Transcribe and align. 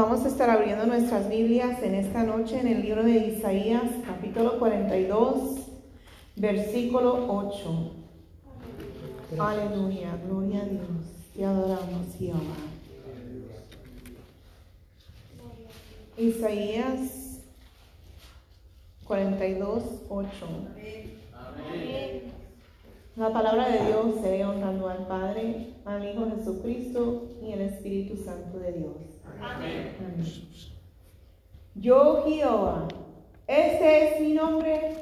Vamos 0.00 0.24
a 0.24 0.28
estar 0.28 0.48
abriendo 0.48 0.86
nuestras 0.86 1.28
Biblias 1.28 1.82
en 1.82 1.96
esta 1.96 2.22
noche 2.22 2.60
en 2.60 2.68
el 2.68 2.82
libro 2.82 3.02
de 3.02 3.16
Isaías, 3.16 3.82
capítulo 4.06 4.56
42, 4.60 5.58
versículo 6.36 7.26
8. 7.28 7.92
Aleluya, 9.40 10.16
gloria 10.24 10.60
a 10.60 10.66
Dios. 10.66 10.84
Te 11.34 11.44
adoramos, 11.44 12.14
Jehová. 12.16 12.38
Isaías 16.16 17.40
42, 19.02 19.82
8. 20.08 20.46
La 23.16 23.32
palabra 23.32 23.68
de 23.68 23.84
Dios 23.84 24.14
se 24.22 24.30
ve 24.30 24.44
honrando 24.44 24.88
al 24.88 25.08
Padre, 25.08 25.74
al 25.84 26.08
Hijo 26.08 26.30
Jesucristo 26.36 27.32
y 27.42 27.52
al 27.52 27.62
Espíritu 27.62 28.16
Santo 28.16 28.60
de 28.60 28.74
Dios. 28.74 29.17
Amén. 29.40 29.94
Yo, 31.74 32.24
Jehová, 32.26 32.88
este 33.46 34.16
es 34.16 34.20
mi 34.20 34.34
nombre, 34.34 34.96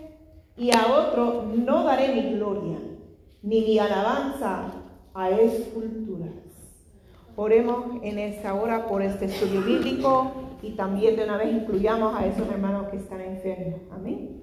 y 0.57 0.75
a 0.75 0.87
otro 0.87 1.45
no 1.55 1.85
daré 1.85 2.15
mi 2.15 2.35
gloria, 2.35 2.79
ni 3.43 3.61
mi 3.63 3.79
alabanza 3.79 4.73
a 5.15 5.31
esculturas. 5.31 6.31
Oremos 7.37 8.03
en 8.03 8.19
esta 8.19 8.55
hora 8.55 8.87
por 8.87 9.03
este 9.03 9.27
estudio 9.27 9.61
bíblico 9.61 10.33
y 10.63 10.71
también 10.73 11.17
de 11.17 11.25
una 11.25 11.37
vez 11.37 11.53
incluyamos 11.53 12.15
a 12.15 12.27
esos 12.27 12.49
hermanos 12.49 12.89
que 12.89 12.97
están 12.97 13.21
enfermos. 13.21 13.81
Amén. 13.93 14.43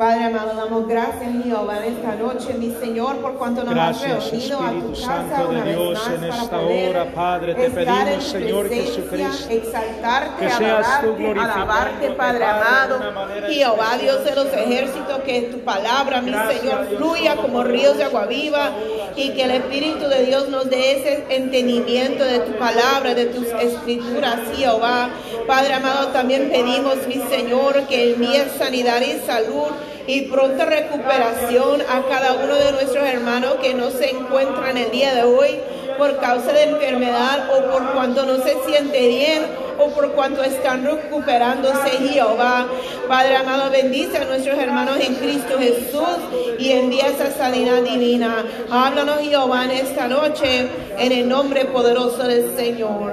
Padre 0.00 0.24
amado, 0.24 0.54
damos 0.56 0.88
gracias, 0.88 1.30
Jehová, 1.44 1.84
en 1.84 1.92
esta 1.92 2.14
noche, 2.14 2.54
mi 2.54 2.70
Señor, 2.70 3.16
por 3.18 3.34
cuanto 3.34 3.62
nos 3.62 3.74
gracias, 3.74 4.12
has 4.12 4.30
reunido 4.30 4.58
Espíritu 4.58 4.64
a 4.64 4.80
tu 4.80 4.92
casa 4.92 5.36
Santo 5.36 5.48
una 5.50 5.62
de 5.62 5.70
Dios, 5.72 5.88
vez 5.88 5.98
más 5.98 6.08
en 6.08 6.20
para 6.20 6.42
esta 6.42 6.58
poder 6.58 6.88
hora, 6.88 7.12
Padre, 7.12 7.54
te 7.54 7.70
pedimos, 7.70 8.24
Señor 8.24 8.68
Jesucristo, 8.70 9.50
exaltarte, 9.50 10.46
que 10.46 10.50
seas 10.52 11.02
tú 11.02 11.16
alabarte, 11.38 12.10
Padre 12.12 12.44
amado, 12.46 12.98
Jehová, 13.46 13.98
Dios 14.00 14.24
de 14.24 14.34
los 14.36 14.46
ejércitos, 14.46 15.18
que 15.18 15.42
tu 15.52 15.58
palabra, 15.58 16.22
mi 16.22 16.30
Gracias, 16.30 16.62
Señor, 16.62 16.86
fluya 16.96 17.36
como 17.36 17.62
ríos 17.62 17.98
de 17.98 18.04
agua 18.04 18.24
viva 18.24 18.70
y 19.16 19.32
que 19.32 19.42
el 19.42 19.50
Espíritu 19.50 20.08
de 20.08 20.24
Dios 20.24 20.48
nos 20.48 20.70
dé 20.70 20.92
ese 20.92 21.26
entendimiento 21.28 22.24
de 22.24 22.38
tu 22.38 22.52
palabra, 22.58 23.12
de 23.14 23.26
tus 23.26 23.48
escrituras, 23.48 24.38
Jehová. 24.56 25.10
Padre 25.46 25.74
amado, 25.74 26.08
también 26.08 26.48
pedimos, 26.48 27.06
mi 27.06 27.20
Señor, 27.28 27.86
que 27.86 28.14
envíes 28.14 28.52
sanidad 28.56 29.02
y 29.02 29.18
salud 29.26 29.68
y 30.10 30.22
pronta 30.22 30.64
recuperación 30.64 31.82
a 31.82 32.02
cada 32.08 32.32
uno 32.32 32.56
de 32.56 32.72
nuestros 32.72 33.06
hermanos 33.06 33.54
que 33.62 33.74
no 33.74 33.90
se 33.90 34.10
encuentran 34.10 34.76
el 34.76 34.90
día 34.90 35.14
de 35.14 35.22
hoy 35.22 35.50
por 35.96 36.18
causa 36.18 36.52
de 36.52 36.64
enfermedad 36.64 37.48
o 37.56 37.70
por 37.70 37.92
cuanto 37.92 38.26
no 38.26 38.42
se 38.42 38.56
siente 38.66 39.06
bien 39.06 39.42
o 39.78 39.88
por 39.90 40.10
cuanto 40.12 40.42
están 40.42 40.84
recuperándose 40.84 41.90
Jehová. 41.90 42.66
Padre 43.06 43.36
amado, 43.36 43.70
bendice 43.70 44.18
a 44.18 44.24
nuestros 44.24 44.58
hermanos 44.58 44.98
en 44.98 45.14
Cristo 45.14 45.56
Jesús 45.60 46.18
y 46.58 46.72
envía 46.72 47.06
esa 47.06 47.30
sanidad 47.30 47.82
divina. 47.82 48.44
Háblanos 48.68 49.20
Jehová 49.20 49.66
en 49.66 49.70
esta 49.70 50.08
noche 50.08 50.66
en 50.98 51.12
el 51.12 51.28
nombre 51.28 51.66
poderoso 51.66 52.24
del 52.24 52.56
Señor. 52.56 53.12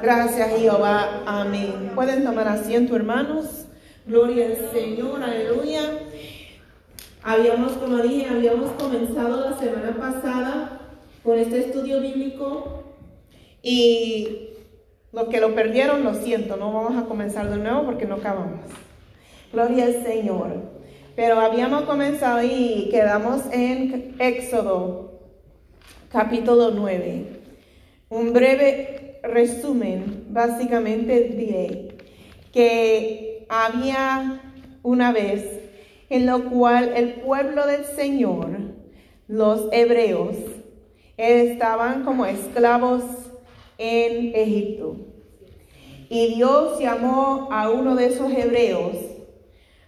Gracias 0.00 0.58
Jehová. 0.58 1.20
Amén. 1.26 1.92
Pueden 1.94 2.24
tomar 2.24 2.48
asiento 2.48 2.96
hermanos. 2.96 3.66
Gloria 4.06 4.46
al 4.46 4.70
Señor. 4.72 5.22
Aleluya. 5.22 5.82
Habíamos, 7.22 7.72
como 7.72 7.98
dije, 7.98 8.26
habíamos 8.30 8.72
comenzado 8.72 9.50
la 9.50 9.56
semana 9.58 9.94
pasada 9.98 10.80
con 11.22 11.38
este 11.38 11.58
estudio 11.58 12.00
bíblico 12.00 12.84
y 13.62 14.48
los 15.12 15.28
que 15.28 15.40
lo 15.40 15.54
perdieron, 15.54 16.02
lo 16.02 16.14
siento, 16.14 16.56
no 16.56 16.72
vamos 16.72 16.96
a 16.96 17.06
comenzar 17.06 17.50
de 17.50 17.58
nuevo 17.58 17.84
porque 17.84 18.06
no 18.06 18.16
acabamos. 18.16 18.60
Gloria 19.52 19.84
al 19.84 20.02
Señor. 20.02 20.80
Pero 21.14 21.38
habíamos 21.38 21.82
comenzado 21.82 22.42
y 22.42 22.88
quedamos 22.90 23.42
en 23.52 24.14
Éxodo, 24.18 25.20
capítulo 26.10 26.70
9. 26.70 27.26
Un 28.08 28.32
breve 28.32 29.20
resumen, 29.22 30.24
básicamente 30.30 31.24
diré 31.36 31.98
que 32.52 33.44
había 33.50 34.40
una 34.82 35.12
vez 35.12 35.59
en 36.10 36.26
lo 36.26 36.50
cual 36.50 36.92
el 36.96 37.14
pueblo 37.14 37.66
del 37.66 37.84
Señor, 37.84 38.48
los 39.28 39.68
hebreos, 39.72 40.36
estaban 41.16 42.04
como 42.04 42.26
esclavos 42.26 43.02
en 43.78 44.34
Egipto. 44.34 44.96
Y 46.08 46.34
Dios 46.34 46.80
llamó 46.80 47.48
a 47.52 47.70
uno 47.70 47.94
de 47.94 48.06
esos 48.06 48.32
hebreos, 48.32 48.96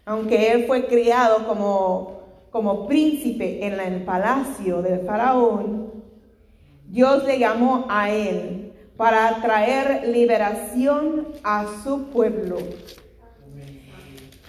aunque 0.05 0.53
él 0.53 0.67
fue 0.67 0.87
criado 0.87 1.47
como, 1.47 2.23
como 2.51 2.87
príncipe 2.87 3.67
en 3.67 3.81
el 3.81 4.05
palacio 4.05 4.81
del 4.81 5.01
faraón, 5.01 6.05
Dios 6.87 7.25
le 7.25 7.41
llamó 7.41 7.87
a 7.89 8.11
él 8.11 8.73
para 8.97 9.41
traer 9.41 10.07
liberación 10.09 11.27
a 11.43 11.67
su 11.83 12.05
pueblo. 12.11 12.59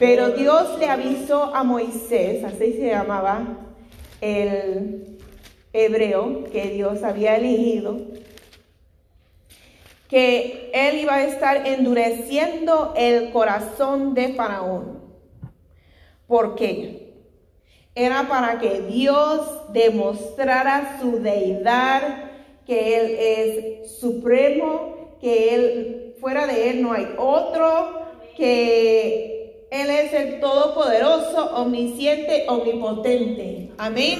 Pero 0.06 0.32
Dios 0.32 0.78
le 0.80 0.90
avisó 0.90 1.56
a 1.56 1.64
Moisés, 1.64 2.44
así 2.44 2.74
se 2.74 2.90
llamaba 2.90 3.42
el 4.20 5.18
hebreo 5.72 6.44
que 6.52 6.72
Dios 6.72 7.04
había 7.04 7.38
elegido, 7.38 8.02
que 10.10 10.70
él 10.74 11.00
iba 11.00 11.16
a 11.16 11.24
estar 11.24 11.66
endureciendo 11.66 12.94
el 12.98 13.32
corazón 13.32 14.14
de 14.14 14.34
Faraón. 14.34 15.00
¿Por 16.28 16.56
qué? 16.56 17.14
Era 17.96 18.28
para 18.28 18.60
que 18.60 18.82
Dios 18.82 19.72
demostrara 19.72 21.00
su 21.00 21.20
deidad, 21.22 22.30
que 22.66 22.98
Él 22.98 23.16
es 23.18 24.00
supremo, 24.02 25.16
que 25.22 25.56
Él, 25.56 26.16
fuera 26.20 26.46
de 26.46 26.72
Él 26.72 26.82
no 26.82 26.92
hay 26.92 27.08
otro, 27.18 28.02
que 28.36 29.33
Él 29.74 29.90
es 29.90 30.14
el 30.14 30.40
todopoderoso, 30.40 31.50
omnisciente, 31.56 32.46
omnipotente. 32.48 33.72
Amén. 33.80 34.20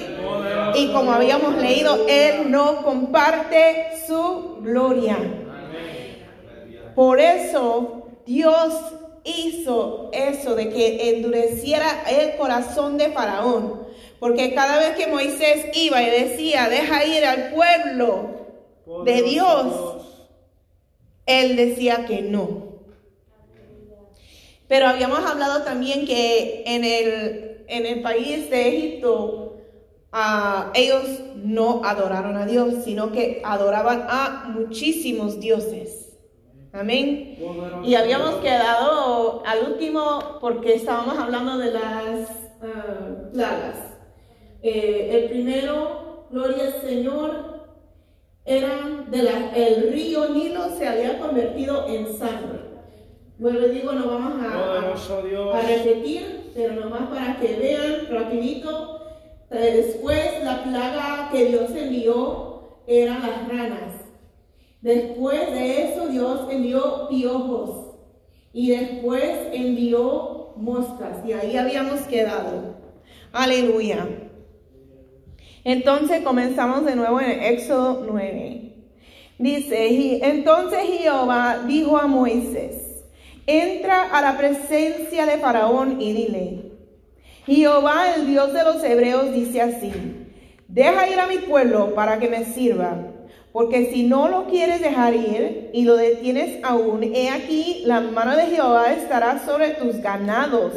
Y 0.74 0.92
como 0.92 1.12
habíamos 1.12 1.54
leído, 1.58 2.06
Él 2.08 2.50
no 2.50 2.82
comparte 2.82 3.92
su 4.04 4.56
gloria. 4.62 5.16
Por 6.96 7.20
eso 7.20 8.08
Dios 8.26 8.74
hizo 9.22 10.10
eso 10.12 10.56
de 10.56 10.70
que 10.70 11.10
endureciera 11.10 12.02
el 12.10 12.36
corazón 12.36 12.98
de 12.98 13.10
Faraón. 13.10 13.84
Porque 14.18 14.54
cada 14.54 14.80
vez 14.80 14.96
que 14.96 15.06
Moisés 15.06 15.66
iba 15.74 16.02
y 16.02 16.10
decía, 16.10 16.68
deja 16.68 17.04
ir 17.04 17.24
al 17.24 17.52
pueblo 17.54 18.30
de 19.04 19.22
Dios, 19.22 20.02
él 21.26 21.54
decía 21.54 22.06
que 22.06 22.22
no. 22.22 22.63
Pero 24.68 24.86
habíamos 24.86 25.20
hablado 25.20 25.62
también 25.62 26.06
que 26.06 26.64
en 26.66 26.84
el, 26.84 27.64
en 27.68 27.86
el 27.86 28.02
país 28.02 28.48
de 28.50 28.68
Egipto, 28.68 29.58
ah, 30.12 30.70
ellos 30.74 31.04
no 31.36 31.82
adoraron 31.84 32.36
a 32.36 32.46
Dios, 32.46 32.84
sino 32.84 33.12
que 33.12 33.42
adoraban 33.44 34.06
a 34.08 34.46
muchísimos 34.48 35.38
dioses. 35.40 36.04
Amén. 36.72 37.38
Y 37.84 37.94
habíamos 37.94 38.36
quedado 38.36 39.44
al 39.46 39.72
último 39.72 40.38
porque 40.40 40.74
estábamos 40.74 41.16
hablando 41.18 41.58
de 41.58 41.70
las. 41.70 42.28
Eh, 44.62 45.10
el 45.12 45.30
primero, 45.30 46.26
gloria 46.30 46.64
al 46.64 46.80
Señor, 46.80 47.66
eran 48.44 49.10
de 49.10 49.22
la, 49.22 49.54
el 49.54 49.92
río 49.92 50.30
Nilo 50.30 50.70
se 50.76 50.88
había 50.88 51.18
convertido 51.18 51.86
en 51.86 52.16
sangre. 52.18 52.63
Bueno, 53.38 53.66
digo, 53.68 53.92
no 53.92 54.06
vamos 54.06 54.34
a, 55.10 55.22
Dios. 55.22 55.54
a 55.54 55.60
repetir, 55.62 56.50
pero 56.54 56.74
nomás 56.74 57.08
para 57.08 57.36
que 57.40 57.56
vean 57.56 58.06
rapidito. 58.10 59.00
Eh, 59.50 59.82
Después 59.84 60.42
la 60.44 60.62
plaga 60.62 61.28
que 61.32 61.46
Dios 61.46 61.70
envió 61.74 62.78
eran 62.86 63.22
las 63.22 63.48
ranas. 63.48 63.94
Después 64.80 65.50
de 65.52 65.82
eso 65.84 66.08
Dios 66.08 66.46
envió 66.50 67.08
piojos 67.08 67.96
y 68.52 68.70
después 68.70 69.30
envió 69.52 70.52
moscas 70.56 71.26
y 71.26 71.32
ahí 71.32 71.56
habíamos 71.56 72.00
quedado. 72.02 72.74
Aleluya. 73.32 74.06
Entonces 75.64 76.22
comenzamos 76.22 76.84
de 76.84 76.94
nuevo 76.94 77.20
en 77.20 77.42
Éxodo 77.42 78.04
9. 78.06 78.74
Dice, 79.38 79.88
"Y 79.88 80.20
entonces 80.22 80.80
Jehová 80.82 81.64
dijo 81.66 81.96
a 81.96 82.06
Moisés, 82.06 82.83
entra 83.46 84.10
a 84.10 84.22
la 84.22 84.36
presencia 84.36 85.26
de 85.26 85.38
Faraón 85.38 86.00
y 86.00 86.12
dile, 86.12 86.72
Jehová, 87.46 88.14
el 88.14 88.26
Dios 88.26 88.52
de 88.52 88.64
los 88.64 88.82
hebreos, 88.82 89.32
dice 89.32 89.60
así, 89.60 89.92
deja 90.68 91.08
ir 91.08 91.20
a 91.20 91.26
mi 91.26 91.38
pueblo 91.38 91.94
para 91.94 92.18
que 92.18 92.28
me 92.28 92.44
sirva, 92.44 93.10
Porque 93.52 93.92
si 93.92 94.02
no 94.02 94.28
lo 94.28 94.46
quieres 94.46 94.80
dejar 94.80 95.14
ir 95.14 95.70
y 95.72 95.84
lo 95.84 95.96
detienes 95.96 96.64
aún, 96.64 97.02
he 97.04 97.30
aquí, 97.30 97.82
la 97.84 98.00
mano 98.00 98.34
de 98.34 98.46
Jehová 98.46 98.92
estará 98.92 99.44
sobre 99.44 99.70
tus 99.70 100.00
ganados 100.00 100.72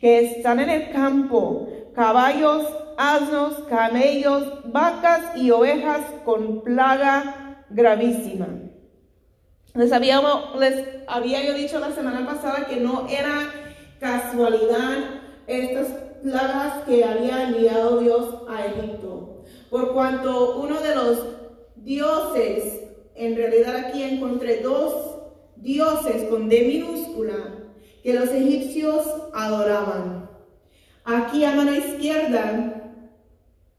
que 0.00 0.20
están 0.20 0.60
en 0.60 0.70
el 0.70 0.90
campo, 0.92 1.68
caballos, 1.94 2.66
asnos, 2.96 3.54
camellos, 3.68 4.72
vacas 4.72 5.36
y 5.36 5.50
ovejas 5.50 6.00
con 6.24 6.62
plaga 6.62 7.64
gravísima. 7.68 8.69
Les 9.74 9.92
había, 9.92 10.20
les 10.58 10.84
había 11.06 11.44
yo 11.44 11.54
dicho 11.54 11.78
la 11.78 11.92
semana 11.92 12.26
pasada 12.26 12.66
que 12.66 12.76
no 12.76 13.06
era 13.08 13.52
casualidad 14.00 14.98
estas 15.46 15.86
plagas 16.22 16.84
que 16.84 17.04
había 17.04 17.44
enviado 17.44 17.98
Dios 17.98 18.34
a 18.48 18.66
Egipto. 18.66 19.44
Por 19.70 19.92
cuanto 19.92 20.60
uno 20.60 20.80
de 20.80 20.94
los 20.94 21.26
dioses, 21.76 22.80
en 23.14 23.36
realidad 23.36 23.76
aquí 23.76 24.02
encontré 24.02 24.58
dos 24.58 25.20
dioses 25.56 26.24
con 26.24 26.48
D 26.48 26.62
minúscula, 26.62 27.36
que 28.02 28.14
los 28.14 28.28
egipcios 28.30 29.06
adoraban. 29.32 30.28
Aquí 31.04 31.44
a 31.44 31.52
mano 31.52 31.74
izquierda, 31.74 32.92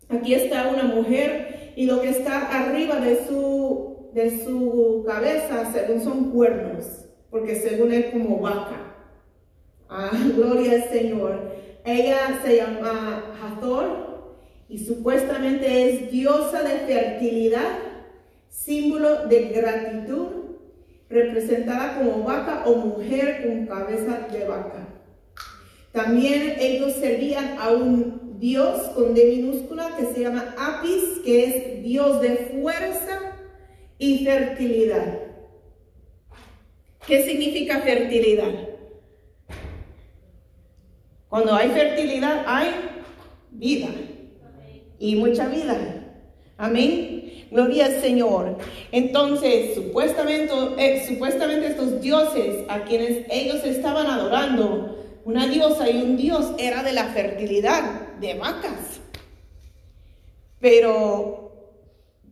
aquí 0.09 0.33
está 0.33 0.69
una 0.69 0.83
mujer 0.83 1.73
y 1.75 1.85
lo 1.85 2.01
que 2.01 2.09
está 2.09 2.47
arriba 2.47 2.95
de 2.97 3.25
su, 3.27 3.90
de 4.13 4.43
su 4.43 5.03
cabeza, 5.05 5.71
según 5.71 6.01
son 6.01 6.31
cuernos, 6.31 7.05
porque 7.29 7.55
según 7.55 7.91
es 7.91 8.07
como 8.11 8.39
vaca. 8.39 8.95
Ah, 9.89 10.11
gloria 10.35 10.73
al 10.73 10.89
Señor. 10.89 11.51
Ella 11.83 12.39
se 12.43 12.57
llama 12.57 13.35
Hathor 13.41 14.35
y 14.69 14.79
supuestamente 14.79 15.89
es 15.89 16.11
diosa 16.11 16.63
de 16.63 16.79
fertilidad, 16.79 17.79
símbolo 18.49 19.27
de 19.27 19.49
gratitud, 19.49 20.27
representada 21.09 21.97
como 21.97 22.23
vaca 22.23 22.63
o 22.65 22.75
mujer 22.75 23.43
con 23.45 23.65
cabeza 23.65 24.27
de 24.31 24.45
vaca. 24.45 24.87
También 25.91 26.55
ellos 26.57 26.93
servían 26.93 27.57
a 27.59 27.71
un 27.71 28.39
dios 28.39 28.81
con 28.95 29.13
D 29.13 29.25
minúscula 29.25 29.97
que 29.97 30.05
se 30.05 30.21
llama 30.21 30.55
Apis, 30.57 31.19
que 31.25 31.43
es 31.43 31.83
dios 31.83 32.21
de 32.21 32.51
fuerza 32.61 33.30
y 34.01 34.25
fertilidad. 34.25 35.19
¿Qué 37.05 37.23
significa 37.23 37.81
fertilidad? 37.81 38.51
Cuando 41.29 41.53
hay 41.53 41.69
fertilidad, 41.69 42.43
hay 42.47 42.71
vida. 43.51 43.89
Y 44.97 45.15
mucha 45.17 45.47
vida. 45.49 45.77
Amén. 46.57 47.45
Gloria 47.51 47.85
al 47.85 48.01
Señor. 48.01 48.57
Entonces, 48.91 49.75
supuestamente, 49.75 50.51
eh, 50.79 51.05
supuestamente 51.07 51.67
estos 51.67 52.01
dioses 52.01 52.65
a 52.69 52.83
quienes 52.85 53.27
ellos 53.29 53.63
estaban 53.63 54.07
adorando, 54.07 54.97
una 55.25 55.45
diosa 55.45 55.87
y 55.87 56.01
un 56.01 56.17
dios 56.17 56.53
era 56.57 56.81
de 56.81 56.93
la 56.93 57.05
fertilidad 57.09 58.15
de 58.19 58.33
vacas. 58.33 58.99
Pero 60.59 61.40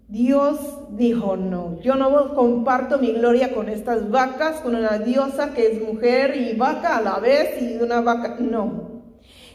Dios 0.10 0.58
dijo, 0.90 1.38
no, 1.38 1.80
yo 1.82 1.94
no 1.94 2.34
comparto 2.34 2.98
mi 2.98 3.12
gloria 3.12 3.54
con 3.54 3.70
estas 3.70 4.10
vacas, 4.10 4.60
con 4.62 4.74
una 4.74 4.98
diosa 4.98 5.54
que 5.54 5.68
es 5.68 5.82
mujer 5.84 6.36
y 6.36 6.56
vaca 6.56 6.98
a 6.98 7.02
la 7.02 7.20
vez 7.20 7.62
y 7.62 7.76
una 7.76 8.02
vaca, 8.02 8.38
no. 8.40 9.04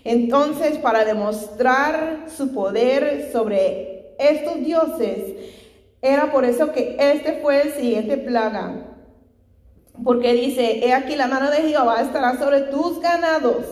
Entonces, 0.05 0.79
para 0.79 1.05
demostrar 1.05 2.27
su 2.29 2.55
poder 2.55 3.31
sobre 3.33 4.15
estos 4.21 4.61
dioses, 4.61 5.35
era 6.01 6.31
por 6.31 6.45
eso 6.45 6.71
que 6.71 6.97
este 7.01 7.41
fue 7.43 7.63
el 7.63 7.73
siguiente 7.73 8.17
plaga. 8.17 8.95
Porque 10.05 10.35
dice, 10.35 10.87
he 10.87 10.95
aquí 10.95 11.17
la 11.17 11.27
mano 11.27 11.51
de 11.51 11.63
Jehová 11.63 12.01
estará 12.01 12.39
sobre 12.39 12.61
tus 12.61 13.01
ganados. 13.01 13.65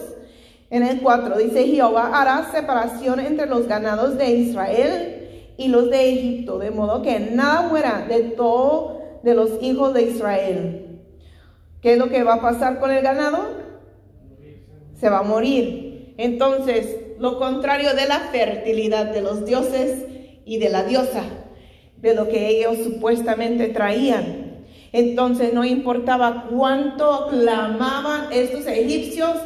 En 0.69 0.83
el 0.83 1.01
4 1.01 1.39
dice, 1.39 1.65
Jehová 1.65 2.11
hará 2.13 2.51
separación 2.51 3.21
entre 3.21 3.47
los 3.47 3.69
ganados 3.69 4.19
de 4.19 4.31
Israel 4.31 5.22
y 5.63 5.69
los 5.69 5.91
de 5.91 6.11
Egipto, 6.11 6.59
de 6.59 6.71
modo 6.71 7.03
que 7.03 7.21
nada 7.21 7.69
muera 7.69 8.07
de 8.09 8.21
todo 8.21 9.01
de 9.23 9.35
los 9.35 9.63
hijos 9.63 9.95
de 9.95 10.03
Israel. 10.03 11.01
¿Qué 11.81 11.93
es 11.93 11.99
lo 11.99 12.09
que 12.09 12.23
va 12.23 12.35
a 12.35 12.41
pasar 12.41 12.81
con 12.81 12.91
el 12.91 13.03
ganado? 13.03 13.39
Se 14.99 15.09
va 15.09 15.19
a 15.19 15.23
morir. 15.23 16.15
Entonces, 16.19 16.97
lo 17.19 17.39
contrario 17.39 17.95
de 17.95 18.07
la 18.07 18.19
fertilidad 18.33 19.07
de 19.07 19.23
los 19.23 19.45
dioses 19.45 20.05
y 20.45 20.59
de 20.59 20.69
la 20.69 20.85
diosa, 20.85 21.23
de 21.97 22.15
lo 22.15 22.29
que 22.29 22.49
ellos 22.49 22.79
supuestamente 22.85 23.69
traían. 23.69 24.65
Entonces, 24.93 25.55
no 25.55 25.65
importaba 25.65 26.47
cuánto 26.51 27.29
clamaban 27.29 28.33
estos 28.33 28.67
egipcios 28.67 29.37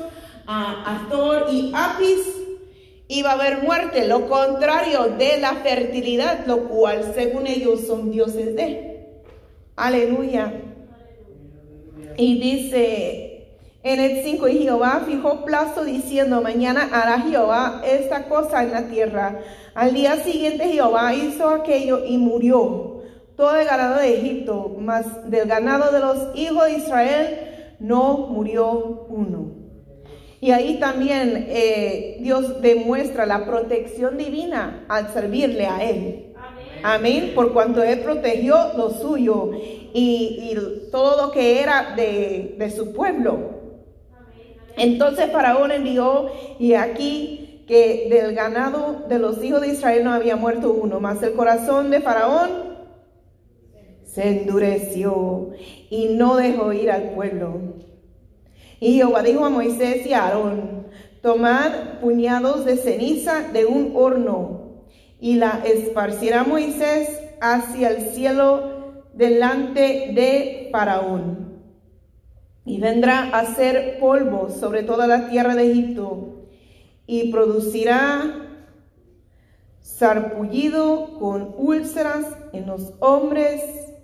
a 0.46 1.06
Thor 1.10 1.46
y 1.50 1.72
Apis, 1.74 2.45
iba 3.08 3.30
a 3.30 3.34
haber 3.34 3.62
muerte, 3.62 4.06
lo 4.06 4.28
contrario 4.28 5.14
de 5.18 5.38
la 5.38 5.54
fertilidad, 5.56 6.46
lo 6.46 6.68
cual 6.68 7.12
según 7.14 7.46
ellos 7.46 7.86
son 7.86 8.10
dioses 8.10 8.56
de. 8.56 9.06
Aleluya. 9.76 10.52
Y 12.16 12.40
dice 12.40 13.36
en 13.82 14.00
el 14.00 14.24
5, 14.24 14.48
y 14.48 14.58
Jehová 14.64 15.02
fijó 15.06 15.44
plazo 15.44 15.84
diciendo, 15.84 16.42
mañana 16.42 16.88
hará 16.92 17.20
Jehová 17.20 17.82
esta 17.86 18.28
cosa 18.28 18.64
en 18.64 18.72
la 18.72 18.88
tierra. 18.88 19.38
Al 19.74 19.94
día 19.94 20.16
siguiente 20.16 20.64
Jehová 20.64 21.14
hizo 21.14 21.48
aquello 21.50 22.04
y 22.04 22.18
murió 22.18 23.02
todo 23.36 23.54
el 23.56 23.66
ganado 23.66 24.00
de 24.00 24.18
Egipto, 24.18 24.74
mas 24.80 25.30
del 25.30 25.46
ganado 25.46 25.92
de 25.92 26.00
los 26.00 26.36
hijos 26.36 26.64
de 26.64 26.72
Israel 26.72 27.38
no 27.78 28.26
murió 28.28 29.06
uno. 29.08 29.55
Y 30.46 30.52
ahí 30.52 30.78
también 30.78 31.48
eh, 31.48 32.18
Dios 32.20 32.62
demuestra 32.62 33.26
la 33.26 33.44
protección 33.44 34.16
divina 34.16 34.84
al 34.86 35.12
servirle 35.12 35.66
a 35.66 35.82
Él. 35.82 36.34
Amén. 36.84 37.32
Por 37.34 37.52
cuanto 37.52 37.82
Él 37.82 37.98
protegió 37.98 38.54
lo 38.76 38.90
suyo 38.90 39.50
y, 39.92 40.56
todo 40.92 41.26
lo 41.26 41.32
que 41.32 41.60
era 41.60 41.96
de, 41.96 42.54
de 42.56 42.70
su 42.70 42.92
pueblo. 42.92 43.56
Entonces 44.76 45.32
Faraón 45.32 45.72
envió, 45.72 46.30
y 46.60 46.74
aquí 46.74 47.64
que 47.66 48.06
del 48.08 48.32
ganado 48.36 49.04
de 49.08 49.18
los 49.18 49.42
hijos 49.42 49.62
de 49.62 49.72
Israel 49.72 50.04
no 50.04 50.12
había 50.12 50.36
muerto 50.36 50.70
uno, 50.70 51.00
mas 51.00 51.20
el 51.24 51.32
corazón 51.32 51.90
de 51.90 52.00
Faraón 52.00 52.76
se 54.04 54.42
endureció 54.42 55.50
y 55.90 56.10
no 56.10 56.36
dejó 56.36 56.72
ir 56.72 56.92
al 56.92 57.14
pueblo. 57.16 57.85
Y 58.80 58.94
Jehová 58.94 59.22
dijo 59.22 59.44
a 59.44 59.50
Moisés 59.50 60.06
y 60.06 60.12
a 60.12 60.26
Aarón, 60.26 60.86
tomad 61.22 62.00
puñados 62.00 62.64
de 62.64 62.76
ceniza 62.76 63.48
de 63.52 63.64
un 63.64 63.92
horno 63.94 64.84
y 65.18 65.36
la 65.36 65.62
esparcirá 65.64 66.44
Moisés 66.44 67.20
hacia 67.40 67.88
el 67.88 68.10
cielo 68.10 69.04
delante 69.14 70.12
de 70.14 70.68
Faraón. 70.70 71.46
Y 72.64 72.80
vendrá 72.80 73.30
a 73.30 73.54
ser 73.54 73.98
polvo 73.98 74.50
sobre 74.50 74.82
toda 74.82 75.06
la 75.06 75.28
tierra 75.30 75.54
de 75.54 75.70
Egipto 75.70 76.48
y 77.06 77.30
producirá 77.30 78.46
sarpullido 79.80 81.18
con 81.18 81.54
úlceras 81.56 82.26
en 82.52 82.66
los 82.66 82.92
hombres 82.98 83.62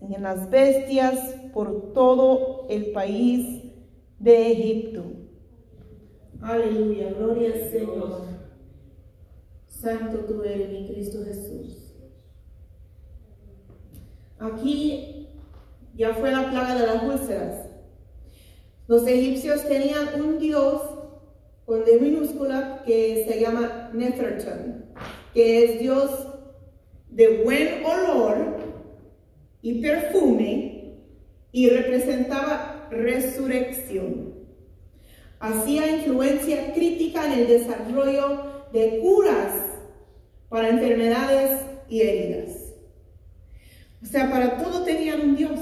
y 0.09 0.14
en 0.14 0.23
las 0.23 0.49
bestias 0.49 1.19
por 1.52 1.93
todo 1.93 2.67
el 2.71 2.93
país 2.93 3.62
de 4.23 4.52
Egipto. 4.52 5.02
Aleluya, 6.41 7.12
gloria 7.12 7.52
al 7.55 7.71
Señor. 7.71 8.23
Santo 9.67 10.19
tú 10.19 10.45
eres 10.45 10.71
mi 10.71 10.87
Cristo 10.87 11.25
Jesús. 11.25 11.93
Aquí 14.38 15.29
ya 15.95 16.14
fue 16.14 16.31
la 16.31 16.50
plaga 16.50 16.76
de 16.76 16.87
las 16.87 17.02
úlceras. 17.02 17.67
Los 18.87 19.07
egipcios 19.09 19.67
tenían 19.67 20.21
un 20.21 20.38
dios 20.38 20.83
con 21.64 21.85
D 21.85 21.99
minúscula 22.00 22.83
que 22.87 23.25
se 23.29 23.41
llama 23.41 23.91
Nefertun, 23.93 24.85
que 25.35 25.64
es 25.64 25.81
dios 25.81 26.29
de 27.11 27.43
buen 27.43 27.85
olor 27.85 28.57
y 29.62 29.83
perfume 29.83 30.97
y 31.50 31.69
representaba 31.71 32.72
resurrección. 32.93 34.35
Hacía 35.41 35.97
influencia 35.97 36.73
crítica 36.73 37.27
en 37.27 37.41
el 37.41 37.49
desarrollo 37.49 38.69
de 38.73 39.01
curas 39.01 39.53
para 40.49 40.69
enfermedades 40.69 41.63
y 41.89 42.03
heridas. 42.03 42.51
O 44.03 44.07
sea, 44.07 44.31
para 44.31 44.59
todo 44.59 44.85
tenían 44.85 45.21
un 45.21 45.37
dios. 45.37 45.59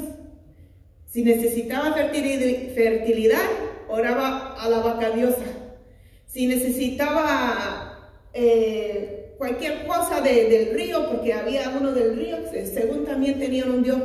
Si 1.07 1.23
necesitaba 1.23 1.95
fertilidad, 1.95 3.49
oraba 3.89 4.55
a 4.55 4.69
la 4.69 4.81
vaca 4.81 5.11
diosa. 5.11 5.45
Si 6.27 6.47
necesitaba 6.47 8.11
eh, 8.33 9.35
cualquier 9.39 9.87
cosa 9.87 10.21
del 10.21 10.73
río, 10.75 11.09
porque 11.09 11.33
había 11.33 11.75
uno 11.81 11.93
del 11.93 12.17
río, 12.17 12.37
según 12.51 13.05
también 13.05 13.39
tenían 13.39 13.71
un 13.71 13.83
dios 13.83 14.01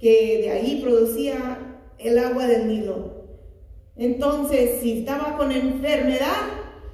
que 0.00 0.38
de 0.42 0.50
ahí 0.50 0.80
producía 0.82 1.67
el 1.98 2.18
agua 2.18 2.46
del 2.46 2.68
Nilo. 2.68 3.18
Entonces, 3.96 4.80
si 4.80 5.00
estaba 5.00 5.36
con 5.36 5.50
enfermedad, 5.50 6.46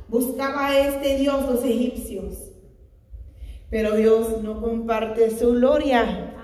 buscaba 0.08 0.68
a 0.68 0.78
este 0.88 1.18
dios 1.18 1.44
los 1.48 1.64
egipcios. 1.64 2.50
Pero 3.70 3.96
Dios 3.96 4.42
no 4.42 4.60
comparte 4.60 5.30
su 5.30 5.52
gloria. 5.52 6.34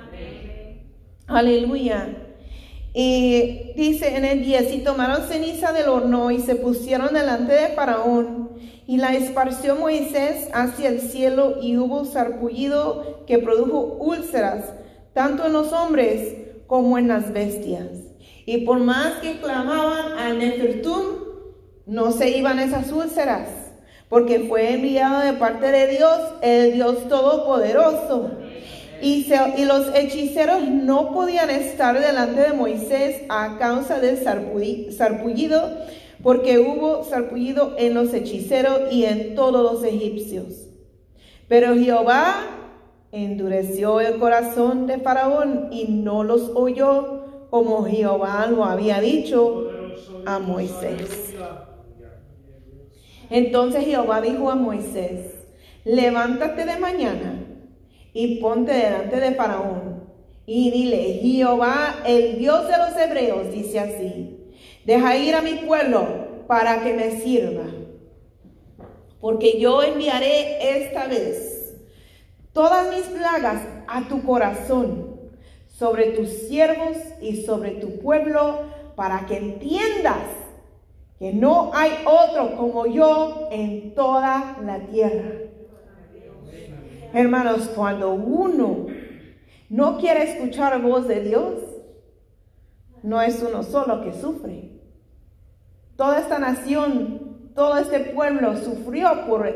Aleluya. 1.26 2.26
Y 2.92 3.72
dice 3.76 4.16
en 4.16 4.24
el 4.24 4.42
10, 4.44 4.74
y 4.74 4.78
tomaron 4.80 5.28
ceniza 5.28 5.72
del 5.72 5.88
horno 5.88 6.30
y 6.32 6.40
se 6.40 6.56
pusieron 6.56 7.14
delante 7.14 7.52
de 7.52 7.68
Faraón, 7.68 8.50
y 8.86 8.96
la 8.96 9.14
esparció 9.14 9.76
Moisés 9.76 10.48
hacia 10.52 10.88
el 10.88 11.00
cielo, 11.00 11.58
y 11.62 11.76
hubo 11.76 12.04
sarpullido 12.04 13.24
que 13.26 13.38
produjo 13.38 13.96
úlceras, 14.00 14.74
tanto 15.12 15.46
en 15.46 15.52
los 15.52 15.72
hombres 15.72 16.34
como 16.66 16.98
en 16.98 17.06
las 17.06 17.32
bestias. 17.32 18.09
Y 18.50 18.62
por 18.62 18.80
más 18.80 19.20
que 19.20 19.38
clamaban 19.38 20.18
al 20.18 20.40
Nefertum, 20.40 21.04
no 21.86 22.10
se 22.10 22.36
iban 22.36 22.58
esas 22.58 22.90
úlceras, 22.90 23.46
porque 24.08 24.40
fue 24.40 24.72
enviado 24.72 25.20
de 25.20 25.34
parte 25.34 25.70
de 25.70 25.86
Dios, 25.86 26.18
el 26.42 26.72
Dios 26.72 27.08
Todopoderoso. 27.08 28.32
Y, 29.00 29.32
los 29.64 29.94
hechiceros 29.94 30.68
no 30.68 31.12
podían 31.12 31.48
estar 31.48 32.00
delante 32.00 32.40
de 32.40 32.52
Moisés 32.52 33.22
a 33.28 33.56
causa 33.56 34.00
del 34.00 34.18
sarpullido, 34.18 35.70
porque 36.20 36.58
hubo 36.58 37.04
sarpullido 37.04 37.76
en 37.78 37.94
los 37.94 38.12
hechiceros 38.12 38.92
y 38.92 39.04
en 39.04 39.36
todos 39.36 39.62
los 39.62 39.84
egipcios. 39.84 40.66
Pero 41.46 41.76
Jehová 41.76 42.48
endureció 43.12 44.00
el 44.00 44.18
corazón 44.18 44.88
de 44.88 44.98
Faraón 44.98 45.68
y 45.70 45.84
no 45.84 46.24
los 46.24 46.50
oyó 46.52 47.29
como 47.50 47.84
Jehová 47.84 48.46
lo 48.48 48.64
había 48.64 49.00
dicho 49.00 49.68
a 50.24 50.38
Moisés. 50.38 51.34
Entonces 53.28 53.84
Jehová 53.84 54.20
dijo 54.20 54.50
a 54.50 54.54
Moisés, 54.54 55.34
levántate 55.84 56.64
de 56.64 56.76
mañana 56.78 57.44
y 58.12 58.40
ponte 58.40 58.72
delante 58.72 59.20
de 59.20 59.34
Faraón 59.34 60.04
y 60.46 60.70
dile, 60.70 61.20
Jehová, 61.22 62.02
el 62.04 62.38
Dios 62.38 62.66
de 62.66 62.76
los 62.76 62.96
hebreos, 62.96 63.52
dice 63.52 63.78
así, 63.78 64.52
deja 64.84 65.16
ir 65.16 65.34
a 65.36 65.42
mi 65.42 65.54
pueblo 65.54 66.44
para 66.48 66.82
que 66.82 66.92
me 66.92 67.20
sirva, 67.20 67.66
porque 69.20 69.60
yo 69.60 69.82
enviaré 69.82 70.78
esta 70.82 71.06
vez 71.06 71.78
todas 72.52 72.92
mis 72.92 73.06
plagas 73.16 73.62
a 73.86 74.08
tu 74.08 74.24
corazón, 74.24 75.09
sobre 75.80 76.08
tus 76.08 76.28
siervos 76.28 76.98
y 77.22 77.42
sobre 77.42 77.70
tu 77.70 78.00
pueblo, 78.00 78.58
para 78.96 79.24
que 79.24 79.38
entiendas 79.38 80.26
que 81.18 81.32
no 81.32 81.70
hay 81.72 81.90
otro 82.04 82.54
como 82.54 82.84
yo 82.84 83.48
en 83.50 83.94
toda 83.94 84.58
la 84.62 84.80
tierra. 84.80 85.36
Hermanos, 87.14 87.70
cuando 87.74 88.12
uno 88.12 88.88
no 89.70 89.96
quiere 89.96 90.24
escuchar 90.24 90.82
voz 90.82 91.08
de 91.08 91.22
Dios, 91.22 91.54
no 93.02 93.22
es 93.22 93.42
uno 93.42 93.62
solo 93.62 94.02
que 94.02 94.12
sufre. 94.12 94.82
Toda 95.96 96.20
esta 96.20 96.38
nación, 96.38 97.52
todo 97.54 97.78
este 97.78 98.00
pueblo 98.00 98.54
sufrió 98.58 99.24
por, 99.26 99.48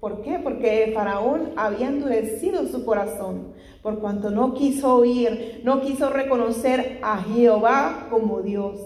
¿por 0.00 0.22
qué? 0.22 0.38
Porque 0.42 0.92
Faraón 0.94 1.52
había 1.56 1.88
endurecido 1.88 2.66
su 2.66 2.84
corazón, 2.84 3.54
por 3.82 3.98
cuanto 3.98 4.30
no 4.30 4.54
quiso 4.54 4.96
oír, 4.96 5.60
no 5.64 5.80
quiso 5.80 6.10
reconocer 6.10 6.98
a 7.02 7.18
Jehová 7.22 8.08
como 8.10 8.42
Dios. 8.42 8.80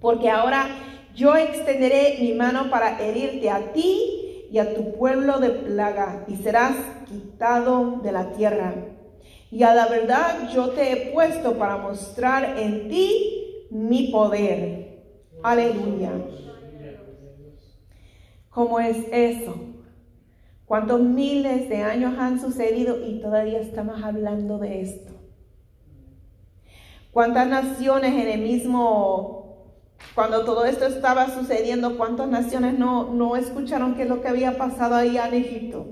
Porque 0.00 0.30
ahora 0.30 0.66
yo 1.14 1.36
extenderé 1.36 2.18
mi 2.20 2.32
mano 2.32 2.70
para 2.70 2.98
herirte 3.00 3.48
a 3.50 3.72
ti 3.72 4.46
y 4.50 4.58
a 4.58 4.74
tu 4.74 4.92
pueblo 4.92 5.40
de 5.40 5.50
plaga, 5.50 6.24
y 6.28 6.36
serás 6.36 6.76
quitado 7.06 8.00
de 8.02 8.12
la 8.12 8.32
tierra. 8.32 8.74
Y 9.50 9.62
a 9.62 9.74
la 9.74 9.86
verdad 9.86 10.50
yo 10.52 10.70
te 10.70 10.92
he 10.92 11.12
puesto 11.12 11.54
para 11.54 11.76
mostrar 11.76 12.58
en 12.58 12.88
ti 12.88 13.66
mi 13.70 14.08
poder. 14.08 15.02
Aleluya. 15.42 16.10
¿Cómo 18.54 18.78
es 18.78 18.96
eso? 19.10 19.56
¿Cuántos 20.64 21.00
miles 21.00 21.68
de 21.68 21.82
años 21.82 22.16
han 22.18 22.40
sucedido 22.40 23.04
y 23.04 23.20
todavía 23.20 23.60
estamos 23.60 24.02
hablando 24.02 24.58
de 24.58 24.80
esto? 24.80 25.12
¿Cuántas 27.10 27.48
naciones 27.48 28.12
en 28.12 28.28
el 28.28 28.40
mismo 28.40 29.44
cuando 30.14 30.44
todo 30.44 30.64
esto 30.64 30.86
estaba 30.86 31.28
sucediendo, 31.30 31.96
¿cuántas 31.96 32.28
naciones 32.28 32.78
no, 32.78 33.12
no 33.12 33.34
escucharon 33.36 33.94
qué 33.94 34.02
es 34.02 34.08
lo 34.08 34.20
que 34.20 34.28
había 34.28 34.56
pasado 34.56 34.94
ahí 34.94 35.16
en 35.16 35.34
Egipto? 35.34 35.86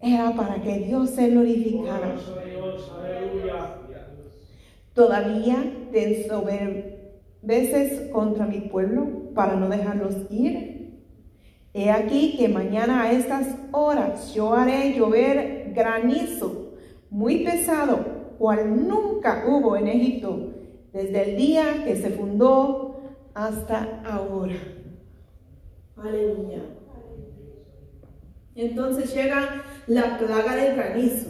Era 0.00 0.30
para 0.32 0.62
que 0.62 0.78
Dios 0.78 1.10
se 1.10 1.30
glorificara. 1.30 2.14
Todavía 4.94 5.72
te 5.90 6.06
veces 7.46 8.10
contra 8.10 8.46
mi 8.46 8.60
pueblo 8.60 9.32
para 9.34 9.54
no 9.54 9.68
dejarlos 9.68 10.14
ir. 10.30 11.00
He 11.72 11.90
aquí 11.90 12.36
que 12.36 12.48
mañana 12.48 13.02
a 13.02 13.12
estas 13.12 13.56
horas 13.70 14.34
yo 14.34 14.54
haré 14.54 14.94
llover 14.94 15.72
granizo 15.74 16.72
muy 17.10 17.44
pesado, 17.44 18.34
cual 18.38 18.88
nunca 18.88 19.44
hubo 19.46 19.76
en 19.76 19.86
Egipto 19.86 20.54
desde 20.92 21.30
el 21.30 21.36
día 21.36 21.84
que 21.84 21.96
se 21.96 22.10
fundó 22.10 23.00
hasta 23.34 24.02
ahora. 24.04 24.56
Aleluya. 25.96 26.62
Entonces 28.54 29.14
llega 29.14 29.62
la 29.86 30.18
plaga 30.18 30.56
del 30.56 30.74
granizo. 30.74 31.28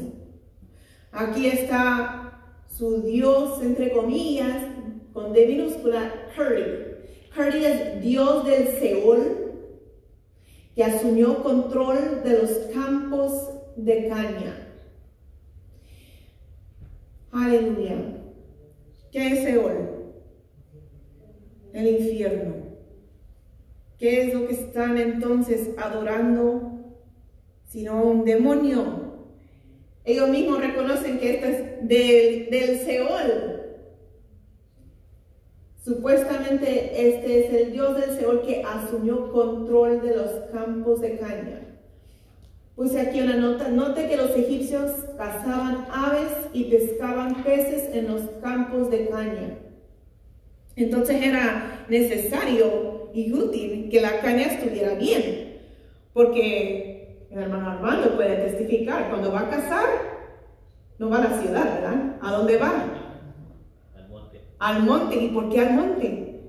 Aquí 1.13 1.49
está 1.49 2.41
su 2.69 3.03
Dios, 3.03 3.61
entre 3.63 3.93
comillas, 3.93 4.76
con 5.17 5.33
D 5.33 5.47
minúscula, 5.47 6.13
Curry. 6.37 6.95
Curry 7.35 7.65
es 7.65 8.03
Dios 8.03 8.45
del 8.45 8.69
Seol, 8.79 9.55
que 10.75 10.85
asumió 10.85 11.43
control 11.43 12.23
de 12.23 12.43
los 12.43 12.51
campos 12.75 13.49
de 13.77 14.09
caña. 14.09 14.69
Aleluya. 17.33 17.97
¿Qué 19.11 19.27
es 19.29 19.45
Seol? 19.45 20.13
El 21.73 21.87
infierno. 21.89 22.55
¿Qué 23.99 24.23
es 24.23 24.35
lo 24.35 24.47
que 24.47 24.53
están 24.53 24.99
entonces 24.99 25.71
adorando? 25.79 26.73
Sino 27.65 28.03
un 28.03 28.27
demonio. 28.27 29.15
Ellos 30.05 30.29
mismos 30.29 30.61
reconocen 30.61 31.19
que 31.19 31.37
esto 31.37 31.47
es 31.47 31.89
del, 31.89 32.51
del 32.51 32.79
Seol. 32.81 33.56
Supuestamente 35.87 37.11
este 37.11 37.47
es 37.47 37.55
el 37.55 37.71
Dios 37.71 37.97
del 37.97 38.19
Seol 38.19 38.43
que 38.43 38.61
asumió 38.65 39.31
control 39.31 40.03
de 40.03 40.17
los 40.17 40.31
campos 40.53 41.01
de 41.01 41.17
caña. 41.17 41.61
Puse 42.75 42.99
aquí 42.99 43.21
una 43.21 43.37
nota, 43.37 43.69
note 43.69 44.09
que 44.09 44.17
los 44.17 44.31
egipcios 44.31 44.91
cazaban 45.17 45.87
aves 45.93 46.33
y 46.53 46.65
pescaban 46.65 47.45
peces 47.45 47.95
en 47.95 48.09
los 48.09 48.23
campos 48.43 48.91
de 48.91 49.09
caña. 49.09 49.59
Entonces 50.75 51.23
era 51.23 51.87
necesario 51.89 53.11
y 53.15 53.33
útil 53.33 53.89
que 53.89 54.01
la 54.01 54.21
caña 54.23 54.43
estuviera 54.43 54.95
bien, 54.95 55.61
porque 56.13 57.29
el 57.31 57.39
hermano 57.39 57.71
Armando 57.71 58.17
puede 58.17 58.35
testificar, 58.49 59.09
cuando 59.09 59.31
va 59.31 59.43
a 59.43 59.51
cazar, 59.51 59.87
no 60.99 61.11
va 61.11 61.19
a 61.19 61.29
la 61.31 61.41
ciudad, 61.41 61.75
¿verdad? 61.77 62.17
¿A 62.21 62.33
dónde 62.33 62.57
va? 62.57 63.06
Al 64.59 64.83
monte. 64.83 65.17
¿y 65.17 65.29
por 65.29 65.49
qué 65.49 65.61
al 65.61 65.75
monte? 65.75 66.41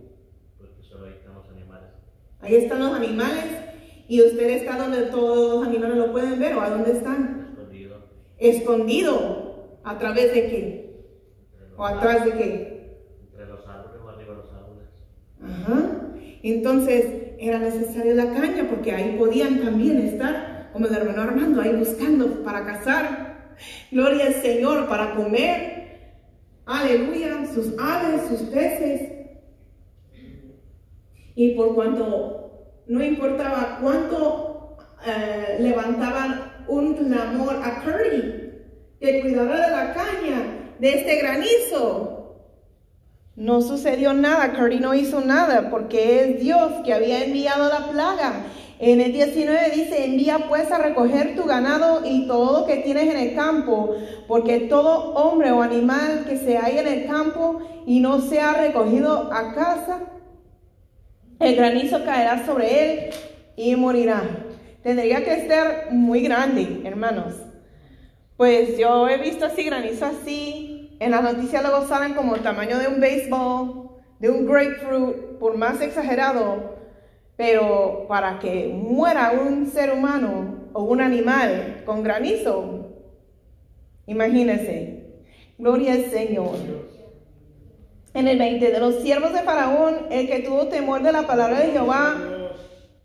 Porque 0.57 0.81
solo 0.81 1.05
ahí 1.05 1.13
están 1.13 1.35
los 1.35 1.49
animales. 1.49 1.89
Ahí 2.41 2.55
están 2.55 2.79
los 2.79 2.93
animales 2.93 3.45
y 4.07 4.21
usted 4.21 4.49
está 4.49 4.77
donde 4.77 5.03
todos 5.03 5.59
los 5.59 5.67
animales 5.67 5.97
lo 5.97 6.11
pueden 6.11 6.39
ver 6.39 6.55
o 6.55 6.61
a 6.61 6.69
dónde 6.69 6.91
están? 6.91 7.49
Escondido. 7.51 7.97
Escondido. 8.37 9.79
¿A 9.83 9.97
través 9.97 10.33
de 10.33 10.41
qué? 10.49 10.87
¿O 11.77 11.85
atrás 11.85 12.25
de 12.25 12.31
qué? 12.31 13.03
Entre 13.21 13.45
los 13.45 13.67
árboles 13.67 14.01
o 14.03 14.09
arriba 14.09 14.31
de 14.31 14.37
los 14.37 14.51
árboles. 14.51 14.87
Ajá. 15.41 16.07
Entonces 16.43 17.05
era 17.39 17.59
necesario 17.59 18.15
la 18.15 18.33
caña 18.33 18.67
porque 18.69 18.91
ahí 18.91 19.15
podían 19.17 19.61
también 19.61 19.99
estar, 19.99 20.69
como 20.73 20.87
el 20.87 20.95
hermano 20.95 21.21
Armando, 21.21 21.61
ahí 21.61 21.75
buscando 21.75 22.43
para 22.43 22.65
cazar. 22.65 23.55
Gloria 23.91 24.27
al 24.27 24.33
Señor, 24.35 24.87
para 24.87 25.15
comer. 25.15 25.86
Aleluya, 26.67 27.45
sus 27.53 27.73
aves, 27.79 28.27
sus 28.27 28.41
peces. 28.49 29.01
Y 31.33 31.55
por 31.55 31.73
cuanto 31.75 32.83
no 32.87 33.03
importaba 33.03 33.79
cuánto 33.81 34.77
eh, 35.05 35.57
levantaban 35.59 36.65
un 36.67 36.95
clamor 36.95 37.55
a 37.63 37.81
Curry, 37.83 38.51
que 38.99 39.21
cuidara 39.21 39.65
de 39.65 39.71
la 39.71 39.93
caña, 39.93 40.73
de 40.79 40.89
este 40.89 41.15
granizo. 41.17 42.35
No 43.35 43.61
sucedió 43.61 44.13
nada, 44.13 44.51
Curry 44.51 44.79
no 44.79 44.93
hizo 44.93 45.21
nada, 45.21 45.69
porque 45.69 46.21
es 46.21 46.41
Dios 46.41 46.71
que 46.83 46.93
había 46.93 47.23
enviado 47.23 47.69
la 47.69 47.91
plaga. 47.91 48.45
En 48.79 49.01
el 49.01 49.11
19 49.11 49.71
dice, 49.71 50.05
envía 50.05 50.47
pues 50.47 50.71
a 50.71 50.77
recoger 50.77 51.35
tu 51.35 51.45
ganado 51.45 52.01
y 52.05 52.27
todo 52.27 52.59
lo 52.59 52.65
que 52.67 52.77
tienes 52.77 53.09
en 53.09 53.17
el 53.17 53.35
campo, 53.35 53.95
porque 54.27 54.61
todo 54.61 55.13
hombre 55.15 55.51
o 55.51 55.63
animal 55.63 56.25
que 56.27 56.37
se 56.37 56.57
haya 56.57 56.81
en 56.81 56.87
el 56.87 57.07
campo 57.07 57.59
y 57.87 57.99
no 57.99 58.21
sea 58.21 58.53
recogido 58.53 59.33
a 59.33 59.55
casa, 59.55 60.01
el 61.39 61.55
granizo 61.55 62.03
caerá 62.03 62.45
sobre 62.45 63.07
él 63.07 63.09
y 63.55 63.75
morirá. 63.75 64.21
Tendría 64.83 65.23
que 65.23 65.47
ser 65.47 65.87
muy 65.91 66.21
grande, 66.21 66.81
hermanos. 66.83 67.33
Pues 68.37 68.77
yo 68.77 69.09
he 69.09 69.17
visto 69.17 69.45
así 69.45 69.63
granizo 69.63 70.05
así. 70.05 70.95
En 70.99 71.11
las 71.11 71.23
noticias 71.23 71.63
luego 71.63 71.87
salen 71.87 72.13
como 72.13 72.35
el 72.35 72.41
tamaño 72.41 72.77
de 72.77 72.87
un 72.87 72.99
béisbol, 72.99 73.89
de 74.19 74.29
un 74.29 74.45
grapefruit, 74.45 75.37
por 75.39 75.57
más 75.57 75.81
exagerado. 75.81 76.76
Pero 77.37 78.05
para 78.09 78.39
que 78.39 78.67
muera 78.67 79.31
un 79.31 79.67
ser 79.67 79.93
humano 79.93 80.69
o 80.73 80.83
un 80.83 81.01
animal 81.01 81.83
con 81.85 82.03
granizo, 82.03 82.89
imagínense. 84.07 84.97
Gloria 85.59 85.93
al 85.93 86.05
Señor. 86.11 86.55
En 88.13 88.27
el 88.27 88.39
20, 88.39 88.71
de 88.71 88.79
los 88.79 88.95
siervos 89.01 89.33
de 89.33 89.43
Faraón, 89.43 90.07
el 90.09 90.27
que 90.27 90.39
tuvo 90.39 90.67
temor 90.67 91.03
de 91.03 91.11
la 91.11 91.27
palabra 91.27 91.59
de 91.59 91.71
Jehová, 91.71 92.15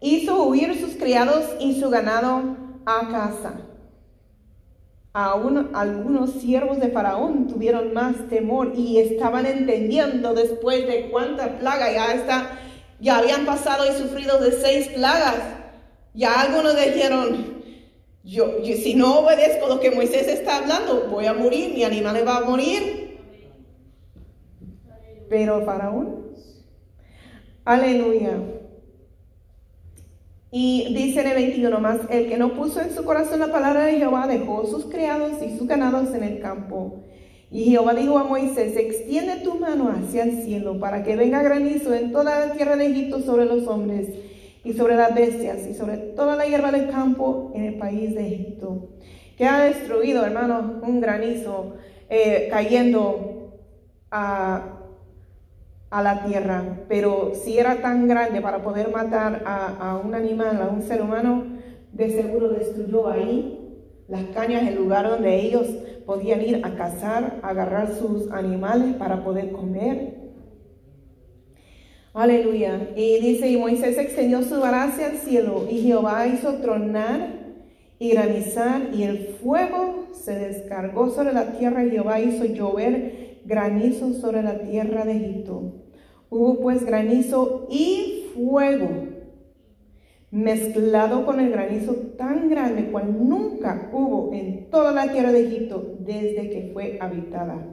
hizo 0.01 0.43
huir 0.45 0.75
sus 0.81 0.97
criados 0.97 1.45
y 1.61 1.79
su 1.81 1.91
ganado 1.91 2.57
a 2.87 3.09
casa. 3.09 3.55
Aún 5.15 5.71
algunos 5.75 6.33
siervos 6.33 6.81
de 6.81 6.89
Faraón 6.89 7.47
tuvieron 7.47 7.93
más 7.93 8.29
temor 8.29 8.73
y 8.75 8.99
estaban 8.99 9.45
entendiendo 9.45 10.33
después 10.33 10.87
de 10.87 11.11
cuánta 11.11 11.59
plaga 11.59 11.93
ya 11.93 12.15
está, 12.15 12.59
ya 13.03 13.19
habían 13.19 13.45
pasado 13.45 13.85
y 13.85 14.01
sufrido 14.01 14.39
de 14.39 14.53
seis 14.53 14.87
plagas. 14.89 15.35
Ya 16.15 16.41
algunos 16.41 16.77
dijeron, 16.77 17.63
yo, 18.23 18.59
si 18.63 18.95
no 18.95 19.19
obedezco 19.21 19.67
lo 19.67 19.81
que 19.81 19.91
Moisés 19.91 20.29
está 20.29 20.59
hablando, 20.59 21.09
voy 21.11 21.27
a 21.27 21.35
morir, 21.35 21.75
mi 21.75 21.83
animal 21.83 22.27
va 22.27 22.37
a 22.37 22.45
morir. 22.45 23.19
Pero 25.29 25.65
Faraón, 25.65 26.29
aleluya. 27.65 28.39
Y 30.53 30.95
dice 30.95 31.23
en 31.23 31.27
el 31.27 31.35
21 31.35 31.81
más, 31.81 31.99
el 32.09 32.29
que 32.29 32.37
no 32.37 32.55
puso 32.55 32.81
en 32.81 32.95
su 32.95 33.05
corazón 33.05 33.41
la 33.41 33.51
palabra 33.51 33.87
de 33.87 33.97
Jehová 33.97 34.29
dejó 34.29 34.65
sus 34.67 34.85
criados 34.85 35.43
y 35.43 35.59
sus 35.59 35.67
ganados 35.67 36.15
en 36.15 36.23
el 36.23 36.41
campo. 36.41 37.03
Y 37.53 37.65
Jehová 37.65 37.95
dijo 37.95 38.19
a 38.19 38.25
Moisés, 38.25 38.77
extiende 38.77 39.37
tu 39.45 39.57
mano 39.57 39.91
hacia 39.91 40.25
el 40.25 40.43
cielo 40.43 40.81
para 40.81 41.03
que 41.03 41.17
venga 41.17 41.43
granizo 41.43 41.95
en 41.95 42.11
toda 42.11 42.47
la 42.47 42.53
tierra 42.55 42.77
de 42.77 42.87
Egipto 42.87 43.21
sobre 43.21 43.45
los 43.45 43.67
hombres 43.67 44.09
y 44.65 44.73
sobre 44.73 44.97
las 44.97 45.15
bestias 45.15 45.67
y 45.67 45.75
sobre 45.75 45.99
toda 45.99 46.35
la 46.35 46.47
hierba 46.47 46.73
del 46.73 46.89
campo 46.89 47.53
en 47.55 47.65
el 47.65 47.75
país 47.75 48.15
de 48.15 48.27
Egipto. 48.27 48.89
Que 49.37 49.45
ha 49.45 49.65
destruido, 49.65 50.25
hermanos, 50.25 50.83
un 50.83 51.01
granizo 51.01 51.75
eh, 52.09 52.49
cayendo 52.51 53.53
a 54.11 54.79
a 55.93 56.03
la 56.03 56.25
tierra, 56.25 56.65
pero 56.89 57.33
si 57.35 57.59
era 57.59 57.83
tan 57.83 58.09
grande 58.09 58.41
para 58.41 58.63
poder 58.63 58.91
matar 58.91 59.43
a, 59.45 60.01
un 60.03 60.15
animal, 60.15 60.63
a 60.63 60.69
un 60.69 60.81
ser 60.81 61.03
humano, 61.03 61.45
de 61.93 62.09
seguro 62.09 62.49
destruyó 62.49 63.11
ahí 63.11 63.62
las 64.13 64.25
cañas, 64.25 64.69
el 64.69 64.75
lugar 64.75 65.09
donde 65.09 65.41
ellos 65.41 65.67
podían 66.05 66.43
ir 66.43 66.61
a 66.63 66.75
cazar, 66.75 67.41
a 67.43 67.49
agarrar 67.49 67.95
sus 67.95 68.31
animales 68.31 68.95
para 68.97 69.25
poder 69.25 69.53
comer. 69.53 70.19
Aleluya. 72.13 72.91
Y 72.95 73.21
dice, 73.21 73.49
y 73.49 73.57
Moisés 73.57 73.97
extendió 73.97 74.43
su 74.43 74.61
vara 74.61 74.85
hacia 74.85 75.07
el 75.07 75.17
cielo, 75.17 75.67
y 75.71 75.79
Jehová 75.79 76.27
hizo 76.27 76.57
tronar 76.57 77.55
y 77.99 78.11
granizar, 78.11 78.91
y 78.93 79.05
el 79.05 79.19
fuego 79.43 80.09
se 80.13 80.35
descargó 80.35 81.09
sobre 81.09 81.33
la 81.33 81.53
tierra, 81.53 81.83
y 81.83 81.93
Jehová 81.93 82.21
hizo 82.21 82.45
llover 82.45 83.39
granizo 83.47 84.13
sobre 84.13 84.43
la 84.43 84.59
tierra 84.59 85.07
de 85.07 85.17
Egipto. 85.17 85.73
Hubo 86.29 86.61
pues 86.61 86.85
granizo 86.85 87.67
y 87.71 88.27
fuego 88.35 89.02
mezclado 90.33 91.27
con 91.27 91.41
el 91.41 91.51
granizo 91.51 91.95
tan 92.17 92.49
grande 92.49 92.91
cual 92.91 93.29
nunca 93.29 93.91
hubo 93.93 94.33
en 94.33 94.71
toda 94.71 94.91
la 94.93 95.13
tierra 95.13 95.31
de 95.31 95.47
Egipto 95.47 95.95
desde 96.01 96.49
que 96.49 96.71
fue 96.73 96.99
habitada. 97.01 97.67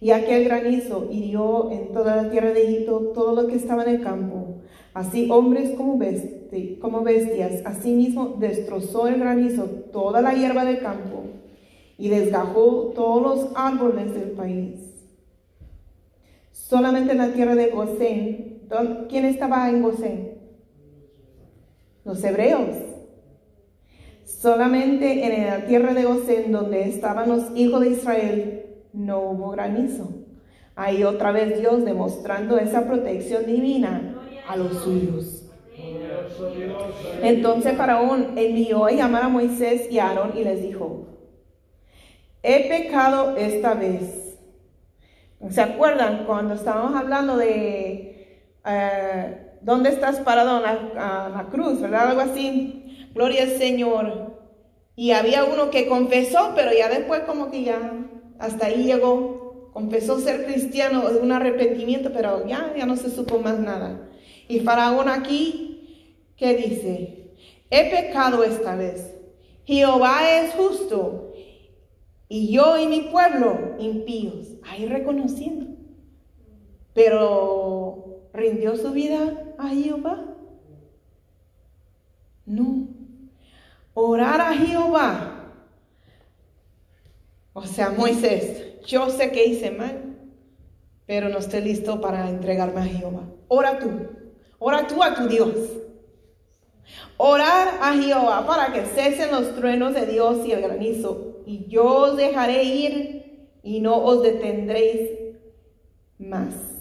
Y 0.00 0.10
aquel 0.10 0.44
granizo 0.44 1.08
hirió 1.10 1.70
en 1.70 1.92
toda 1.92 2.16
la 2.16 2.30
tierra 2.30 2.52
de 2.52 2.62
Egipto 2.62 3.12
todo 3.14 3.40
lo 3.40 3.48
que 3.48 3.56
estaba 3.56 3.84
en 3.84 3.96
el 3.96 4.02
campo, 4.02 4.62
así 4.94 5.28
hombres 5.30 5.70
como, 5.76 5.98
besti 5.98 6.78
como 6.80 7.02
bestias. 7.02 7.62
Asimismo 7.66 8.36
destrozó 8.38 9.06
el 9.06 9.20
granizo 9.20 9.64
toda 9.92 10.22
la 10.22 10.32
hierba 10.32 10.64
del 10.64 10.80
campo 10.80 11.24
y 11.98 12.08
desgajó 12.08 12.92
todos 12.94 13.22
los 13.22 13.52
árboles 13.56 14.14
del 14.14 14.30
país. 14.30 14.80
Solamente 16.50 17.12
en 17.12 17.18
la 17.18 17.32
tierra 17.32 17.54
de 17.54 17.68
Gosén. 17.68 18.62
¿Quién 19.10 19.26
estaba 19.26 19.68
en 19.68 19.82
Gosén? 19.82 20.33
Los 22.04 22.22
hebreos. 22.22 22.76
Solamente 24.24 25.24
en 25.24 25.46
la 25.46 25.66
tierra 25.66 25.94
de 25.94 26.04
Gosén, 26.04 26.52
donde 26.52 26.88
estaban 26.88 27.28
los 27.28 27.44
hijos 27.56 27.80
de 27.80 27.90
Israel, 27.90 28.66
no 28.92 29.20
hubo 29.20 29.50
granizo. 29.50 30.10
Ahí 30.76 31.04
otra 31.04 31.32
vez 31.32 31.58
Dios 31.58 31.84
demostrando 31.84 32.58
esa 32.58 32.86
protección 32.86 33.46
divina 33.46 34.16
a 34.48 34.56
los 34.56 34.82
suyos. 34.82 35.42
Entonces 37.22 37.76
Faraón 37.76 38.32
envió 38.36 38.86
a 38.86 38.92
llamar 38.92 39.24
a 39.24 39.28
Moisés 39.28 39.90
y 39.90 39.98
a 39.98 40.08
Aarón 40.08 40.32
y 40.36 40.44
les 40.44 40.62
dijo, 40.62 41.06
he 42.42 42.68
pecado 42.68 43.36
esta 43.36 43.74
vez 43.74 44.24
¿Se 45.50 45.60
acuerdan 45.60 46.24
cuando 46.26 46.54
estábamos 46.54 46.98
hablando 46.98 47.36
de 47.36 48.40
eh, 48.64 49.43
dónde 49.64 49.88
estás 49.88 50.20
parado 50.20 50.58
en 50.58 50.94
la, 50.94 51.48
cruz, 51.50 51.80
verdad? 51.80 52.10
Algo 52.10 52.20
así. 52.20 53.08
Gloria 53.14 53.44
al 53.44 53.58
Señor. 53.58 54.34
Y 54.96 55.10
había 55.10 55.44
uno 55.44 55.70
que 55.70 55.88
confesó, 55.88 56.52
pero 56.54 56.70
ya 56.72 56.88
después 56.88 57.22
como 57.22 57.50
que 57.50 57.64
ya 57.64 57.92
hasta 58.38 58.66
ahí 58.66 58.84
llegó. 58.84 59.70
Confesó 59.72 60.20
ser 60.20 60.44
cristiano 60.44 61.04
un 61.20 61.32
arrepentimiento, 61.32 62.12
pero 62.12 62.46
ya, 62.46 62.72
ya 62.76 62.86
no 62.86 62.96
se 62.96 63.10
supo 63.10 63.40
más 63.40 63.58
nada. 63.58 64.08
Y 64.46 64.60
Faraón 64.60 65.08
aquí, 65.08 66.30
¿qué 66.36 66.54
dice? 66.54 67.32
He 67.70 67.90
pecado 67.90 68.44
esta 68.44 68.76
vez. 68.76 69.14
Jehová 69.64 70.30
es 70.30 70.54
justo 70.54 71.32
y 72.28 72.52
yo 72.52 72.78
y 72.78 72.86
mi 72.86 73.00
pueblo 73.00 73.76
impíos, 73.78 74.48
ahí 74.62 74.86
reconociendo. 74.86 75.66
Pero 76.92 78.28
rindió 78.32 78.76
su 78.76 78.92
vida 78.92 79.43
a 79.58 79.68
Jehová. 79.68 80.24
No. 82.46 82.88
Orar 83.94 84.40
a 84.40 84.54
Jehová. 84.54 85.52
O 87.52 87.64
sea, 87.64 87.90
Moisés, 87.90 88.80
yo 88.86 89.08
sé 89.10 89.30
que 89.30 89.46
hice 89.46 89.70
mal, 89.70 90.16
pero 91.06 91.28
no 91.28 91.38
estoy 91.38 91.62
listo 91.62 92.00
para 92.00 92.28
entregarme 92.28 92.80
a 92.80 92.84
Jehová. 92.84 93.22
Ora 93.48 93.78
tú. 93.78 93.90
Ora 94.58 94.86
tú 94.86 95.02
a 95.02 95.14
tu 95.14 95.28
Dios. 95.28 95.54
Orar 97.16 97.78
a 97.80 97.94
Jehová 97.94 98.46
para 98.46 98.72
que 98.72 98.84
cesen 98.86 99.30
los 99.30 99.54
truenos 99.54 99.94
de 99.94 100.06
Dios 100.06 100.44
y 100.46 100.52
el 100.52 100.62
granizo 100.62 101.34
y 101.46 101.66
yo 101.68 101.84
os 101.84 102.16
dejaré 102.16 102.64
ir 102.64 103.48
y 103.62 103.80
no 103.80 103.96
os 103.96 104.22
detendréis 104.22 105.10
más. 106.18 106.73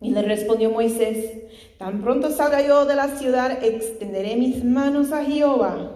Y 0.00 0.10
le 0.10 0.22
respondió 0.22 0.70
Moisés, 0.70 1.42
tan 1.76 2.02
pronto 2.02 2.30
salga 2.30 2.66
yo 2.66 2.86
de 2.86 2.94
la 2.94 3.08
ciudad, 3.08 3.64
extenderé 3.64 4.36
mis 4.36 4.64
manos 4.64 5.12
a 5.12 5.24
Jehová, 5.24 5.92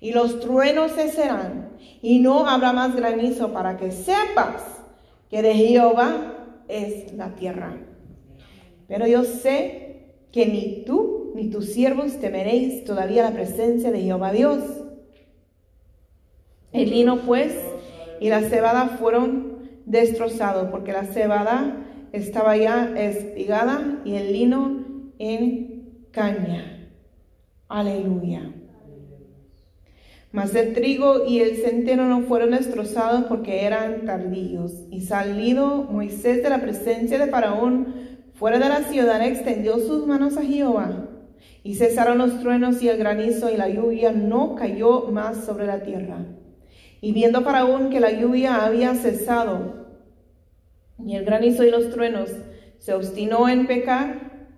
y 0.00 0.12
los 0.12 0.40
truenos 0.40 0.92
cesarán, 0.92 1.70
y 2.00 2.18
no 2.20 2.48
habrá 2.48 2.72
más 2.72 2.96
granizo 2.96 3.52
para 3.52 3.76
que 3.76 3.92
sepas 3.92 4.62
que 5.28 5.42
de 5.42 5.54
Jehová 5.54 6.62
es 6.68 7.12
la 7.12 7.34
tierra. 7.34 7.76
Pero 8.88 9.06
yo 9.06 9.24
sé 9.24 10.14
que 10.32 10.46
ni 10.46 10.84
tú 10.84 11.32
ni 11.34 11.50
tus 11.50 11.66
siervos 11.66 12.18
temeréis 12.18 12.84
todavía 12.84 13.22
la 13.22 13.32
presencia 13.32 13.90
de 13.90 14.00
Jehová 14.00 14.32
Dios 14.32 14.62
el 16.76 16.90
lino 16.90 17.22
pues 17.22 17.54
y 18.20 18.28
la 18.28 18.42
cebada 18.42 18.98
fueron 18.98 19.70
destrozados 19.86 20.68
porque 20.70 20.92
la 20.92 21.04
cebada 21.04 21.85
estaba 22.16 22.56
ya 22.56 22.92
espigada 22.96 24.00
y 24.04 24.14
el 24.14 24.32
lino 24.32 24.84
en 25.18 26.08
caña. 26.10 26.88
Aleluya. 27.68 28.52
Mas 30.32 30.54
el 30.54 30.74
trigo 30.74 31.24
y 31.26 31.40
el 31.40 31.56
centeno 31.56 32.06
no 32.08 32.22
fueron 32.22 32.50
destrozados 32.50 33.24
porque 33.24 33.64
eran 33.64 34.04
tardíos. 34.04 34.72
Y 34.90 35.00
salido 35.00 35.84
Moisés 35.90 36.42
de 36.42 36.50
la 36.50 36.60
presencia 36.60 37.18
de 37.18 37.28
Faraón 37.28 37.94
fuera 38.34 38.58
de 38.58 38.68
la 38.68 38.82
ciudad, 38.82 39.24
extendió 39.26 39.78
sus 39.78 40.06
manos 40.06 40.36
a 40.36 40.42
Jehová. 40.42 41.08
Y 41.62 41.76
cesaron 41.76 42.18
los 42.18 42.38
truenos 42.40 42.82
y 42.82 42.88
el 42.88 42.98
granizo 42.98 43.50
y 43.50 43.56
la 43.56 43.68
lluvia 43.68 44.12
no 44.12 44.54
cayó 44.54 45.08
más 45.10 45.44
sobre 45.44 45.66
la 45.66 45.82
tierra. 45.82 46.18
Y 47.00 47.12
viendo 47.12 47.42
Faraón 47.42 47.90
que 47.90 48.00
la 48.00 48.12
lluvia 48.12 48.64
había 48.64 48.94
cesado 48.94 49.85
y 51.04 51.16
el 51.16 51.24
granizo 51.24 51.64
y 51.64 51.70
los 51.70 51.90
truenos, 51.90 52.30
se 52.78 52.94
obstinó 52.94 53.48
en 53.48 53.66
pecar 53.66 54.48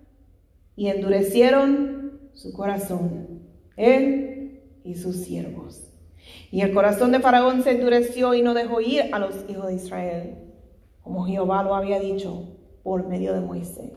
y 0.75 0.87
endurecieron 0.87 2.19
su 2.33 2.53
corazón. 2.53 3.41
Él 3.75 4.61
y 4.83 4.95
sus 4.95 5.17
siervos. 5.17 5.85
Y 6.51 6.61
el 6.61 6.73
corazón 6.73 7.11
de 7.11 7.19
Faraón 7.19 7.63
se 7.63 7.71
endureció 7.71 8.33
y 8.33 8.41
no 8.41 8.53
dejó 8.53 8.81
ir 8.81 9.03
a 9.11 9.19
los 9.19 9.35
hijos 9.49 9.67
de 9.67 9.75
Israel, 9.75 10.35
como 11.01 11.25
Jehová 11.25 11.63
lo 11.63 11.75
había 11.75 11.99
dicho 11.99 12.43
por 12.83 13.07
medio 13.07 13.33
de 13.33 13.41
Moisés. 13.41 13.93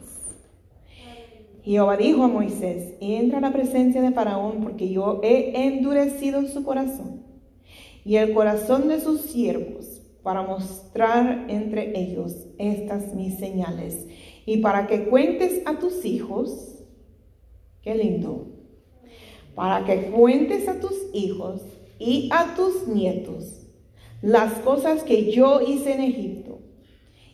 Jehová 1.63 1.97
dijo 1.97 2.25
a 2.25 2.29
Moisés, 2.29 2.95
entra 3.01 3.39
a 3.39 3.41
la 3.41 3.53
presencia 3.53 4.03
de 4.03 4.11
Faraón 4.11 4.63
porque 4.63 4.89
yo 4.89 5.21
he 5.23 5.67
endurecido 5.67 6.47
su 6.49 6.65
corazón 6.65 7.23
y 8.05 8.17
el 8.17 8.35
corazón 8.35 8.89
de 8.89 9.01
sus 9.01 9.21
siervos 9.21 9.92
para 10.23 10.43
mostrar 10.43 11.47
entre 11.49 11.99
ellos 11.99 12.47
estas 12.59 13.15
mis 13.15 13.39
señales 13.39 14.07
y 14.47 14.59
para 14.59 14.87
que 14.87 15.05
cuentes 15.05 15.63
a 15.67 15.79
tus 15.79 16.05
hijos, 16.05 16.79
qué 17.83 17.95
lindo, 17.95 18.47
para 19.55 19.85
que 19.85 20.11
cuentes 20.11 20.69
a 20.69 20.81
tus 20.81 20.95
hijos 21.13 21.63
y 21.99 22.29
a 22.33 22.55
tus 22.55 22.87
nietos 22.89 23.67
las 24.23 24.55
cosas 24.61 25.03
que 25.03 25.33
yo 25.33 25.61
hice 25.61 25.95
en 25.95 26.01
Egipto 26.01 26.61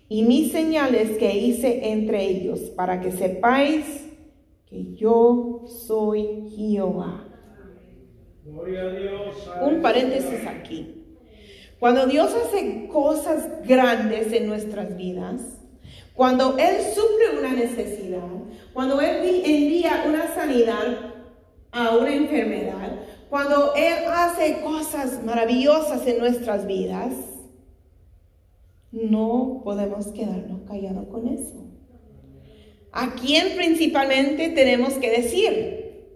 y 0.09 0.23
mis 0.23 0.53
señales 0.53 1.19
que 1.19 1.37
hice 1.37 1.91
entre 1.91 2.25
ellos, 2.25 2.61
para 2.71 3.01
que 3.01 3.13
sepáis 3.13 4.07
que 4.67 4.95
yo 4.95 5.65
soy 5.67 6.49
Jehová. 6.57 7.27
Un 9.63 9.83
paréntesis 9.83 10.47
aquí. 10.47 10.98
Cuando 11.79 12.07
Dios 12.07 12.35
hace 12.35 12.89
cosas 12.89 13.45
grandes 13.65 14.33
en 14.33 14.49
nuestras 14.49 14.97
vidas, 14.97 15.41
cuando 16.15 16.57
Él 16.59 16.77
suple 16.95 17.39
una 17.39 17.53
necesidad, 17.53 18.27
cuando 18.73 19.01
Él 19.01 19.43
envía 19.45 20.05
una 20.07 20.35
sanidad, 20.35 21.15
a 21.71 21.97
una 21.97 22.15
enfermedad, 22.15 22.99
cuando 23.29 23.75
Él 23.75 24.05
hace 24.11 24.61
cosas 24.63 25.23
maravillosas 25.23 26.07
en 26.07 26.19
nuestras 26.19 26.67
vidas, 26.67 27.13
no 28.91 29.61
podemos 29.63 30.09
quedarnos 30.09 30.63
callados 30.63 31.07
con 31.09 31.29
eso. 31.29 31.67
¿A 32.91 33.15
quién 33.15 33.57
principalmente 33.57 34.49
tenemos 34.49 34.95
que 34.95 35.11
decir? 35.11 36.09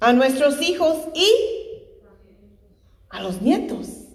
A 0.00 0.12
nuestros 0.12 0.60
hijos 0.62 0.96
y 1.14 1.53
a 3.14 3.22
los 3.22 3.40
nietos. 3.40 4.08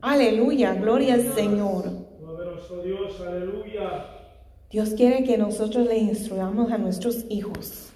Aleluya, 0.00 0.74
gloria 0.74 1.14
al 1.14 1.34
Señor. 1.34 1.84
Dios, 2.84 3.20
aleluya. 3.20 4.06
Dios 4.70 4.90
quiere 4.90 5.24
que 5.24 5.36
nosotros 5.36 5.88
le 5.88 5.98
instruyamos 5.98 6.70
a 6.70 6.78
nuestros 6.78 7.24
hijos 7.28 7.90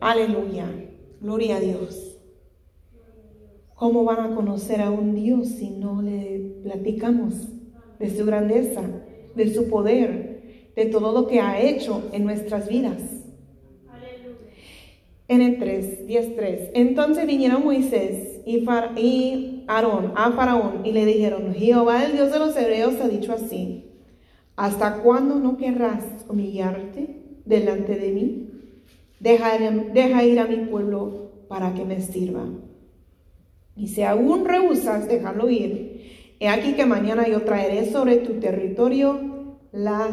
Aleluya. 0.00 0.66
Gloria 1.20 1.56
a 1.56 1.60
Dios. 1.60 2.18
¿Cómo 3.74 4.04
van 4.04 4.32
a 4.32 4.34
conocer 4.34 4.80
a 4.80 4.90
un 4.90 5.14
Dios 5.14 5.48
si 5.48 5.70
no 5.70 6.02
le 6.02 6.54
platicamos 6.62 7.34
de 7.98 8.10
su 8.10 8.24
grandeza, 8.24 8.82
de 9.34 9.54
su 9.54 9.68
poder, 9.68 10.72
de 10.74 10.86
todo 10.86 11.12
lo 11.12 11.26
que 11.26 11.40
ha 11.40 11.60
hecho 11.60 12.08
en 12.12 12.24
nuestras 12.24 12.68
vidas? 12.68 13.02
En 15.28 15.42
el 15.42 15.58
3, 15.58 16.06
10, 16.06 16.36
3. 16.36 16.70
Entonces 16.74 17.26
vinieron 17.26 17.64
Moisés 17.64 18.37
y, 18.48 18.64
y 18.96 19.64
Aarón 19.68 20.12
a 20.16 20.32
Faraón 20.32 20.86
y 20.86 20.92
le 20.92 21.04
dijeron, 21.04 21.52
Jehová, 21.54 22.06
el 22.06 22.12
Dios 22.12 22.32
de 22.32 22.38
los 22.38 22.56
hebreos, 22.56 22.94
ha 23.02 23.06
dicho 23.06 23.34
así, 23.34 23.84
¿hasta 24.56 25.02
cuándo 25.02 25.34
no 25.34 25.58
querrás 25.58 26.04
humillarte 26.26 27.40
delante 27.44 27.96
de 27.96 28.12
mí? 28.12 28.50
Deja, 29.20 30.24
ir 30.24 30.40
a 30.40 30.46
mi 30.46 30.56
pueblo 30.66 31.32
para 31.48 31.74
que 31.74 31.84
me 31.84 32.00
sirva. 32.00 32.46
Y 33.76 33.88
si 33.88 34.02
aún 34.02 34.46
rehusas 34.46 35.08
dejarlo 35.08 35.50
ir, 35.50 36.36
he 36.40 36.48
aquí 36.48 36.72
que 36.72 36.86
mañana 36.86 37.28
yo 37.28 37.42
traeré 37.42 37.90
sobre 37.90 38.16
tu 38.16 38.40
territorio 38.40 39.58
la 39.72 40.08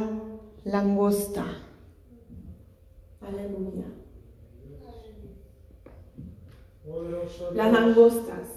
langosta. 0.65 1.45
Aleluya. 3.21 3.85
Las 7.53 7.71
langostas. 7.71 8.47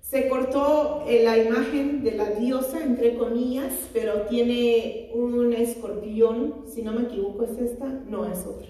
Se 0.00 0.28
cortó 0.28 1.04
eh, 1.06 1.22
la 1.22 1.38
imagen 1.38 2.02
de 2.02 2.12
la 2.12 2.30
diosa, 2.30 2.82
entre 2.82 3.16
comillas, 3.16 3.72
pero 3.92 4.22
tiene 4.22 5.10
un 5.14 5.52
escorpión, 5.52 6.64
si 6.66 6.82
no 6.82 6.92
me 6.92 7.02
equivoco, 7.02 7.44
¿es 7.44 7.58
esta? 7.58 7.86
No, 7.86 8.26
es 8.26 8.40
otra 8.44 8.66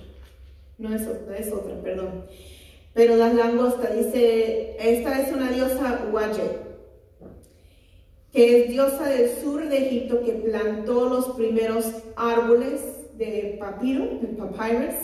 no 0.81 0.95
es 0.95 1.07
otra, 1.07 1.37
es 1.37 1.53
otra, 1.53 1.81
perdón. 1.83 2.25
Pero 2.95 3.17
la 3.17 3.33
langosta 3.33 3.91
dice, 3.91 4.77
esta 4.81 5.21
es 5.21 5.33
una 5.33 5.51
diosa 5.51 6.09
Huaye, 6.11 6.59
que 8.33 8.63
es 8.63 8.71
diosa 8.71 9.09
del 9.09 9.31
sur 9.43 9.69
de 9.69 9.87
Egipto 9.87 10.25
que 10.25 10.33
plantó 10.33 11.09
los 11.09 11.29
primeros 11.31 11.85
árboles 12.17 12.81
de 13.17 13.57
papiro, 13.61 14.07
de 14.21 14.29
papyrus, 14.29 14.95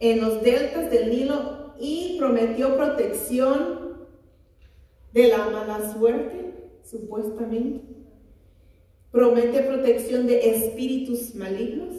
en 0.00 0.20
los 0.20 0.42
deltas 0.42 0.90
del 0.90 1.10
Nilo 1.10 1.67
y 1.78 2.16
prometió 2.18 2.76
protección 2.76 4.06
de 5.12 5.28
la 5.28 5.50
mala 5.50 5.92
suerte, 5.92 6.54
supuestamente. 6.82 7.84
Promete 9.10 9.62
protección 9.62 10.26
de 10.26 10.50
espíritus 10.50 11.34
malignos, 11.34 11.94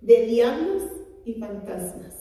de 0.00 0.26
diablos 0.26 0.82
y 1.24 1.34
fantasmas. 1.34 2.14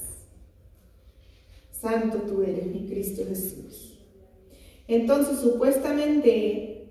Santo 1.71 2.19
tú 2.19 2.41
eres, 2.41 2.65
mi 2.67 2.87
Cristo 2.87 3.23
Jesús. 3.27 3.99
Entonces, 4.87 5.39
supuestamente, 5.39 6.89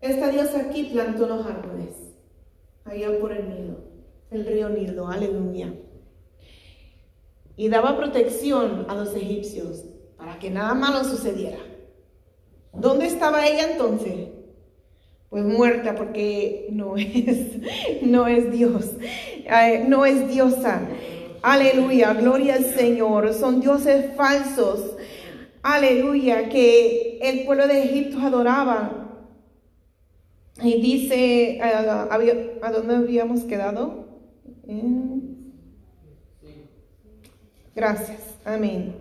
esta 0.00 0.30
diosa 0.30 0.60
aquí 0.60 0.90
plantó 0.92 1.26
los 1.26 1.46
árboles, 1.46 1.94
allá 2.84 3.18
por 3.20 3.32
el 3.32 3.48
Nilo, 3.48 3.76
el 4.30 4.44
río 4.44 4.68
Nilo, 4.68 5.06
aleluya. 5.06 5.72
Y 7.56 7.68
daba 7.68 7.96
protección 7.96 8.86
a 8.88 8.94
los 8.94 9.14
egipcios 9.14 9.84
para 10.16 10.38
que 10.38 10.50
nada 10.50 10.74
malo 10.74 11.04
sucediera. 11.04 11.58
¿Dónde 12.72 13.06
estaba 13.06 13.46
ella 13.46 13.72
entonces? 13.72 14.28
Pues 15.28 15.44
muerta 15.44 15.94
porque 15.94 16.68
no 16.70 16.96
es, 16.96 17.38
no 18.02 18.26
es 18.26 18.50
Dios, 18.52 18.90
no 19.86 20.06
es 20.06 20.28
diosa. 20.28 20.88
Aleluya, 21.42 22.14
gloria 22.14 22.54
al 22.54 22.64
Señor. 22.64 23.34
Son 23.34 23.60
dioses 23.60 24.14
falsos. 24.14 24.96
Aleluya, 25.62 26.48
que 26.48 27.18
el 27.20 27.44
pueblo 27.44 27.66
de 27.66 27.82
Egipto 27.82 28.18
adoraba. 28.20 29.02
Y 30.62 30.80
dice, 30.80 31.60
¿a, 31.62 32.70
dónde 32.70 32.94
habíamos 32.94 33.42
quedado? 33.42 34.06
Gracias, 37.74 38.20
amén. 38.44 38.94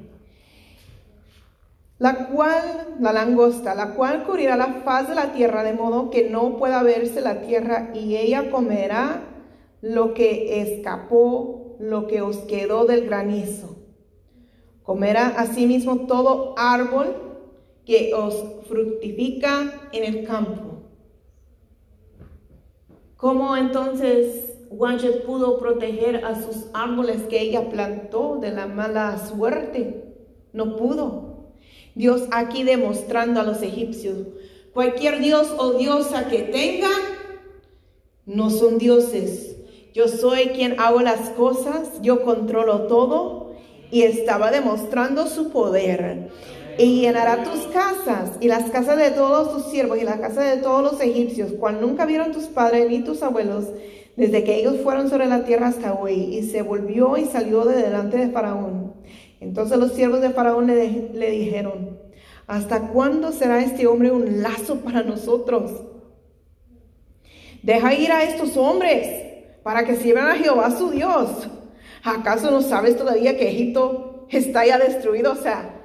La 2.00 2.28
cual, 2.28 2.96
la 3.00 3.14
langosta, 3.14 3.76
la 3.76 3.94
cual 3.94 4.24
cubrirá 4.24 4.56
la 4.56 4.82
faz 4.84 5.08
de 5.08 5.16
la 5.16 5.34
tierra 5.34 5.64
de 5.64 5.74
modo 5.74 6.10
que 6.10 6.30
no 6.30 6.58
pueda 6.58 6.82
verse 6.82 7.22
la 7.22 7.42
tierra 7.42 7.92
y 7.94 8.16
ella 8.16 8.50
comerá 8.50 9.22
lo 9.82 10.14
que 10.14 10.62
escapó 10.62 11.62
lo 11.80 12.08
que 12.08 12.22
os 12.22 12.38
quedó 12.38 12.86
del 12.86 13.06
granizo. 13.06 13.76
Comerá 14.84 15.28
asimismo 15.38 16.06
todo 16.08 16.54
árbol 16.58 17.16
que 17.86 18.14
os 18.14 18.66
fructifica 18.68 19.90
en 19.92 20.04
el 20.04 20.28
campo. 20.28 20.84
¿Cómo 23.18 23.58
entonces 23.58 24.51
Wanjet 24.72 25.26
pudo 25.26 25.60
proteger 25.60 26.24
a 26.26 26.42
sus 26.42 26.68
árboles 26.74 27.24
que 27.24 27.42
ella 27.42 27.70
plantó 27.70 28.38
de 28.42 28.52
la 28.52 28.68
mala 28.68 29.18
suerte? 29.18 30.06
No 30.54 30.78
pudo. 30.78 31.52
Dios 31.94 32.28
aquí 32.32 32.64
demostrando 32.64 33.42
a 33.42 33.44
los 33.44 33.62
egipcios, 33.62 34.18
cualquier 34.74 35.20
dios 35.20 35.54
o 35.58 35.74
diosa 35.74 36.28
que 36.30 36.40
tengan, 36.44 37.02
no 38.26 38.50
son 38.50 38.78
dioses 38.78 39.52
yo 39.94 40.08
soy 40.08 40.50
quien 40.50 40.80
hago 40.80 41.02
las 41.02 41.32
cosas, 41.32 42.02
yo 42.02 42.24
controlo 42.24 42.84
todo 42.84 43.52
y 43.92 44.04
estaba 44.04 44.50
demostrando 44.50 45.28
su 45.28 45.50
poder. 45.50 46.30
Y 46.78 47.02
llenará 47.02 47.44
tus 47.44 47.68
casas 47.68 48.32
y 48.40 48.48
las 48.48 48.72
casas 48.72 48.98
de 48.98 49.12
todos 49.12 49.52
tus 49.52 49.70
siervos 49.70 49.98
y 50.02 50.06
la 50.06 50.22
casa 50.22 50.42
de 50.44 50.62
todos 50.62 50.82
los 50.82 51.02
egipcios, 51.02 51.52
cual 51.60 51.82
nunca 51.82 52.06
vieron 52.06 52.32
tus 52.32 52.46
padres 52.46 52.90
ni 52.90 53.04
tus 53.04 53.22
abuelos, 53.22 53.66
desde 54.16 54.44
que 54.44 54.56
ellos 54.60 54.78
fueron 54.84 55.10
sobre 55.10 55.28
la 55.28 55.44
tierra 55.44 55.68
hasta 55.68 55.94
hoy. 55.94 56.14
Y 56.14 56.44
se 56.44 56.62
volvió 56.62 57.18
y 57.18 57.26
salió 57.26 57.66
de 57.66 57.82
delante 57.82 58.18
de 58.18 58.30
Faraón. 58.30 58.94
Entonces 59.40 59.78
los 59.78 59.94
siervos 59.94 60.22
de 60.22 60.30
Faraón 60.30 60.68
le, 60.68 61.32
dijeron, 61.32 62.00
¿hasta 62.48 62.90
cuándo 62.90 63.32
será 63.32 63.60
este 63.60 63.88
hombre 63.88 64.12
un 64.12 64.44
lazo 64.44 64.78
para 64.82 65.04
nosotros? 65.04 65.72
Deja 67.64 67.94
ir 67.94 68.12
a 68.12 68.24
estos 68.24 68.56
hombres 68.58 69.08
para 69.64 69.86
que 69.86 69.96
sirvan 69.96 70.28
a 70.28 70.36
Jehová 70.36 70.72
su 70.72 70.92
Dios. 70.92 71.48
¿Acaso 72.04 72.52
no 72.52 72.62
sabes 72.62 72.98
todavía 72.98 73.38
que 73.38 73.50
Egipto 73.50 74.28
está 74.30 74.66
ya 74.66 74.78
destruido? 74.78 75.34
O 75.34 75.36
sea, 75.36 75.82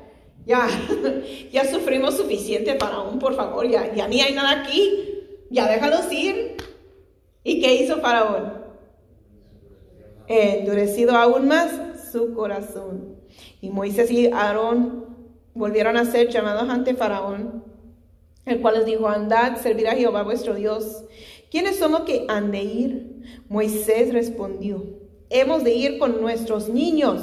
ya, 0.47 0.69
ya 1.53 1.65
sufrimos 1.65 2.17
suficiente 2.17 2.75
para 2.75 3.01
un, 3.01 3.19
por 3.19 3.35
favor, 3.35 3.69
ya, 3.69 3.95
ya 3.95 4.07
ni 4.07 4.21
hay 4.21 4.35
nada 4.35 4.63
aquí. 4.63 5.03
Ya 5.51 5.69
déjalos 5.69 6.11
ir. 6.13 6.57
¿Y 7.47 7.61
qué 7.61 7.77
hizo 7.77 7.99
Faraón? 7.99 8.55
Endurecido 10.27 11.15
aún 11.15 11.47
más 11.47 12.11
su 12.11 12.35
corazón. 12.35 13.15
Y 13.61 13.71
Moisés 13.71 14.11
y 14.11 14.27
Aarón 14.27 15.17
volvieron 15.55 15.97
a 15.97 16.05
ser 16.07 16.29
llamados 16.29 16.69
ante 16.69 16.95
Faraón, 16.95 17.63
el 18.47 18.61
cual 18.61 18.79
les 18.79 18.87
dijo, 18.87 19.07
andad, 19.07 19.59
servir 19.59 19.87
a 19.87 19.95
Jehová 19.95 20.25
vuestro 20.25 20.57
Dios. 20.57 21.05
¿Quiénes 21.49 21.79
son 21.79 21.93
los 21.93 22.01
que 22.01 22.25
han 22.27 22.51
de 22.51 22.65
ir? 22.65 23.23
Moisés 23.49 24.13
respondió, 24.13 24.85
hemos 25.31 25.63
de 25.63 25.73
ir 25.73 26.01
con 26.01 26.21
nuestros 26.21 26.69
niños 26.69 27.23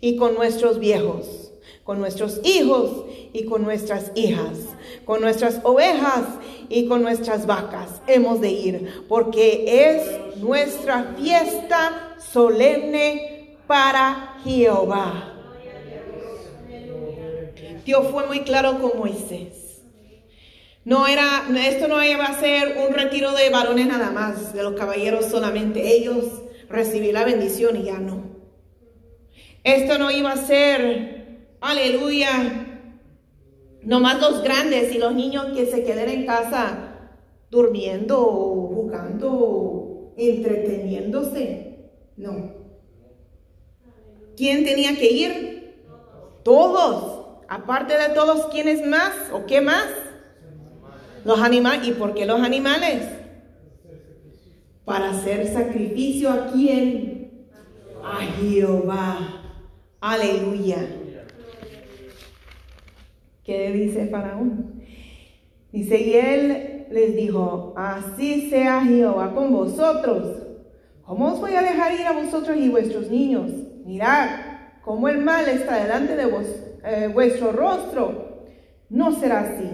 y 0.00 0.16
con 0.16 0.36
nuestros 0.36 0.78
viejos, 0.78 1.52
con 1.82 1.98
nuestros 1.98 2.40
hijos 2.44 3.04
y 3.34 3.44
con 3.44 3.62
nuestras 3.62 4.10
hijas, 4.14 4.73
con 5.04 5.20
nuestras 5.20 5.60
ovejas 5.62 6.24
y 6.68 6.86
con 6.86 7.02
nuestras 7.02 7.46
vacas. 7.46 8.00
Hemos 8.06 8.40
de 8.40 8.50
ir 8.50 9.04
porque 9.08 9.64
es 9.88 10.36
nuestra 10.38 11.14
fiesta 11.16 12.16
solemne 12.18 13.58
para 13.66 14.38
Jehová. 14.44 15.30
Dios 17.84 18.06
fue 18.10 18.26
muy 18.26 18.40
claro 18.40 18.80
con 18.80 18.98
Moisés. 18.98 19.82
No 20.84 21.06
era, 21.06 21.44
esto 21.66 21.88
no 21.88 22.02
iba 22.02 22.24
a 22.24 22.40
ser 22.40 22.76
un 22.86 22.94
retiro 22.94 23.32
de 23.32 23.48
varones 23.48 23.86
nada 23.86 24.10
más, 24.10 24.52
de 24.52 24.62
los 24.62 24.74
caballeros 24.74 25.26
solamente. 25.26 25.96
Ellos 25.96 26.24
recibir 26.68 27.14
la 27.14 27.24
bendición 27.24 27.76
y 27.76 27.84
ya 27.84 27.98
no. 27.98 28.22
Esto 29.62 29.96
no 29.96 30.10
iba 30.10 30.32
a 30.32 30.36
ser, 30.36 31.38
aleluya, 31.62 32.73
nomás 33.84 34.20
los 34.20 34.42
grandes 34.42 34.94
y 34.94 34.98
los 34.98 35.14
niños 35.14 35.46
que 35.54 35.66
se 35.66 35.84
queden 35.84 36.08
en 36.08 36.26
casa 36.26 36.90
durmiendo, 37.50 38.16
jugando, 38.74 40.12
entreteniéndose. 40.16 41.90
No. 42.16 42.52
¿Quién 44.36 44.64
tenía 44.64 44.96
que 44.96 45.10
ir? 45.10 45.84
Todos. 46.42 47.42
Aparte 47.48 47.96
de 47.96 48.14
todos, 48.14 48.46
¿quiénes 48.46 48.84
más 48.86 49.12
o 49.32 49.46
qué 49.46 49.60
más? 49.60 49.86
Los 51.24 51.40
animales. 51.40 51.86
¿Y 51.86 51.92
por 51.92 52.14
qué 52.14 52.26
los 52.26 52.40
animales? 52.40 53.02
Para 54.84 55.10
hacer 55.10 55.46
sacrificio 55.52 56.30
a 56.30 56.46
quién? 56.48 57.48
A 58.02 58.20
Jehová. 58.20 59.42
Aleluya. 60.00 61.03
¿Qué 63.44 63.70
dice 63.72 64.06
Faraón? 64.06 64.80
Dice, 65.70 66.00
y 66.00 66.14
él 66.14 66.86
les 66.90 67.14
dijo, 67.14 67.74
así 67.76 68.48
sea 68.48 68.82
Jehová 68.82 69.34
con 69.34 69.52
vosotros. 69.52 70.42
¿Cómo 71.04 71.32
os 71.32 71.40
voy 71.40 71.54
a 71.54 71.62
dejar 71.62 71.92
ir 71.92 72.06
a 72.06 72.12
vosotros 72.12 72.56
y 72.56 72.70
vuestros 72.70 73.10
niños? 73.10 73.50
Mirad 73.84 74.28
cómo 74.82 75.08
el 75.08 75.18
mal 75.18 75.46
está 75.48 75.82
delante 75.82 76.16
de 76.16 76.26
vos, 76.26 76.46
eh, 76.84 77.10
vuestro 77.12 77.52
rostro. 77.52 78.46
No 78.88 79.12
será 79.12 79.40
así 79.40 79.68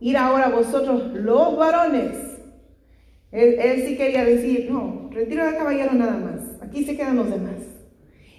ir 0.00 0.16
ahora 0.16 0.48
vosotros 0.48 1.12
los 1.14 1.56
varones. 1.56 2.16
Él, 3.30 3.84
sí 3.86 3.96
quería 3.96 4.24
decir, 4.24 4.68
no, 4.70 5.08
retiro 5.10 5.46
de 5.46 5.56
caballero 5.56 5.92
nada 5.94 6.16
más, 6.18 6.60
aquí 6.60 6.84
se 6.84 6.96
quedan 6.96 7.16
los 7.16 7.30
demás. 7.30 7.60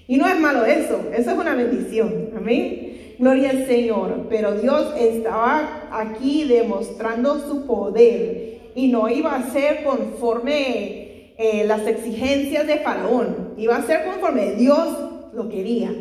Y 0.08 0.18
no 0.18 0.28
es 0.28 0.40
malo 0.40 0.66
eso, 0.66 1.10
eso 1.16 1.32
es 1.32 1.38
una 1.38 1.56
bendición, 1.56 2.32
amén. 2.36 2.83
Gloria 3.20 3.52
al 3.52 3.66
Señor, 3.68 4.28
pero 4.30 4.54
Dios 4.54 4.94
estaba 4.98 5.90
aquí 5.92 6.46
demostrando 6.46 7.40
su 7.40 7.66
poder 7.66 8.72
y 8.76 8.88
no 8.88 9.10
iba 9.10 9.36
a 9.36 9.52
ser 9.52 9.84
conforme 9.84 11.34
eh, 11.38 11.64
las 11.66 11.88
exigencias 11.88 12.66
de 12.68 12.78
Faraón, 12.78 13.54
iba 13.58 13.76
a 13.76 13.84
ser 13.84 14.06
conforme 14.06 14.56
Dios 14.56 14.88
lo 15.34 15.50
quería. 15.50 15.92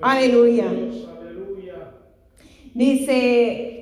Aleluya. 0.00 0.66
Dice 2.74 3.76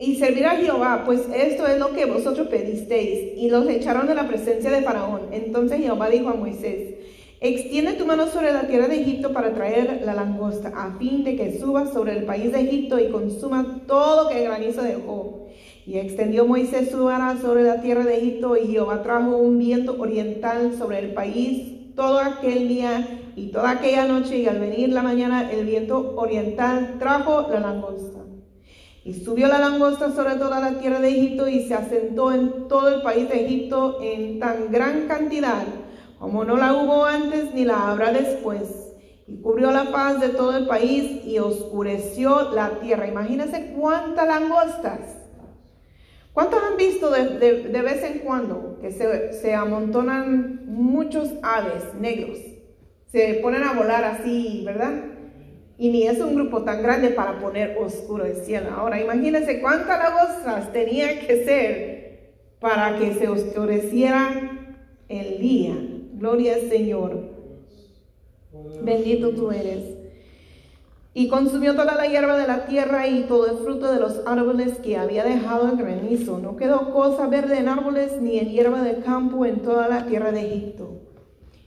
y 0.00 0.16
servir 0.16 0.46
a 0.46 0.56
Jehová, 0.56 1.02
pues 1.04 1.28
esto 1.34 1.66
es 1.66 1.78
lo 1.78 1.92
que 1.92 2.06
vosotros 2.06 2.48
pedisteis. 2.48 3.36
Y 3.36 3.50
los 3.50 3.68
echaron 3.68 4.06
de 4.06 4.14
la 4.14 4.26
presencia 4.26 4.70
de 4.70 4.80
Faraón. 4.80 5.28
Entonces 5.30 5.78
Jehová 5.78 6.08
dijo 6.08 6.30
a 6.30 6.34
Moisés, 6.34 6.94
extiende 7.40 7.94
tu 7.94 8.04
mano 8.04 8.26
sobre 8.26 8.52
la 8.52 8.66
tierra 8.66 8.86
de 8.86 9.00
Egipto 9.00 9.32
para 9.32 9.54
traer 9.54 10.02
la 10.04 10.14
langosta, 10.14 10.72
a 10.76 10.98
fin 10.98 11.24
de 11.24 11.36
que 11.36 11.58
suba 11.58 11.90
sobre 11.90 12.12
el 12.12 12.24
país 12.24 12.52
de 12.52 12.60
Egipto 12.60 12.98
y 12.98 13.08
consuma 13.08 13.80
todo 13.86 14.28
que 14.28 14.38
el 14.38 14.44
granizo 14.44 14.82
dejó. 14.82 15.46
Y 15.86 15.96
extendió 15.96 16.44
Moisés 16.44 16.90
su 16.90 17.04
vara 17.04 17.38
sobre 17.40 17.62
la 17.62 17.80
tierra 17.80 18.04
de 18.04 18.18
Egipto, 18.18 18.56
y 18.56 18.66
Jehová 18.66 19.02
trajo 19.02 19.38
un 19.38 19.58
viento 19.58 19.96
oriental 19.98 20.74
sobre 20.76 20.98
el 20.98 21.14
país 21.14 21.94
todo 21.96 22.20
aquel 22.20 22.68
día 22.68 23.20
y 23.34 23.48
toda 23.48 23.70
aquella 23.70 24.04
noche, 24.04 24.38
y 24.38 24.46
al 24.46 24.60
venir 24.60 24.90
la 24.90 25.02
mañana 25.02 25.50
el 25.50 25.64
viento 25.64 26.14
oriental 26.16 26.96
trajo 26.98 27.48
la 27.50 27.60
langosta. 27.60 28.18
Y 29.02 29.14
subió 29.14 29.48
la 29.48 29.58
langosta 29.58 30.12
sobre 30.12 30.34
toda 30.34 30.60
la 30.60 30.78
tierra 30.78 31.00
de 31.00 31.08
Egipto 31.08 31.48
y 31.48 31.62
se 31.62 31.72
asentó 31.72 32.32
en 32.32 32.68
todo 32.68 32.94
el 32.94 33.00
país 33.00 33.30
de 33.30 33.46
Egipto 33.46 33.98
en 34.02 34.38
tan 34.38 34.70
gran 34.70 35.08
cantidad 35.08 35.64
como 36.20 36.44
no 36.44 36.58
la 36.58 36.74
hubo 36.74 37.06
antes 37.06 37.54
ni 37.54 37.64
la 37.64 37.90
habrá 37.90 38.12
después. 38.12 38.92
Y 39.26 39.40
cubrió 39.40 39.70
la 39.70 39.86
faz 39.86 40.20
de 40.20 40.28
todo 40.28 40.56
el 40.56 40.66
país 40.66 41.24
y 41.24 41.38
oscureció 41.38 42.52
la 42.52 42.78
tierra. 42.80 43.08
Imagínense 43.08 43.72
cuántas 43.74 44.28
langostas. 44.28 45.00
¿Cuántos 46.34 46.62
han 46.62 46.76
visto 46.76 47.10
de, 47.10 47.82
vez 47.82 48.02
en 48.04 48.18
cuando 48.18 48.78
que 48.82 48.92
se, 48.92 49.32
se 49.32 49.54
amontonan 49.54 50.60
muchos 50.66 51.30
aves 51.42 51.94
negros? 51.98 52.38
Se 53.06 53.40
ponen 53.42 53.64
a 53.64 53.72
volar 53.72 54.04
así, 54.04 54.62
¿verdad? 54.64 54.92
Y 55.78 55.90
ni 55.90 56.06
es 56.06 56.20
un 56.20 56.34
grupo 56.34 56.64
tan 56.64 56.82
grande 56.82 57.08
para 57.08 57.40
poner 57.40 57.78
oscuro 57.78 58.26
el 58.26 58.36
cielo. 58.36 58.68
Ahora, 58.76 59.00
imagínense 59.00 59.60
cuántas 59.62 59.98
lagostas 59.98 60.70
tenía 60.70 61.18
que 61.26 61.44
ser 61.44 62.34
para 62.60 62.98
que 62.98 63.14
se 63.14 63.26
oscureciera 63.26 64.68
el 65.08 65.38
día. 65.40 65.89
Gloria 66.20 66.56
al 66.56 66.68
Señor. 66.68 67.18
Bendito 68.82 69.30
tú 69.30 69.50
eres. 69.50 69.96
Y 71.14 71.28
consumió 71.28 71.72
toda 71.72 71.94
la 71.94 72.08
hierba 72.08 72.36
de 72.36 72.46
la 72.46 72.66
tierra 72.66 73.08
y 73.08 73.22
todo 73.22 73.46
el 73.46 73.56
fruto 73.56 73.90
de 73.90 74.00
los 74.00 74.20
árboles 74.26 74.80
que 74.80 74.98
había 74.98 75.24
dejado 75.24 75.70
el 75.70 75.78
granizo. 75.78 76.38
No 76.38 76.56
quedó 76.56 76.92
cosa 76.92 77.26
verde 77.26 77.56
en 77.56 77.68
árboles 77.68 78.20
ni 78.20 78.38
en 78.38 78.50
hierba 78.50 78.82
de 78.82 78.96
campo 78.96 79.46
en 79.46 79.62
toda 79.62 79.88
la 79.88 80.04
tierra 80.04 80.30
de 80.30 80.46
Egipto. 80.46 80.90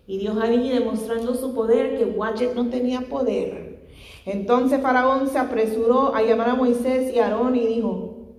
Y 0.06 0.20
Dios 0.20 0.38
ahí 0.40 0.70
demostrando 0.70 1.34
su 1.34 1.56
poder, 1.56 1.98
que 1.98 2.06
Wachet 2.06 2.54
no 2.54 2.70
tenía 2.70 3.02
poder. 3.02 3.88
Entonces 4.28 4.80
Faraón 4.82 5.30
se 5.30 5.40
apresuró 5.40 6.14
a 6.14 6.22
llamar 6.22 6.50
a 6.50 6.56
Moisés 6.56 7.12
y 7.12 7.18
Aarón 7.18 7.56
y 7.56 7.66
dijo, 7.66 8.36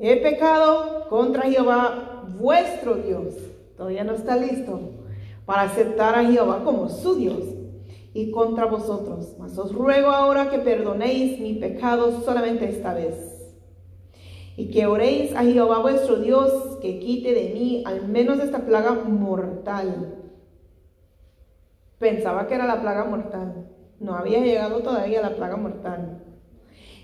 he 0.00 0.16
pecado 0.16 1.06
contra 1.08 1.44
Jehová 1.44 2.24
vuestro 2.36 2.96
Dios. 2.96 3.36
Todavía 3.76 4.02
no 4.02 4.14
está 4.14 4.36
listo 4.36 4.99
para 5.50 5.62
aceptar 5.62 6.14
a 6.14 6.24
Jehová 6.24 6.62
como 6.62 6.88
su 6.88 7.16
Dios 7.16 7.42
y 8.14 8.30
contra 8.30 8.66
vosotros. 8.66 9.34
Mas 9.36 9.58
os 9.58 9.74
ruego 9.74 10.12
ahora 10.12 10.48
que 10.48 10.60
perdonéis 10.60 11.40
mi 11.40 11.54
pecado 11.54 12.20
solamente 12.20 12.68
esta 12.68 12.94
vez. 12.94 13.52
Y 14.56 14.70
que 14.70 14.86
oréis 14.86 15.34
a 15.34 15.42
Jehová 15.42 15.80
vuestro 15.80 16.20
Dios 16.20 16.78
que 16.80 17.00
quite 17.00 17.34
de 17.34 17.52
mí 17.52 17.82
al 17.84 18.06
menos 18.06 18.38
esta 18.38 18.60
plaga 18.60 18.92
mortal. 18.92 20.20
Pensaba 21.98 22.46
que 22.46 22.54
era 22.54 22.66
la 22.68 22.80
plaga 22.80 23.06
mortal. 23.06 23.72
No 23.98 24.14
había 24.14 24.38
llegado 24.38 24.84
todavía 24.84 25.20
la 25.20 25.34
plaga 25.34 25.56
mortal. 25.56 26.22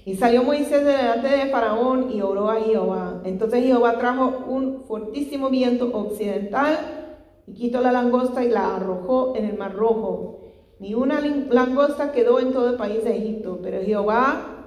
Y 0.05 0.15
salió 0.15 0.45
Moisés 0.45 0.85
delante 0.85 1.27
de 1.27 1.51
Faraón 1.51 2.13
y 2.13 2.23
oró 2.23 2.49
a 2.49 2.61
Jehová. 2.61 3.23
Entonces 3.25 3.65
Jehová 3.65 3.99
trajo 3.99 4.45
un 4.47 4.85
fortísimo 4.85 5.51
viento 5.51 5.91
occidental 5.93 7.06
y 7.47 7.55
quitó 7.55 7.81
la 7.81 7.93
langosta 7.93 8.45
y 8.45 8.49
la 8.49 8.77
arrojó 8.77 9.35
en 9.37 9.45
el 9.45 9.57
mar 9.57 9.75
rojo. 9.75 10.41
Ni 10.79 10.95
una 10.95 11.21
langosta 11.21 12.13
quedó 12.13 12.39
en 12.41 12.53
todo 12.53 12.71
el 12.71 12.77
país 12.77 13.03
de 13.05 13.17
Egipto, 13.17 13.61
pero 13.63 13.83
Jehová 13.83 14.67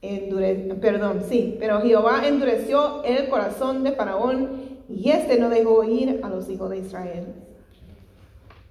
endure- 0.00 0.74
perdón, 0.80 1.22
sí, 1.28 1.56
pero 1.58 1.80
Jehová 1.80 2.26
endureció 2.26 3.02
el 3.04 3.28
corazón 3.28 3.84
de 3.84 3.92
Faraón 3.92 4.48
y 4.88 5.10
éste 5.10 5.38
no 5.38 5.50
dejó 5.50 5.84
ir 5.84 6.20
a 6.22 6.28
los 6.28 6.48
hijos 6.48 6.70
de 6.70 6.78
Israel. 6.78 7.26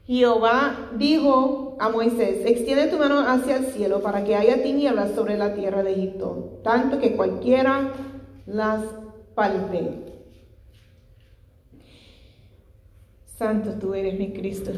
Jehová 0.06 0.90
dijo 0.98 1.78
a 1.80 1.90
Moisés, 1.90 2.46
extiende 2.46 2.88
tu 2.88 2.98
mano 2.98 3.20
hacia 3.20 3.58
el 3.58 3.66
cielo 3.68 4.02
para 4.02 4.24
que 4.24 4.36
haya 4.36 4.62
tinieblas 4.62 5.12
sobre 5.12 5.38
la 5.38 5.54
tierra 5.54 5.82
de 5.82 5.94
Egipto, 5.94 6.60
tanto 6.64 7.00
que 7.00 7.16
cualquiera 7.16 7.94
las 8.46 8.84
palpe. 9.34 10.13
Santo 13.44 13.72
tú 13.78 13.94
eres 13.94 14.18
mi 14.18 14.32
Cristo. 14.32 14.72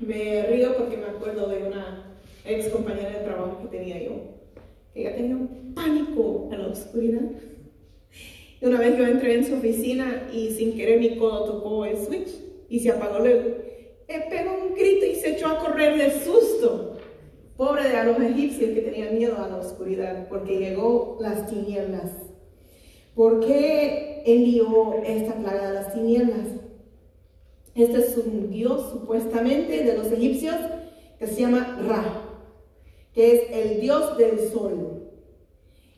Me 0.00 0.42
río 0.48 0.76
porque 0.76 0.96
me 0.96 1.06
acuerdo 1.06 1.48
de 1.48 1.68
una 1.68 2.18
ex 2.44 2.68
compañera 2.70 3.10
de 3.10 3.24
trabajo 3.24 3.60
que 3.62 3.78
tenía 3.78 4.02
yo, 4.02 4.14
que 4.92 5.02
ella 5.02 5.14
tenía 5.14 5.36
un 5.36 5.72
pánico 5.72 6.48
a 6.50 6.56
la 6.56 6.66
oscuridad. 6.66 7.30
Y 8.60 8.66
una 8.66 8.80
vez 8.80 8.98
yo 8.98 9.06
entré 9.06 9.34
en 9.34 9.46
su 9.46 9.54
oficina 9.54 10.28
y 10.32 10.50
sin 10.50 10.76
querer 10.76 10.98
mi 10.98 11.16
codo 11.16 11.44
tocó 11.44 11.84
el 11.84 11.96
switch 11.96 12.30
y 12.68 12.80
se 12.80 12.90
apagó 12.90 13.20
luego. 13.20 13.54
Él 14.08 14.22
pegó 14.28 14.50
un 14.66 14.74
grito 14.74 15.06
y 15.06 15.14
se 15.14 15.36
echó 15.36 15.46
a 15.46 15.60
correr 15.60 15.96
de 15.96 16.10
susto. 16.24 16.98
Pobre 17.56 17.88
de 17.88 18.04
los 18.04 18.20
egipcios 18.20 18.72
que 18.72 18.80
tenían 18.80 19.16
miedo 19.16 19.38
a 19.38 19.46
la 19.46 19.58
oscuridad 19.58 20.26
porque 20.28 20.58
llegó 20.58 21.18
las 21.20 21.48
tinieblas. 21.48 22.10
¿Por 23.14 23.38
qué 23.46 24.07
envió 24.24 24.94
esta 25.04 25.34
plaga 25.34 25.68
de 25.68 25.74
las 25.74 25.92
tinieblas? 25.94 26.46
Este 27.74 27.98
es 27.98 28.16
un 28.16 28.50
dios 28.50 28.90
supuestamente 28.90 29.84
de 29.84 29.96
los 29.96 30.10
egipcios 30.10 30.56
que 31.18 31.26
se 31.26 31.40
llama 31.40 31.80
Ra, 31.86 32.22
que 33.12 33.36
es 33.36 33.42
el 33.50 33.80
dios 33.80 34.16
del 34.18 34.50
sol. 34.50 35.10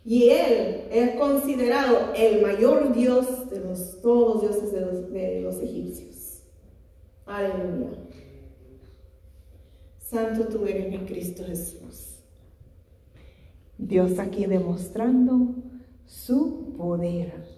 Y 0.05 0.31
él 0.31 0.85
es 0.91 1.17
considerado 1.17 2.13
el 2.17 2.43
mayor 2.43 2.95
dios 2.95 3.51
de 3.51 3.61
los, 3.61 4.01
todos 4.01 4.35
los 4.35 4.43
dioses 4.43 4.73
de 4.73 4.81
los, 4.81 5.11
de 5.11 5.41
los 5.41 5.61
egipcios. 5.61 6.43
Aleluya. 7.27 7.99
Santo 9.99 10.49
tú 10.49 10.67
eres 10.67 10.91
mi 10.91 10.99
Cristo 11.07 11.45
Jesús. 11.45 12.19
Dios 13.79 14.19
aquí 14.19 14.45
demostrando 14.47 15.55
su 16.05 16.75
poder. 16.77 17.50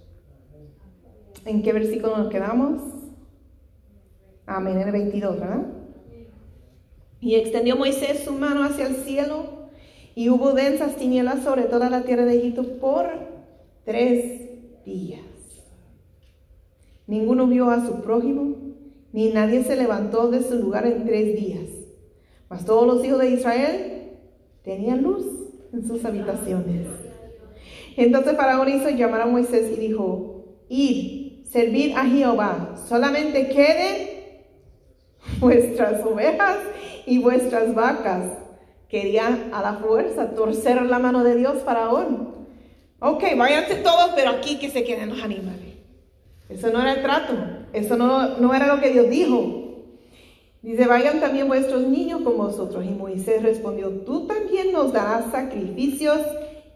¿En 1.44 1.62
qué 1.62 1.72
versículo 1.72 2.16
nos 2.16 2.28
quedamos? 2.28 2.82
Amén, 4.46 4.80
en 4.80 4.88
el 4.88 4.92
22, 4.92 5.40
¿verdad? 5.40 5.66
Y 7.20 7.34
extendió 7.34 7.76
Moisés 7.76 8.20
su 8.24 8.32
mano 8.32 8.64
hacia 8.64 8.86
el 8.86 8.96
cielo 8.96 9.70
y 10.14 10.28
hubo 10.28 10.52
densas 10.52 10.96
tinieblas 10.96 11.42
sobre 11.42 11.62
toda 11.64 11.90
la 11.90 12.02
tierra 12.02 12.24
de 12.24 12.36
Egipto 12.36 12.78
por 12.78 13.06
tres 13.84 14.84
días. 14.84 15.20
Ninguno 17.06 17.46
vio 17.46 17.70
a 17.70 17.84
su 17.84 18.02
prójimo, 18.02 18.56
ni 19.12 19.30
nadie 19.30 19.64
se 19.64 19.76
levantó 19.76 20.30
de 20.30 20.42
su 20.42 20.56
lugar 20.56 20.86
en 20.86 21.04
tres 21.04 21.36
días. 21.36 21.68
Mas 22.48 22.64
todos 22.64 22.86
los 22.86 23.04
hijos 23.04 23.18
de 23.18 23.30
Israel 23.30 24.10
tenían 24.62 25.02
luz 25.02 25.24
en 25.72 25.86
sus 25.86 26.04
habitaciones. 26.04 26.86
Entonces 27.96 28.36
Faraón 28.36 28.68
hizo 28.68 28.90
llamar 28.90 29.22
a 29.22 29.26
Moisés 29.26 29.70
y 29.76 29.80
dijo, 29.80 30.44
id, 30.68 31.11
servid 31.52 31.94
a 31.94 32.04
Jehová, 32.04 32.76
solamente 32.88 33.48
queden 33.48 34.08
vuestras 35.38 36.04
ovejas 36.04 36.56
y 37.06 37.18
vuestras 37.18 37.74
vacas. 37.74 38.24
Quería 38.88 39.50
a 39.52 39.62
la 39.62 39.74
fuerza 39.74 40.34
torcer 40.34 40.82
la 40.82 40.98
mano 40.98 41.24
de 41.24 41.36
Dios, 41.36 41.62
Faraón. 41.62 42.46
Ok, 43.00 43.24
váyanse 43.36 43.76
todos, 43.76 44.12
pero 44.14 44.30
aquí 44.30 44.58
que 44.58 44.70
se 44.70 44.84
queden 44.84 45.10
los 45.10 45.22
animales. 45.22 45.76
Eso 46.48 46.70
no 46.70 46.80
era 46.80 46.94
el 46.94 47.02
trato, 47.02 47.32
eso 47.72 47.96
no, 47.96 48.38
no 48.38 48.54
era 48.54 48.74
lo 48.74 48.80
que 48.80 48.90
Dios 48.90 49.08
dijo. 49.08 49.58
Dice, 50.62 50.86
vayan 50.86 51.20
también 51.20 51.48
vuestros 51.48 51.82
niños 51.82 52.20
con 52.22 52.36
vosotros. 52.36 52.84
Y 52.84 52.90
Moisés 52.90 53.42
respondió, 53.42 53.90
tú 53.90 54.26
también 54.26 54.72
nos 54.72 54.92
darás 54.92 55.32
sacrificios 55.32 56.20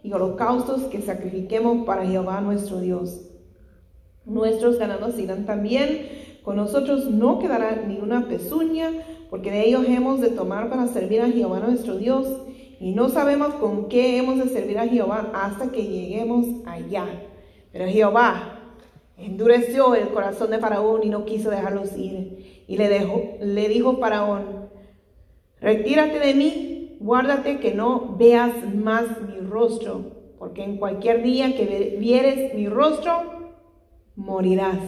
y 0.03 0.11
holocaustos 0.11 0.83
que 0.83 1.01
sacrifiquemos 1.01 1.85
para 1.85 2.05
Jehová 2.05 2.41
nuestro 2.41 2.79
Dios. 2.81 3.26
Nuestros 4.27 4.77
ganados 4.77 5.17
irán 5.17 5.45
también, 5.45 6.09
con 6.43 6.57
nosotros 6.57 7.09
no 7.09 7.39
quedará 7.39 7.83
ni 7.87 7.97
una 7.97 8.27
pezuña, 8.27 8.91
porque 9.29 9.51
de 9.51 9.65
ellos 9.67 9.85
hemos 9.87 10.19
de 10.19 10.29
tomar 10.29 10.69
para 10.69 10.87
servir 10.87 11.21
a 11.21 11.29
Jehová 11.29 11.59
nuestro 11.59 11.97
Dios. 11.97 12.27
Y 12.79 12.91
no 12.91 13.07
sabemos 13.09 13.53
con 13.55 13.87
qué 13.87 14.17
hemos 14.17 14.37
de 14.37 14.49
servir 14.49 14.77
a 14.79 14.87
Jehová 14.87 15.31
hasta 15.33 15.71
que 15.71 15.87
lleguemos 15.87 16.45
allá. 16.65 17.05
Pero 17.71 17.87
Jehová 17.87 18.59
endureció 19.17 19.95
el 19.95 20.09
corazón 20.09 20.51
de 20.51 20.59
Faraón 20.59 21.01
y 21.03 21.09
no 21.09 21.25
quiso 21.25 21.49
dejarlos 21.49 21.97
ir. 21.97 22.63
Y 22.67 22.77
le, 22.77 22.89
dejó, 22.89 23.37
le 23.39 23.69
dijo 23.69 23.97
Faraón, 23.97 24.69
retírate 25.61 26.19
de 26.19 26.33
mí, 26.33 26.97
guárdate 26.99 27.59
que 27.59 27.73
no 27.73 28.15
veas 28.17 28.53
más 28.75 29.05
mi 29.21 29.39
rostro, 29.39 30.01
porque 30.37 30.63
en 30.63 30.77
cualquier 30.77 31.23
día 31.23 31.55
que 31.55 31.95
vieres 31.97 32.53
mi 32.53 32.67
rostro, 32.67 33.36
morirás. 34.17 34.81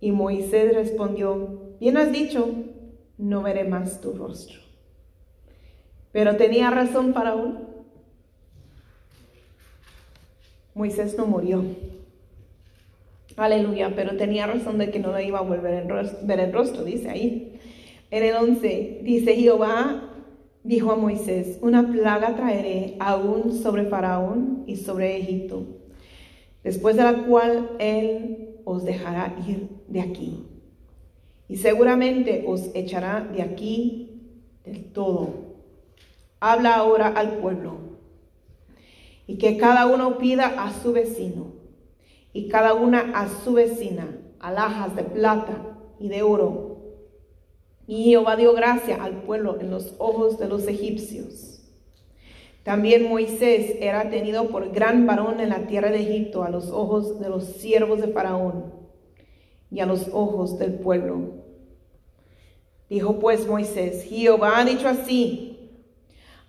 Y 0.00 0.12
Moisés 0.12 0.72
respondió, 0.72 1.74
bien 1.80 1.98
has 1.98 2.10
dicho, 2.12 2.54
no 3.18 3.42
veré 3.42 3.64
más 3.64 4.00
tu 4.00 4.12
rostro. 4.12 4.60
Pero 6.12 6.36
tenía 6.36 6.70
razón 6.70 7.12
Faraón. 7.12 7.66
Moisés 10.74 11.18
no 11.18 11.26
murió. 11.26 11.64
Aleluya, 13.36 13.92
pero 13.94 14.16
tenía 14.16 14.46
razón 14.46 14.78
de 14.78 14.90
que 14.90 15.00
no 15.00 15.12
le 15.12 15.24
iba 15.24 15.40
a 15.40 15.42
volver 15.42 15.74
a 15.74 16.02
ver 16.22 16.40
el 16.40 16.52
rostro, 16.52 16.84
dice 16.84 17.10
ahí. 17.10 17.60
En 18.10 18.22
el 18.22 18.36
11 18.36 19.00
dice 19.02 19.34
Jehová 19.34 20.08
dijo 20.64 20.92
a 20.92 20.96
Moisés, 20.96 21.58
una 21.62 21.90
plaga 21.90 22.36
traeré 22.36 22.96
aún 23.00 23.52
sobre 23.52 23.86
Faraón 23.86 24.64
y 24.66 24.76
sobre 24.76 25.16
Egipto, 25.16 25.77
después 26.62 26.96
de 26.96 27.04
la 27.04 27.24
cual 27.24 27.70
él 27.78 28.56
os 28.64 28.84
dejará 28.84 29.36
ir 29.46 29.68
de 29.88 30.00
aquí. 30.00 30.44
Y 31.48 31.56
seguramente 31.56 32.44
os 32.46 32.70
echará 32.74 33.20
de 33.20 33.42
aquí 33.42 34.20
del 34.64 34.92
todo. 34.92 35.30
Habla 36.40 36.76
ahora 36.76 37.08
al 37.08 37.38
pueblo. 37.38 37.78
Y 39.26 39.38
que 39.38 39.56
cada 39.56 39.86
uno 39.86 40.18
pida 40.18 40.46
a 40.62 40.72
su 40.72 40.92
vecino 40.92 41.52
y 42.32 42.48
cada 42.48 42.74
una 42.74 43.18
a 43.18 43.28
su 43.28 43.54
vecina 43.54 44.16
alhajas 44.38 44.94
de 44.94 45.02
plata 45.04 45.78
y 45.98 46.08
de 46.08 46.22
oro. 46.22 46.76
Y 47.86 48.04
Jehová 48.04 48.36
dio 48.36 48.52
gracia 48.52 49.02
al 49.02 49.22
pueblo 49.22 49.58
en 49.60 49.70
los 49.70 49.94
ojos 49.98 50.38
de 50.38 50.48
los 50.48 50.68
egipcios. 50.68 51.57
También 52.68 53.08
Moisés 53.08 53.76
era 53.80 54.10
tenido 54.10 54.50
por 54.50 54.70
gran 54.70 55.06
varón 55.06 55.40
en 55.40 55.48
la 55.48 55.66
tierra 55.66 55.90
de 55.90 56.02
Egipto 56.02 56.44
a 56.44 56.50
los 56.50 56.68
ojos 56.68 57.18
de 57.18 57.30
los 57.30 57.44
siervos 57.44 58.02
de 58.02 58.08
Faraón 58.08 58.74
y 59.70 59.80
a 59.80 59.86
los 59.86 60.08
ojos 60.12 60.58
del 60.58 60.74
pueblo. 60.74 61.44
Dijo 62.90 63.18
pues 63.20 63.46
Moisés, 63.46 64.04
Jehová 64.04 64.58
ha 64.58 64.66
dicho 64.66 64.86
así, 64.86 65.70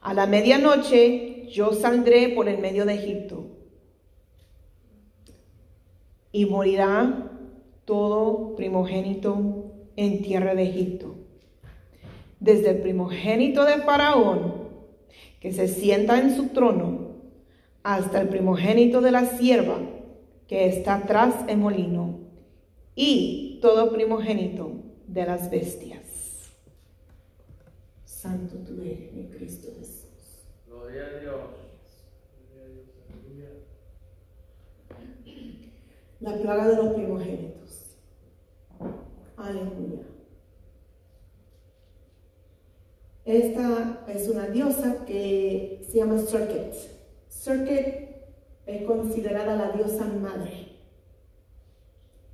a 0.02 0.14
la 0.14 0.26
medianoche 0.26 1.48
yo 1.54 1.72
saldré 1.72 2.28
por 2.36 2.50
el 2.50 2.58
medio 2.58 2.84
de 2.84 2.96
Egipto 2.96 3.46
y 6.34 6.48
morirá 6.48 7.32
todo 7.86 8.58
primogénito 8.58 9.72
en 9.96 10.22
tierra 10.22 10.54
de 10.54 10.64
Egipto, 10.64 11.16
desde 12.42 12.72
el 12.72 12.82
primogénito 12.82 13.64
de 13.64 13.78
Faraón, 13.78 14.59
que 15.40 15.52
se 15.52 15.68
sienta 15.68 16.20
en 16.20 16.36
su 16.36 16.48
trono, 16.48 17.10
hasta 17.84 18.22
el 18.22 18.30
primogénito 18.30 19.02
de 19.02 19.12
la 19.12 19.26
sierva, 19.26 19.80
que 20.48 20.68
está 20.68 20.96
atrás 20.96 21.36
el 21.48 21.58
molino, 21.58 22.20
y 22.96 23.60
todo 23.62 23.94
primogénito 23.94 24.72
de 25.08 25.26
las 25.26 25.50
bestias. 25.50 26.02
Santo 28.04 28.58
tú 28.58 28.82
eres, 28.82 29.14
mi 29.14 29.28
Cristo 29.28 29.70
Jesús. 29.80 30.44
Gloria 30.68 31.06
a 31.06 31.20
Dios. 31.20 31.42
La 36.20 36.36
plaga 36.36 36.68
de 36.68 36.76
los 36.76 36.94
primogénitos. 36.96 37.96
Aleluya. 39.38 40.09
Esta 43.30 44.08
es 44.08 44.28
una 44.28 44.48
diosa 44.48 45.06
que 45.06 45.86
se 45.88 46.00
llama 46.00 46.18
Circuit. 46.18 46.74
Circuit 47.30 47.86
es 48.66 48.82
considerada 48.88 49.56
la 49.56 49.72
diosa 49.72 50.06
madre, 50.06 50.70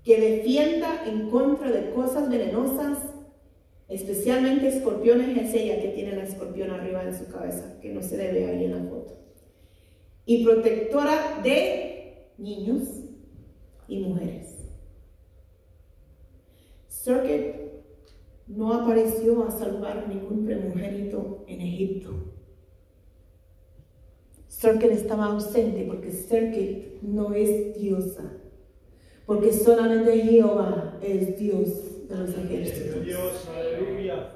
que 0.05 0.21
defienda 0.21 1.03
en 1.05 1.29
contra 1.29 1.69
de 1.69 1.91
cosas 1.91 2.29
venenosas, 2.29 2.97
especialmente 3.89 4.69
escorpiones, 4.69 5.37
es 5.37 5.53
ella 5.53 5.81
que 5.81 5.89
tiene 5.89 6.15
la 6.15 6.23
escorpión 6.23 6.71
arriba 6.71 7.03
en 7.03 7.13
su 7.13 7.27
cabeza, 7.27 7.77
que 7.81 7.89
no 7.89 8.01
se 8.01 8.15
le 8.15 8.31
ve 8.31 8.45
ahí 8.45 8.63
en 8.63 8.71
la 8.71 8.89
foto, 8.89 9.17
y 10.25 10.45
protectora 10.45 11.41
de 11.43 12.29
niños 12.37 12.83
y 13.89 13.99
mujeres. 13.99 14.47
Circuit 16.87 17.64
no 18.47 18.73
apareció 18.73 19.43
a 19.45 19.51
salvar 19.51 19.99
a 19.99 20.07
ningún 20.07 20.45
primogénito 20.45 21.43
en 21.47 21.61
Egipto. 21.61 22.33
Circuit 24.47 24.91
estaba 24.91 25.25
ausente 25.25 25.83
porque 25.85 26.11
Circuit 26.11 27.01
no 27.01 27.33
es 27.33 27.75
diosa, 27.75 28.31
porque 29.25 29.51
solamente 29.51 30.17
Jehová 30.21 30.97
es 31.01 31.37
Dios 31.37 32.07
de 32.07 32.15
los 32.17 32.29
ejércitos. 32.29 33.03
Dios, 33.05 33.49
aleluya. 33.53 34.31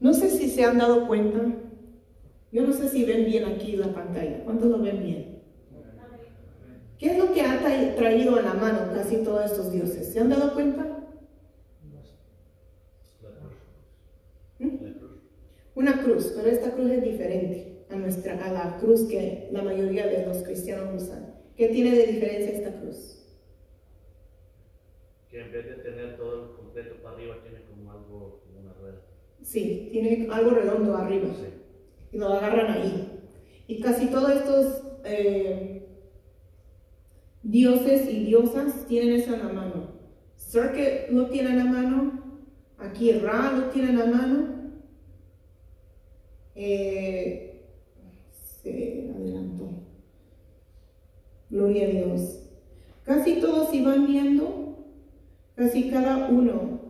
No 0.00 0.12
sé 0.12 0.30
si 0.30 0.48
se 0.50 0.64
han 0.64 0.78
dado 0.78 1.06
cuenta, 1.08 1.40
yo 2.52 2.66
no 2.66 2.72
sé 2.72 2.88
si 2.88 3.04
ven 3.04 3.24
bien 3.24 3.44
aquí 3.46 3.76
la 3.76 3.92
pantalla, 3.92 4.44
¿cuántos 4.44 4.68
lo 4.68 4.78
ven 4.78 5.02
bien? 5.02 5.34
¿Qué 6.98 7.10
es 7.10 7.18
lo 7.18 7.32
que 7.34 7.40
ha 7.42 7.60
tra- 7.60 7.96
traído 7.96 8.36
a 8.36 8.42
la 8.42 8.54
mano 8.54 8.92
casi 8.94 9.16
todos 9.16 9.44
estos 9.50 9.72
dioses? 9.72 10.12
¿Se 10.12 10.20
han 10.20 10.28
dado 10.28 10.54
cuenta? 10.54 10.82
La 13.22 13.30
cruz. 13.30 13.52
¿Mm? 14.60 14.84
La 14.84 14.92
cruz. 14.94 15.10
Una 15.74 16.02
cruz, 16.02 16.32
pero 16.36 16.48
esta 16.48 16.70
cruz 16.72 16.90
es 16.90 17.02
diferente 17.02 17.84
a, 17.90 17.96
nuestra, 17.96 18.44
a 18.44 18.52
la 18.52 18.76
cruz 18.78 19.08
que 19.08 19.48
la 19.50 19.62
mayoría 19.62 20.06
de 20.06 20.24
los 20.26 20.38
cristianos 20.42 21.02
usan. 21.02 21.34
¿Qué 21.56 21.68
tiene 21.68 21.90
de 21.96 22.06
diferencia 22.06 22.52
esta 22.52 22.80
cruz? 22.80 23.20
Que 25.28 25.40
en 25.40 25.52
vez 25.52 25.66
de 25.66 25.82
tener 25.82 26.16
todo 26.16 26.44
el 26.44 26.56
completo 26.56 27.02
para 27.02 27.16
arriba, 27.16 27.36
tiene 27.42 27.64
como 27.64 27.90
algo, 27.90 28.42
como 28.44 28.60
una 28.60 28.72
rueda. 28.74 29.00
Sí, 29.42 29.88
tiene 29.90 30.28
algo 30.30 30.50
redondo 30.50 30.96
arriba 30.96 31.28
Sí. 31.34 31.48
y 32.12 32.18
lo 32.18 32.28
agarran 32.28 32.70
ahí. 32.70 33.20
Y 33.66 33.80
casi 33.80 34.06
todos 34.06 34.30
estos 34.30 34.82
eh, 35.04 35.88
dioses 37.42 38.08
y 38.08 38.24
diosas 38.26 38.86
tienen 38.86 39.14
eso 39.20 39.34
en 39.34 39.40
la 39.40 39.52
mano. 39.52 39.88
Circuit 40.36 41.10
lo 41.10 41.26
tiene 41.28 41.50
en 41.50 41.58
la 41.58 41.64
mano, 41.64 42.40
aquí 42.78 43.12
Ra 43.12 43.52
lo 43.52 43.70
tiene 43.70 43.90
en 43.90 43.98
la 43.98 44.06
mano. 44.06 44.63
Eh, 46.54 47.62
se 48.62 49.10
adelantó. 49.14 49.70
Gloria 51.50 51.86
a 51.86 51.90
Dios. 51.90 52.40
Casi 53.04 53.40
todos 53.40 53.70
si 53.70 53.84
van 53.84 54.06
viendo, 54.06 54.78
casi 55.54 55.90
cada 55.90 56.28
uno 56.28 56.80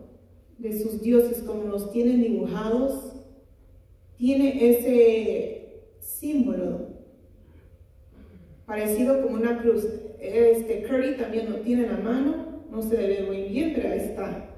de 0.57 0.79
sus 0.81 1.01
dioses 1.01 1.39
como 1.43 1.63
los 1.63 1.91
tienen 1.91 2.21
dibujados, 2.21 3.13
tiene 4.17 4.69
ese 4.69 5.83
símbolo 5.99 6.87
parecido 8.65 9.21
como 9.21 9.35
una 9.35 9.61
cruz. 9.61 9.85
Este 10.19 10.83
Curry 10.83 11.17
también 11.17 11.51
lo 11.51 11.57
tiene 11.57 11.83
en 11.83 11.91
la 11.91 11.97
mano, 11.97 12.63
no 12.71 12.81
se 12.81 12.95
ve 12.95 13.23
muy 13.27 13.43
bien, 13.43 13.73
pero 13.75 13.91
ahí 13.91 13.99
está. 13.99 14.49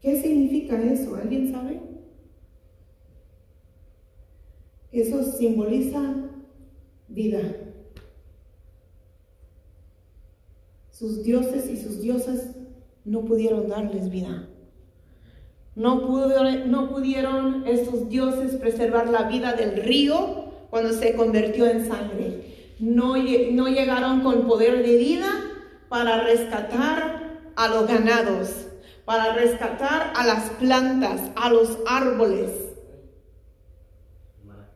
¿Qué 0.00 0.20
significa 0.20 0.80
eso? 0.80 1.16
¿Alguien 1.16 1.50
sabe? 1.50 1.80
Eso 4.92 5.22
simboliza 5.24 6.00
vida. 7.08 7.40
Sus 10.90 11.22
dioses 11.22 11.68
y 11.70 11.76
sus 11.76 12.00
diosas 12.00 12.56
no 13.04 13.24
pudieron 13.24 13.68
darles 13.68 14.10
vida. 14.10 14.48
No, 15.76 16.06
pudo- 16.06 16.66
no 16.66 16.88
pudieron 16.90 17.64
esos 17.66 18.08
dioses 18.08 18.56
preservar 18.56 19.08
la 19.08 19.24
vida 19.28 19.52
del 19.52 19.76
río 19.82 20.46
cuando 20.70 20.92
se 20.92 21.14
convirtió 21.14 21.66
en 21.68 21.86
sangre. 21.86 22.74
No, 22.80 23.16
no 23.16 23.68
llegaron 23.68 24.22
con 24.22 24.46
poder 24.48 24.84
de 24.84 24.96
vida 24.96 25.28
para 25.88 26.24
rescatar 26.24 27.52
a 27.54 27.68
los 27.68 27.86
ganados, 27.86 28.66
para 29.04 29.34
rescatar 29.34 30.12
a 30.16 30.26
las 30.26 30.50
plantas, 30.50 31.30
a 31.36 31.50
los 31.50 31.78
árboles. 31.86 32.50
Hermana. 34.40 34.68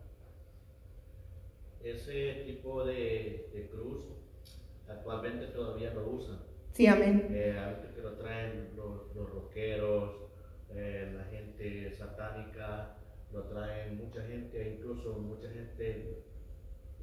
Ese 1.83 2.45
tipo 2.47 2.85
de, 2.85 3.51
de 3.53 3.69
cruz 3.71 4.05
actualmente 4.89 5.47
todavía 5.47 5.93
lo 5.95 6.11
usan. 6.11 6.39
Sí, 6.73 6.87
amén. 6.87 7.29
Eh, 7.31 7.55
lo 8.03 8.13
traen 8.13 8.71
los, 8.77 9.15
los 9.15 9.31
rockeros, 9.31 10.11
eh, 10.71 11.13
la 11.15 11.25
gente 11.25 11.93
satánica, 11.93 12.97
lo 13.33 13.43
traen 13.45 13.99
mucha 13.99 14.23
gente, 14.23 14.77
incluso 14.77 15.15
mucha 15.15 15.49
gente 15.51 16.25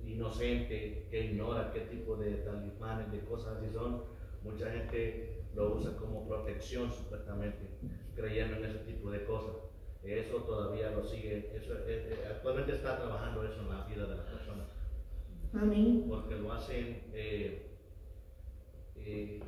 inocente 0.06 1.08
que 1.10 1.26
ignora 1.26 1.72
qué 1.74 1.82
tipo 1.82 2.16
de 2.18 2.36
talismanes, 2.38 3.12
de 3.12 3.20
cosas 3.22 3.58
así 3.58 3.72
son. 3.72 4.04
Mucha 4.44 4.72
gente 4.72 5.44
lo 5.54 5.76
usa 5.76 5.96
como 5.98 6.28
protección 6.28 6.92
supuestamente, 6.92 7.68
creyendo 8.16 8.58
en 8.58 8.66
ese 8.66 8.80
tipo 8.80 9.12
de 9.12 9.24
cosas. 9.26 9.56
Eso 10.04 10.38
todavía 10.44 10.92
lo 10.92 11.04
sigue, 11.04 11.52
eso, 11.54 11.74
eh, 11.74 12.08
eh, 12.10 12.28
actualmente 12.30 12.74
está 12.74 12.98
trabajando 12.98 13.44
eso 13.44 13.62
en 13.62 13.70
la 13.70 13.86
vida 13.86 14.08
de 14.08 14.16
las 14.16 14.26
personas 14.28 14.68
Amén. 15.54 16.06
porque 16.08 16.36
lo 16.36 16.54
hacen, 16.54 17.04
eh, 17.14 17.66
eh, 18.96 19.42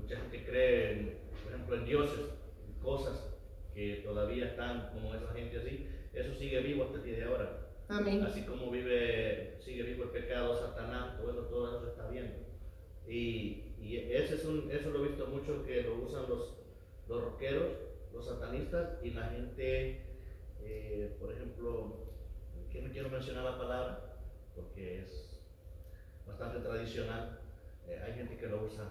mucha 0.00 0.16
gente 0.16 0.44
cree, 0.44 1.16
por 1.42 1.52
ejemplo, 1.52 1.76
en 1.76 1.84
dioses, 1.84 2.30
en 2.66 2.82
cosas 2.82 3.34
que 3.74 4.02
todavía 4.04 4.46
están 4.46 4.90
como 4.92 5.14
esa 5.14 5.32
gente 5.32 5.58
así, 5.58 5.88
eso 6.12 6.34
sigue 6.34 6.60
vivo 6.60 6.84
hasta 6.84 6.98
el 6.98 7.04
día 7.04 7.16
de 7.16 7.24
ahora. 7.24 7.60
Amén. 7.88 8.22
Así 8.22 8.42
como 8.42 8.70
vive, 8.70 9.56
sigue 9.60 9.82
vivo 9.82 10.04
el 10.04 10.10
pecado, 10.10 10.58
Satanás, 10.58 11.18
todo 11.18 11.30
eso, 11.30 11.42
todo 11.42 11.76
eso 11.76 11.88
está 11.88 12.08
viendo. 12.08 12.34
Y, 13.06 13.74
y 13.78 13.96
ese 14.12 14.36
es 14.36 14.44
un, 14.44 14.70
eso 14.70 14.90
lo 14.90 15.04
he 15.04 15.08
visto 15.08 15.26
mucho 15.26 15.64
que 15.64 15.82
lo 15.82 15.96
usan 15.96 16.28
los, 16.28 16.54
los 17.08 17.22
rockeros, 17.22 17.72
los 18.12 18.26
satanistas 18.26 18.98
y 19.02 19.10
la 19.10 19.26
gente, 19.28 20.00
eh, 20.62 21.16
por 21.20 21.32
ejemplo, 21.32 22.04
que 22.70 22.80
no 22.80 22.90
quiero 22.90 23.10
mencionar 23.10 23.44
la 23.44 23.58
palabra 23.58 24.16
porque 24.54 25.00
es 25.00 25.40
bastante 26.26 26.60
tradicional. 26.60 27.40
Eh, 27.86 28.00
hay 28.04 28.14
gente 28.14 28.36
que 28.36 28.46
lo 28.46 28.64
usa, 28.64 28.90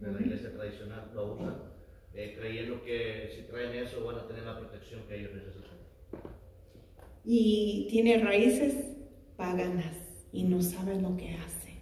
de 0.00 0.12
la 0.12 0.20
iglesia 0.20 0.52
tradicional 0.52 1.10
lo 1.14 1.34
usa, 1.34 1.54
eh, 2.14 2.34
creyendo 2.38 2.82
que 2.84 3.30
si 3.34 3.42
traen 3.42 3.74
eso 3.74 4.04
van 4.04 4.18
a 4.18 4.26
tener 4.26 4.44
la 4.44 4.58
protección 4.58 5.02
que 5.08 5.18
ellos 5.18 5.32
necesitan. 5.34 5.74
y 7.26 7.86
tiene 7.88 8.18
raíces 8.18 8.74
paganas 9.36 9.96
y 10.32 10.42
no 10.42 10.60
sabe 10.60 11.00
lo 11.00 11.16
que 11.16 11.30
hace. 11.30 11.80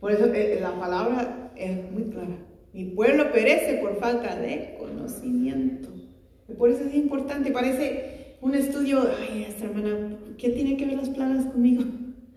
Por 0.00 0.12
eso 0.12 0.26
eh, 0.32 0.58
la 0.60 0.78
palabra 0.78 1.52
es 1.56 1.90
muy 1.90 2.04
clara. 2.04 2.36
Mi 2.72 2.86
pueblo 2.86 3.32
perece 3.32 3.78
por 3.78 3.98
falta 3.98 4.36
de 4.36 4.76
conocimiento. 4.78 5.88
Y 6.48 6.54
por 6.54 6.70
eso 6.70 6.84
es 6.84 6.94
importante. 6.94 7.50
Parece 7.50 8.36
un 8.40 8.54
estudio, 8.54 9.08
ay, 9.20 9.44
esta 9.48 9.66
hermana, 9.66 10.16
¿qué 10.38 10.50
tiene 10.50 10.76
que 10.76 10.86
ver 10.86 10.96
las 10.96 11.10
plagas 11.10 11.46
conmigo? 11.46 11.84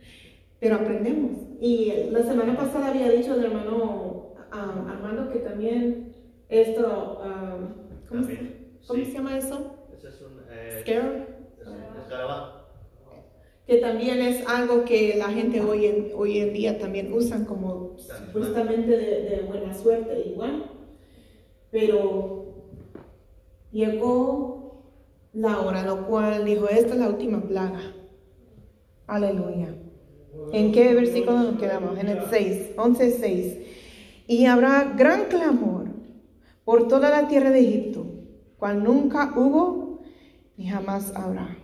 Pero 0.59 0.75
aprendemos. 0.75 1.31
Y 1.61 1.93
la 2.11 2.23
semana 2.23 2.57
pasada 2.57 2.89
había 2.89 3.09
dicho 3.09 3.35
el 3.35 3.45
hermano 3.45 4.02
ah, 4.53 4.85
Armando 4.89 5.31
que 5.31 5.39
también 5.39 6.13
esto, 6.49 7.19
ah, 7.21 7.57
¿cómo, 8.07 8.23
se, 8.23 8.35
También, 8.35 8.77
cómo 8.87 8.99
sí. 8.99 9.05
se 9.05 9.11
llama 9.13 9.37
eso? 9.37 9.75
Ese 9.97 10.07
es 10.09 10.21
un 10.21 10.39
eh, 10.49 10.79
Scare. 10.81 11.27
es 11.59 11.67
escarabajo. 12.03 12.59
que 13.65 13.77
también 13.77 14.21
es 14.21 14.47
algo 14.47 14.85
que 14.85 15.15
la 15.17 15.29
gente 15.29 15.61
hoy 15.61 15.85
en, 15.85 16.11
hoy 16.15 16.39
en 16.39 16.53
día 16.53 16.77
también 16.77 17.11
usan 17.13 17.45
como 17.45 17.95
supuestamente 17.97 18.91
de, 18.91 19.21
de 19.23 19.41
buena 19.47 19.73
suerte 19.73 20.27
igual. 20.27 20.65
Pero 21.71 22.53
llegó 23.71 24.83
la 25.33 25.59
hora, 25.61 25.83
lo 25.83 26.05
cual 26.05 26.45
dijo, 26.45 26.67
esta 26.69 26.93
es 26.93 26.99
la 26.99 27.09
última 27.09 27.41
plaga. 27.41 27.93
Aleluya. 29.07 29.73
¿En 30.51 30.71
qué 30.71 30.93
versículo 30.93 31.39
nos 31.39 31.59
quedamos? 31.59 31.97
En 31.97 32.09
el 32.09 32.19
6, 32.29 32.71
11, 32.77 33.11
6. 33.11 33.57
Y 34.27 34.45
habrá 34.45 34.93
gran 34.95 35.25
clamor 35.25 35.87
por 36.63 36.87
toda 36.87 37.09
la 37.09 37.27
tierra 37.27 37.51
de 37.51 37.59
Egipto, 37.59 38.05
cual 38.57 38.83
nunca 38.83 39.33
hubo 39.35 40.01
ni 40.57 40.67
jamás 40.67 41.13
habrá. 41.15 41.57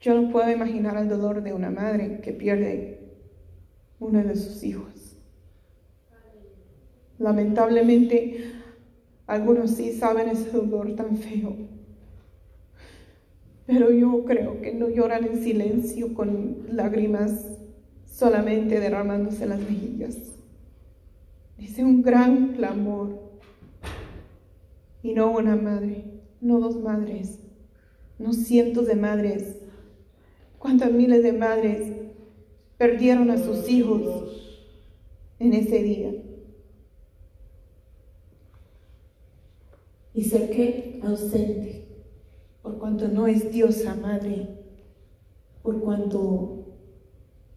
Yo 0.00 0.20
no 0.20 0.30
puedo 0.30 0.50
imaginar 0.50 0.96
el 0.96 1.08
dolor 1.08 1.42
de 1.42 1.52
una 1.52 1.70
madre 1.70 2.20
que 2.22 2.32
pierde 2.32 3.00
uno 3.98 4.22
de 4.24 4.34
sus 4.34 4.62
hijos. 4.62 5.18
Lamentablemente, 7.18 8.52
algunos 9.26 9.72
sí 9.72 9.92
saben 9.92 10.28
ese 10.28 10.50
dolor 10.50 10.96
tan 10.96 11.18
feo. 11.18 11.54
Pero 13.66 13.90
yo 13.90 14.24
creo 14.24 14.62
que 14.62 14.72
no 14.72 14.88
lloran 14.88 15.24
en 15.24 15.42
silencio 15.42 16.14
con 16.14 16.64
lágrimas 16.70 17.59
solamente 18.10 18.80
derramándose 18.80 19.46
las 19.46 19.60
mejillas. 19.60 20.16
Dice 21.56 21.84
un 21.84 22.02
gran 22.02 22.54
clamor. 22.54 23.30
Y 25.02 25.14
no 25.14 25.30
una 25.30 25.56
madre, 25.56 26.04
no 26.42 26.60
dos 26.60 26.76
madres, 26.78 27.38
no 28.18 28.34
cientos 28.34 28.86
de 28.86 28.96
madres. 28.96 29.56
¿Cuántas 30.58 30.92
miles 30.92 31.22
de 31.22 31.32
madres 31.32 31.92
perdieron 32.76 33.30
a 33.30 33.38
sus 33.38 33.66
hijos 33.70 34.66
en 35.38 35.54
ese 35.54 35.82
día? 35.82 36.12
Y 40.12 40.24
ser 40.24 40.50
que 40.50 41.00
ausente, 41.02 41.86
por 42.60 42.78
cuanto 42.78 43.08
no 43.08 43.26
es 43.26 43.50
diosa 43.50 43.94
madre, 43.94 44.48
por 45.62 45.80
cuanto 45.80 46.59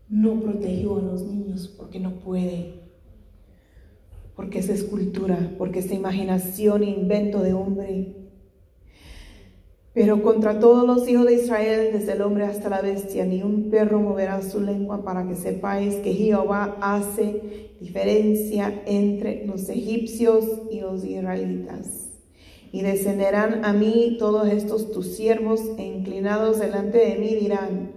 no 0.10 0.40
protegió 0.40 0.98
a 0.98 1.02
los 1.02 1.24
niños, 1.24 1.74
porque 1.78 2.00
no 2.00 2.20
puede, 2.20 2.82
porque 4.36 4.60
es 4.60 4.70
escultura, 4.70 5.54
porque 5.58 5.80
es 5.80 5.92
imaginación 5.92 6.84
e 6.84 6.90
invento 6.90 7.42
de 7.42 7.54
hombre. 7.54 8.16
Pero 9.94 10.24
contra 10.24 10.60
todos 10.60 10.88
los 10.88 11.08
hijos 11.08 11.28
de 11.28 11.36
Israel, 11.36 11.90
desde 11.94 12.14
el 12.14 12.22
hombre 12.24 12.46
hasta 12.46 12.70
la 12.70 12.82
bestia, 12.82 13.26
ni 13.26 13.44
un 13.44 13.70
perro 13.70 14.00
moverá 14.00 14.42
su 14.42 14.60
lengua 14.60 15.04
para 15.04 15.28
que 15.28 15.36
sepáis 15.36 15.96
que 15.96 16.14
Jehová 16.14 16.78
hace 16.82 17.76
diferencia 17.80 18.82
entre 18.86 19.46
los 19.46 19.70
egipcios 19.70 20.46
y 20.72 20.80
los 20.80 21.06
israelitas 21.06 22.04
y 22.74 22.82
descenderán 22.82 23.64
a 23.66 23.72
mí 23.72 24.18
todos 24.18 24.50
estos 24.50 24.92
tus 24.92 25.16
siervos 25.16 25.62
e 25.78 25.84
inclinados 25.84 26.60
delante 26.60 26.98
de 26.98 27.16
mí 27.18 27.36
dirán, 27.36 27.92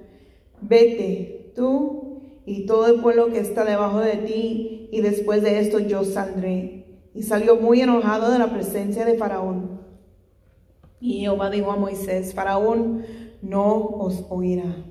vete 0.61 1.36
tú 1.57 2.21
y 2.45 2.67
todo 2.67 2.87
el 2.87 3.01
pueblo 3.01 3.33
que 3.33 3.41
está 3.41 3.65
debajo 3.65 3.99
de 3.99 4.17
ti, 4.19 4.89
y 4.93 5.01
después 5.01 5.43
de 5.43 5.59
esto 5.59 5.81
yo 5.81 6.05
saldré. 6.05 6.85
Y 7.15 7.25
salió 7.25 7.57
muy 7.57 7.81
enojado 7.81 8.31
de 8.31 8.39
la 8.39 8.53
presencia 8.53 9.05
de 9.05 9.19
Faraón. 9.19 9.81
Y 11.01 11.21
Jehová 11.21 11.51
dijo 11.51 11.73
a 11.73 11.77
Moisés, 11.77 12.35
Faraón 12.35 13.05
no 13.43 13.75
os 13.77 14.25
oirá, 14.29 14.85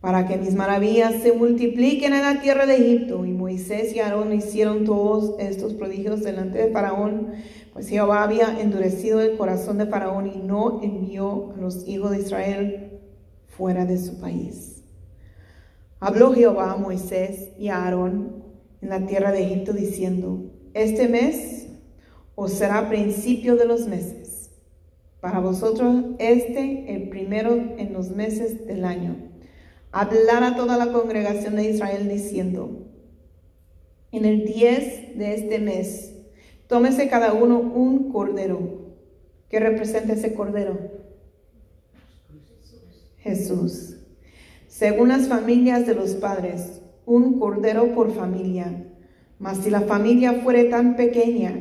para 0.00 0.26
que 0.26 0.36
mis 0.36 0.54
maravillas 0.54 1.22
se 1.22 1.32
multipliquen 1.32 2.12
en 2.12 2.22
la 2.22 2.40
tierra 2.40 2.66
de 2.66 2.76
Egipto. 2.76 3.24
Y 3.24 3.30
Moisés 3.30 3.94
y 3.94 4.00
Aarón 4.00 4.32
hicieron 4.32 4.84
todos 4.84 5.38
estos 5.38 5.74
prodigios 5.74 6.22
delante 6.22 6.58
de 6.58 6.72
Faraón 6.72 7.28
pues 7.72 7.88
Jehová 7.88 8.22
había 8.22 8.60
endurecido 8.60 9.20
el 9.20 9.36
corazón 9.36 9.78
de 9.78 9.86
Faraón 9.86 10.26
y 10.26 10.38
no 10.38 10.82
envió 10.82 11.52
a 11.56 11.60
los 11.60 11.88
hijos 11.88 12.10
de 12.10 12.20
Israel 12.20 13.00
fuera 13.46 13.86
de 13.86 13.98
su 13.98 14.20
país. 14.20 14.81
Habló 16.04 16.32
Jehová 16.32 16.72
a 16.72 16.76
Moisés 16.76 17.50
y 17.56 17.68
a 17.68 17.84
Aarón 17.84 18.42
en 18.80 18.88
la 18.88 19.06
tierra 19.06 19.30
de 19.30 19.44
Egipto 19.44 19.72
diciendo, 19.72 20.50
este 20.74 21.08
mes 21.08 21.68
os 22.34 22.52
será 22.52 22.88
principio 22.88 23.54
de 23.54 23.66
los 23.66 23.86
meses. 23.86 24.50
Para 25.20 25.38
vosotros 25.38 26.04
este 26.18 26.92
el 26.92 27.08
primero 27.08 27.54
en 27.54 27.92
los 27.92 28.10
meses 28.10 28.66
del 28.66 28.84
año. 28.84 29.14
Hablar 29.92 30.42
a 30.42 30.56
toda 30.56 30.76
la 30.76 30.92
congregación 30.92 31.54
de 31.54 31.70
Israel 31.70 32.08
diciendo, 32.08 32.88
en 34.10 34.24
el 34.24 34.44
10 34.44 35.18
de 35.18 35.34
este 35.34 35.60
mes 35.60 36.12
Tómese 36.72 37.06
cada 37.10 37.34
uno 37.34 37.60
un 37.60 38.10
cordero. 38.10 38.94
¿Qué 39.50 39.60
representa 39.60 40.14
ese 40.14 40.32
cordero? 40.32 40.78
Jesús. 43.18 43.91
Según 44.72 45.08
las 45.08 45.28
familias 45.28 45.86
de 45.86 45.94
los 45.94 46.14
padres, 46.14 46.80
un 47.04 47.38
cordero 47.38 47.94
por 47.94 48.10
familia. 48.14 48.86
Mas 49.38 49.58
si 49.58 49.68
la 49.68 49.82
familia 49.82 50.40
fuere 50.42 50.64
tan 50.64 50.96
pequeña 50.96 51.52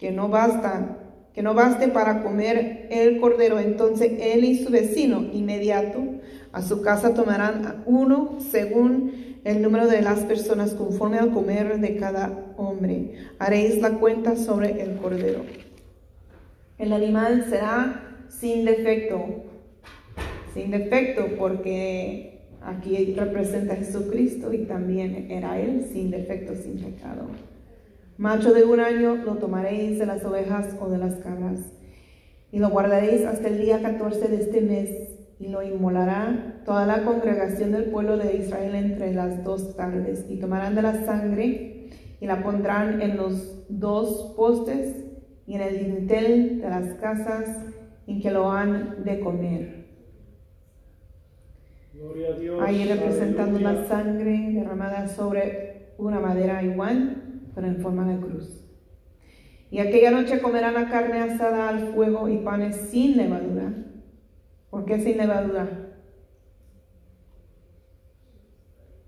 que 0.00 0.10
no 0.10 0.28
basta, 0.28 0.98
que 1.32 1.44
no 1.44 1.54
baste 1.54 1.86
para 1.86 2.24
comer 2.24 2.88
el 2.90 3.20
cordero, 3.20 3.60
entonces 3.60 4.14
él 4.18 4.44
y 4.44 4.58
su 4.58 4.72
vecino 4.72 5.26
inmediato 5.32 6.02
a 6.50 6.60
su 6.60 6.82
casa 6.82 7.14
tomarán 7.14 7.84
uno 7.86 8.38
según 8.40 9.12
el 9.44 9.62
número 9.62 9.86
de 9.86 10.02
las 10.02 10.24
personas 10.24 10.74
conforme 10.74 11.18
al 11.18 11.30
comer 11.30 11.78
de 11.78 11.96
cada 11.96 12.52
hombre. 12.56 13.12
Haréis 13.38 13.80
la 13.80 13.90
cuenta 13.90 14.34
sobre 14.34 14.82
el 14.82 14.96
cordero. 14.96 15.42
El 16.78 16.92
animal 16.92 17.46
será 17.48 18.26
sin 18.28 18.64
defecto, 18.64 19.24
sin 20.52 20.72
defecto 20.72 21.28
porque 21.38 22.35
aquí 22.66 23.14
representa 23.14 23.74
a 23.74 23.76
Jesucristo 23.76 24.52
y 24.52 24.66
también 24.66 25.30
era 25.30 25.58
él 25.58 25.86
sin 25.92 26.10
defecto, 26.10 26.54
sin 26.54 26.78
pecado. 26.78 27.28
Macho 28.18 28.52
de 28.52 28.64
un 28.64 28.80
año 28.80 29.16
lo 29.16 29.36
tomaréis 29.36 29.98
de 29.98 30.06
las 30.06 30.24
ovejas 30.24 30.76
o 30.80 30.88
de 30.88 30.98
las 30.98 31.14
cabras 31.16 31.60
y 32.50 32.58
lo 32.58 32.70
guardaréis 32.70 33.24
hasta 33.24 33.48
el 33.48 33.60
día 33.60 33.80
14 33.82 34.28
de 34.28 34.36
este 34.36 34.60
mes 34.60 34.90
y 35.38 35.48
lo 35.48 35.62
inmolará 35.62 36.62
toda 36.64 36.86
la 36.86 37.04
congregación 37.04 37.72
del 37.72 37.84
pueblo 37.84 38.16
de 38.16 38.36
Israel 38.36 38.74
entre 38.74 39.12
las 39.12 39.44
dos 39.44 39.76
tardes, 39.76 40.24
y 40.30 40.38
tomarán 40.38 40.74
de 40.74 40.82
la 40.82 41.04
sangre 41.04 41.90
y 42.20 42.26
la 42.26 42.42
pondrán 42.42 43.02
en 43.02 43.16
los 43.16 43.66
dos 43.68 44.34
postes 44.36 45.04
y 45.46 45.54
en 45.54 45.60
el 45.60 45.78
dintel 45.78 46.60
de 46.60 46.70
las 46.70 46.94
casas 46.94 47.48
en 48.06 48.20
que 48.20 48.30
lo 48.30 48.50
han 48.50 49.04
de 49.04 49.20
comer. 49.20 49.85
Ahí 52.60 52.84
representando 52.84 53.58
la 53.58 53.86
sangre 53.86 54.50
derramada 54.52 55.08
sobre 55.08 55.92
una 55.98 56.20
madera 56.20 56.62
igual, 56.62 57.42
pero 57.54 57.66
en 57.66 57.80
forma 57.80 58.06
de 58.06 58.20
cruz. 58.20 58.64
Y 59.70 59.78
aquella 59.80 60.10
noche 60.10 60.40
comerán 60.40 60.74
la 60.74 60.88
carne 60.88 61.20
asada 61.20 61.68
al 61.68 61.92
fuego 61.92 62.28
y 62.28 62.38
panes 62.38 62.76
sin 62.90 63.16
levadura 63.16 63.72
¿Por 64.70 64.84
qué 64.84 65.00
sin 65.00 65.16
levadura? 65.16 65.68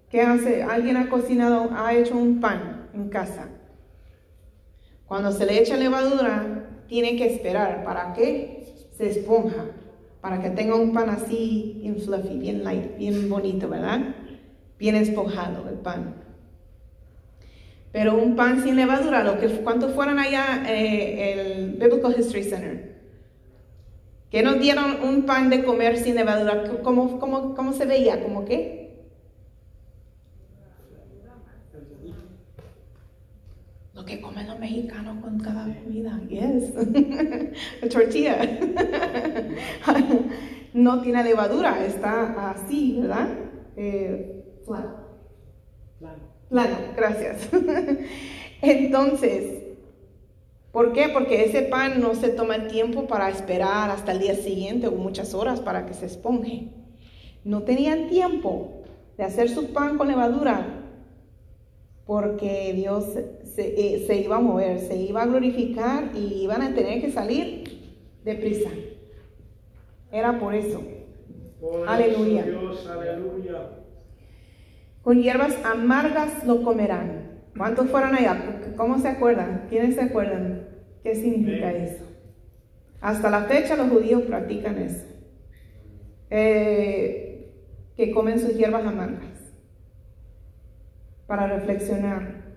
¿Qué 0.09 0.23
hace? 0.23 0.63
Alguien 0.63 0.97
ha 0.97 1.11
cocinado, 1.11 1.69
ha 1.73 1.93
hecho 1.93 2.17
un 2.17 2.41
pan 2.41 2.89
en 2.95 3.11
casa. 3.11 3.49
Cuando 5.07 5.31
se 5.31 5.45
le 5.45 5.61
echa 5.61 5.77
levadura, 5.77 6.71
tiene 6.87 7.17
que 7.17 7.27
esperar. 7.27 7.85
¿Para 7.85 8.15
qué? 8.15 8.89
Se 8.97 9.11
esponja. 9.11 9.67
Para 10.21 10.43
que 10.43 10.51
tenga 10.51 10.75
un 10.75 10.93
pan 10.93 11.11
así, 11.11 11.79
bien 11.81 11.97
fluffy, 11.97 12.39
bien 12.39 12.65
light, 12.65 12.97
bien 12.99 13.29
bonito, 13.29 13.69
¿verdad? 13.69 14.15
Bien 14.79 14.97
esponjado 14.97 15.69
el 15.69 15.77
pan. 15.77 16.17
Pero 17.93 18.17
un 18.17 18.37
pan 18.37 18.63
sin 18.63 18.77
levadura, 18.77 19.25
lo 19.25 19.39
que, 19.39 19.49
¿cuántos 19.49 19.93
fueron 19.93 20.19
allá 20.19 20.65
eh, 20.69 21.33
el 21.33 21.73
Biblical 21.73 22.15
History 22.19 22.45
Center? 22.45 22.99
que 24.31 24.43
nos 24.43 24.61
dieron 24.61 25.03
un 25.03 25.25
pan 25.25 25.49
de 25.49 25.65
comer 25.65 25.97
sin 25.97 26.15
levadura. 26.15 26.65
¿Cómo, 26.83 27.19
cómo, 27.19 27.55
cómo 27.55 27.73
se 27.73 27.87
veía? 27.87 28.23
¿Cómo 28.23 28.45
qué? 28.45 28.89
Lo 33.95 34.05
que 34.05 34.21
comen 34.21 34.47
los 34.47 34.59
mexicanos 34.59 35.23
con 35.23 35.41
cada 35.41 35.65
comida. 35.65 36.21
Yes. 36.29 36.75
La 37.83 37.89
tortilla. 37.89 38.39
no 40.75 41.03
tiene 41.03 41.25
levadura, 41.25 41.85
está 41.85 42.51
así, 42.51 42.99
¿verdad? 43.01 43.29
Eh, 43.77 44.45
plano. 44.67 45.09
Plano, 46.49 46.77
gracias. 46.97 47.49
Entonces, 48.63 49.65
¿Por 50.73 50.93
qué? 50.93 51.09
Porque 51.09 51.45
ese 51.45 51.63
pan 51.63 52.01
no 52.01 52.15
se 52.15 52.29
toma 52.29 52.55
el 52.55 52.69
tiempo 52.69 53.07
para 53.07 53.31
esperar 53.31 53.91
hasta 53.91 54.13
el 54.13 54.21
día 54.21 54.35
siguiente 54.35 54.87
o 54.87 54.93
muchas 54.93 55.35
horas 55.35 55.61
para 55.61 55.87
que 55.87 55.95
se 55.95 56.07
esponje. 56.07 56.69
No 57.43 57.63
tenían 57.63 58.09
tiempo 58.09 58.83
de 59.17 59.25
hacer 59.25 59.49
su 59.49 59.73
pan 59.73 59.97
con 59.97 60.09
levadura 60.09 60.85
porque 62.07 62.73
Dios 62.75 63.05
se, 63.55 64.07
eh, 64.07 64.23
iba 64.23 64.37
a 64.37 64.41
mover, 64.41 64.79
se 64.79 64.97
iba 64.97 65.23
a 65.23 65.27
glorificar 65.27 66.13
y 66.15 66.43
iban 66.43 66.63
a 66.63 66.75
tener 66.75 67.01
que 67.01 67.11
salir 67.11 67.65
deprisa. 68.25 68.71
Era 70.11 70.39
por 70.39 70.55
eso. 70.55 70.83
aleluya. 71.87 72.43
aleluya. 72.43 73.71
Con 75.03 75.23
hierbas 75.23 75.57
amargas 75.65 76.45
lo 76.47 76.63
comerán. 76.63 77.41
¿Cuántos 77.57 77.89
fueron 77.91 78.15
allá? 78.15 78.75
¿Cómo 78.77 78.99
se 78.99 79.09
acuerdan? 79.09 79.67
¿Quiénes 79.69 79.97
se 79.97 80.03
acuerdan? 80.03 80.69
¿Qué 81.03 81.15
significa 81.15 81.73
eso? 81.73 82.05
Hasta 83.01 83.31
la 83.31 83.43
fecha 83.45 83.77
los 83.77 83.89
judíos 83.89 84.23
practican 84.23 84.79
eso. 84.79 85.05
Eh, 86.31 87.53
que 87.97 88.11
comen 88.13 88.39
sus 88.39 88.55
hierbas 88.55 88.87
amargas 88.87 89.39
para 91.27 91.47
reflexionar 91.47 92.57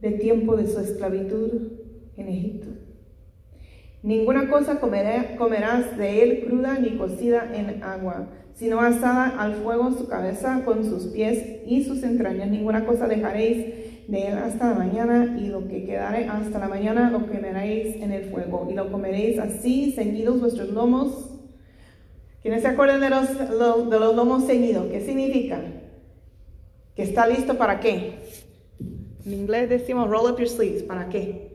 del 0.00 0.18
tiempo 0.18 0.56
de 0.56 0.66
su 0.66 0.80
esclavitud 0.80 1.72
en 2.16 2.28
Egipto. 2.28 2.68
Ninguna 4.02 4.48
cosa 4.48 4.78
comerás 4.80 5.96
de 5.98 6.22
él 6.22 6.44
cruda 6.46 6.78
ni 6.78 6.96
cocida 6.96 7.50
en 7.52 7.82
agua, 7.82 8.28
sino 8.54 8.80
asada 8.80 9.28
al 9.40 9.54
fuego 9.56 9.90
su 9.92 10.06
cabeza 10.08 10.62
con 10.64 10.84
sus 10.84 11.06
pies 11.08 11.60
y 11.66 11.82
sus 11.84 12.02
entrañas. 12.02 12.48
Ninguna 12.48 12.86
cosa 12.86 13.08
dejaréis 13.08 14.06
de 14.06 14.28
él 14.28 14.38
hasta 14.38 14.70
la 14.70 14.74
mañana, 14.76 15.36
y 15.38 15.48
lo 15.48 15.66
que 15.68 15.84
quedare 15.84 16.26
hasta 16.28 16.58
la 16.58 16.68
mañana 16.68 17.10
lo 17.10 17.26
quemaréis 17.26 17.96
en 17.96 18.12
el 18.12 18.24
fuego, 18.30 18.68
y 18.70 18.74
lo 18.74 18.90
comeréis 18.90 19.38
así, 19.38 19.92
ceñidos 19.94 20.40
vuestros 20.40 20.70
lomos. 20.70 21.30
¿Quiénes 22.40 22.62
se 22.62 22.68
acuerdan 22.68 23.00
de 23.00 23.10
los, 23.10 23.50
lo- 23.50 23.84
de 23.84 23.98
los 24.00 24.14
lomos 24.16 24.46
ceñidos? 24.46 24.86
¿Qué 24.86 25.00
significa? 25.00 25.60
Que 26.94 27.02
está 27.02 27.26
listo 27.26 27.58
para 27.58 27.80
qué? 27.80 28.14
En 29.26 29.32
inglés 29.34 29.68
decimos 29.68 30.08
roll 30.08 30.30
up 30.30 30.38
your 30.38 30.48
sleeves. 30.48 30.82
¿Para 30.84 31.08
qué? 31.08 31.47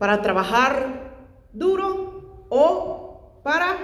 Para 0.00 0.22
trabajar 0.22 1.12
duro 1.52 2.46
o 2.48 3.42
para, 3.44 3.76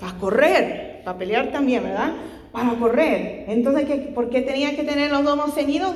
para 0.00 0.18
correr, 0.18 1.02
para 1.04 1.16
pelear 1.16 1.52
también, 1.52 1.84
¿verdad? 1.84 2.12
Para 2.50 2.74
correr. 2.74 3.44
Entonces, 3.46 3.84
¿qué- 3.86 4.10
¿por 4.12 4.30
qué 4.30 4.42
tenía 4.42 4.74
que 4.74 4.82
tener 4.82 5.12
los 5.12 5.22
lomos 5.22 5.54
ceñidos? 5.54 5.94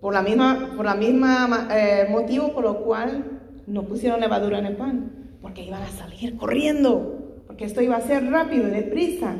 Por 0.00 0.14
la 0.14 0.22
misma, 0.22 0.72
por 0.74 0.86
la 0.86 0.94
misma 0.94 1.46
ma- 1.46 1.68
eh, 1.70 2.06
motivo 2.08 2.54
por 2.54 2.64
lo 2.64 2.78
cual 2.82 3.42
no 3.66 3.82
pusieron 3.82 4.20
levadura 4.20 4.58
en 4.58 4.64
el 4.64 4.76
pan. 4.76 5.12
Porque 5.42 5.62
iban 5.62 5.82
a 5.82 5.88
salir 5.90 6.38
corriendo. 6.38 7.42
Porque 7.46 7.66
esto 7.66 7.82
iba 7.82 7.96
a 7.96 8.00
ser 8.00 8.24
rápido 8.30 8.68
y 8.68 8.70
deprisa. 8.70 9.34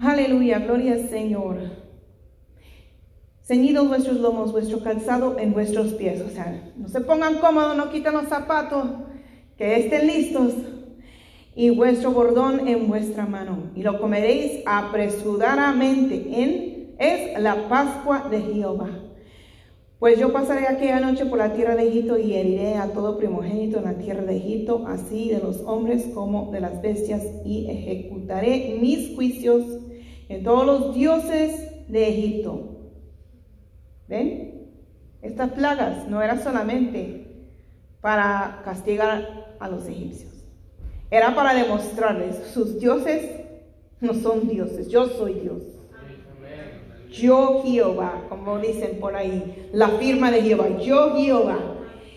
Aleluya, 0.00 0.58
gloria 0.58 0.94
al 0.94 1.08
Señor. 1.08 1.83
Ceñidos 3.46 3.88
vuestros 3.88 4.20
lomos, 4.20 4.52
vuestro 4.52 4.80
calzado 4.82 5.38
en 5.38 5.52
vuestros 5.52 5.92
pies. 5.92 6.22
O 6.22 6.30
sea, 6.30 6.72
no 6.78 6.88
se 6.88 7.02
pongan 7.02 7.40
cómodos, 7.40 7.76
no 7.76 7.90
quiten 7.90 8.14
los 8.14 8.24
zapatos, 8.24 8.88
que 9.58 9.76
estén 9.80 10.06
listos. 10.06 10.54
Y 11.54 11.68
vuestro 11.68 12.12
bordón 12.12 12.66
en 12.66 12.88
vuestra 12.88 13.26
mano. 13.26 13.70
Y 13.76 13.82
lo 13.82 14.00
comeréis 14.00 14.62
apresuradamente 14.64 16.14
en, 16.42 16.94
es 16.98 17.38
la 17.38 17.68
Pascua 17.68 18.28
de 18.30 18.40
Jehová. 18.40 18.88
Pues 19.98 20.18
yo 20.18 20.32
pasaré 20.32 20.66
aquella 20.66 21.00
noche 21.00 21.26
por 21.26 21.38
la 21.38 21.52
tierra 21.52 21.76
de 21.76 21.86
Egipto 21.86 22.18
y 22.18 22.34
heriré 22.34 22.76
a 22.76 22.92
todo 22.92 23.18
primogénito 23.18 23.76
en 23.76 23.84
la 23.84 23.98
tierra 23.98 24.22
de 24.22 24.38
Egipto, 24.38 24.84
así 24.86 25.28
de 25.28 25.40
los 25.40 25.60
hombres 25.60 26.06
como 26.14 26.50
de 26.50 26.60
las 26.60 26.80
bestias, 26.80 27.22
y 27.44 27.70
ejecutaré 27.70 28.78
mis 28.80 29.14
juicios 29.14 29.64
en 30.30 30.42
todos 30.42 30.64
los 30.64 30.94
dioses 30.94 31.88
de 31.88 32.08
Egipto. 32.08 32.73
Estas 35.22 35.50
plagas 35.52 36.08
no 36.08 36.22
eran 36.22 36.42
solamente 36.42 37.26
para 38.00 38.60
castigar 38.64 39.54
a 39.58 39.68
los 39.68 39.86
egipcios, 39.88 40.44
era 41.10 41.34
para 41.34 41.54
demostrarles, 41.54 42.36
sus 42.52 42.78
dioses 42.78 43.22
no 44.00 44.12
son 44.14 44.48
dioses, 44.48 44.88
yo 44.88 45.06
soy 45.06 45.34
Dios. 45.34 45.62
Yo 47.10 47.62
Jehová, 47.64 48.24
como 48.28 48.58
dicen 48.58 48.98
por 49.00 49.14
ahí, 49.14 49.68
la 49.72 49.88
firma 49.88 50.30
de 50.32 50.42
Jehová, 50.42 50.66
yo 50.82 51.14
Jehová. 51.14 51.58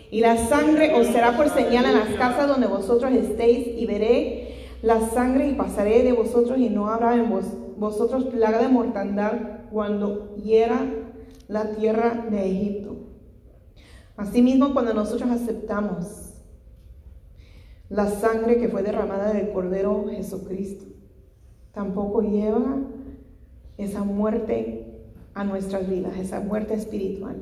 Y 0.09 0.21
la 0.21 0.37
sangre 0.37 0.93
os 0.95 1.07
será 1.07 1.37
por 1.37 1.49
señal 1.49 1.85
en 1.85 1.93
las 1.99 2.09
casas 2.17 2.47
donde 2.47 2.65
vosotros 2.67 3.11
estéis, 3.13 3.67
y 3.77 3.85
veré 3.85 4.55
la 4.81 4.99
sangre 5.09 5.49
y 5.49 5.53
pasaré 5.53 6.01
de 6.03 6.13
vosotros, 6.13 6.57
y 6.57 6.69
no 6.69 6.89
habrá 6.89 7.13
en 7.13 7.29
vos- 7.29 7.77
vosotros 7.77 8.25
plaga 8.25 8.57
de 8.59 8.69
mortandad 8.69 9.33
cuando 9.71 10.35
hiera 10.37 10.79
la 11.47 11.71
tierra 11.71 12.25
de 12.29 12.45
Egipto. 12.45 12.95
Asimismo, 14.15 14.73
cuando 14.73 14.93
nosotros 14.93 15.29
aceptamos 15.29 16.33
la 17.89 18.09
sangre 18.09 18.57
que 18.57 18.67
fue 18.67 18.83
derramada 18.83 19.33
del 19.33 19.51
Cordero 19.51 20.05
Jesucristo, 20.09 20.85
tampoco 21.71 22.21
lleva 22.21 22.77
esa 23.77 24.03
muerte 24.03 24.87
a 25.33 25.43
nuestras 25.43 25.87
vidas, 25.87 26.17
esa 26.17 26.39
muerte 26.39 26.73
espiritual. 26.73 27.37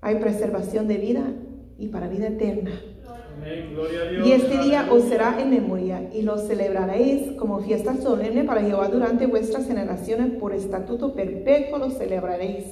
Hay 0.00 0.16
preservación 0.16 0.88
de 0.88 0.98
vida 0.98 1.32
y 1.78 1.88
para 1.88 2.08
vida 2.08 2.28
eterna. 2.28 2.72
Y 4.24 4.32
este 4.32 4.58
día 4.58 4.88
os 4.90 5.04
será 5.04 5.40
en 5.40 5.50
memoria 5.50 6.08
y 6.12 6.22
lo 6.22 6.38
celebraréis 6.38 7.32
como 7.32 7.60
fiesta 7.60 7.96
solemne 7.96 8.44
para 8.44 8.62
Jehová 8.62 8.88
durante 8.88 9.26
vuestras 9.26 9.66
generaciones, 9.66 10.38
por 10.38 10.54
estatuto 10.54 11.14
perpetuo 11.14 11.78
lo 11.78 11.90
celebraréis. 11.90 12.64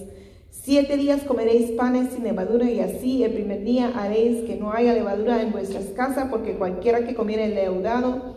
Siete 0.50 0.96
días 0.96 1.22
comeréis 1.24 1.72
panes 1.72 2.12
sin 2.14 2.24
levadura 2.24 2.70
y 2.70 2.80
así 2.80 3.22
el 3.22 3.32
primer 3.32 3.64
día 3.64 3.92
haréis 3.94 4.44
que 4.44 4.56
no 4.56 4.72
haya 4.72 4.94
levadura 4.94 5.42
en 5.42 5.52
vuestras 5.52 5.84
casas, 5.86 6.28
porque 6.30 6.54
cualquiera 6.54 7.06
que 7.06 7.14
comiere 7.14 7.48
leudado 7.48 8.36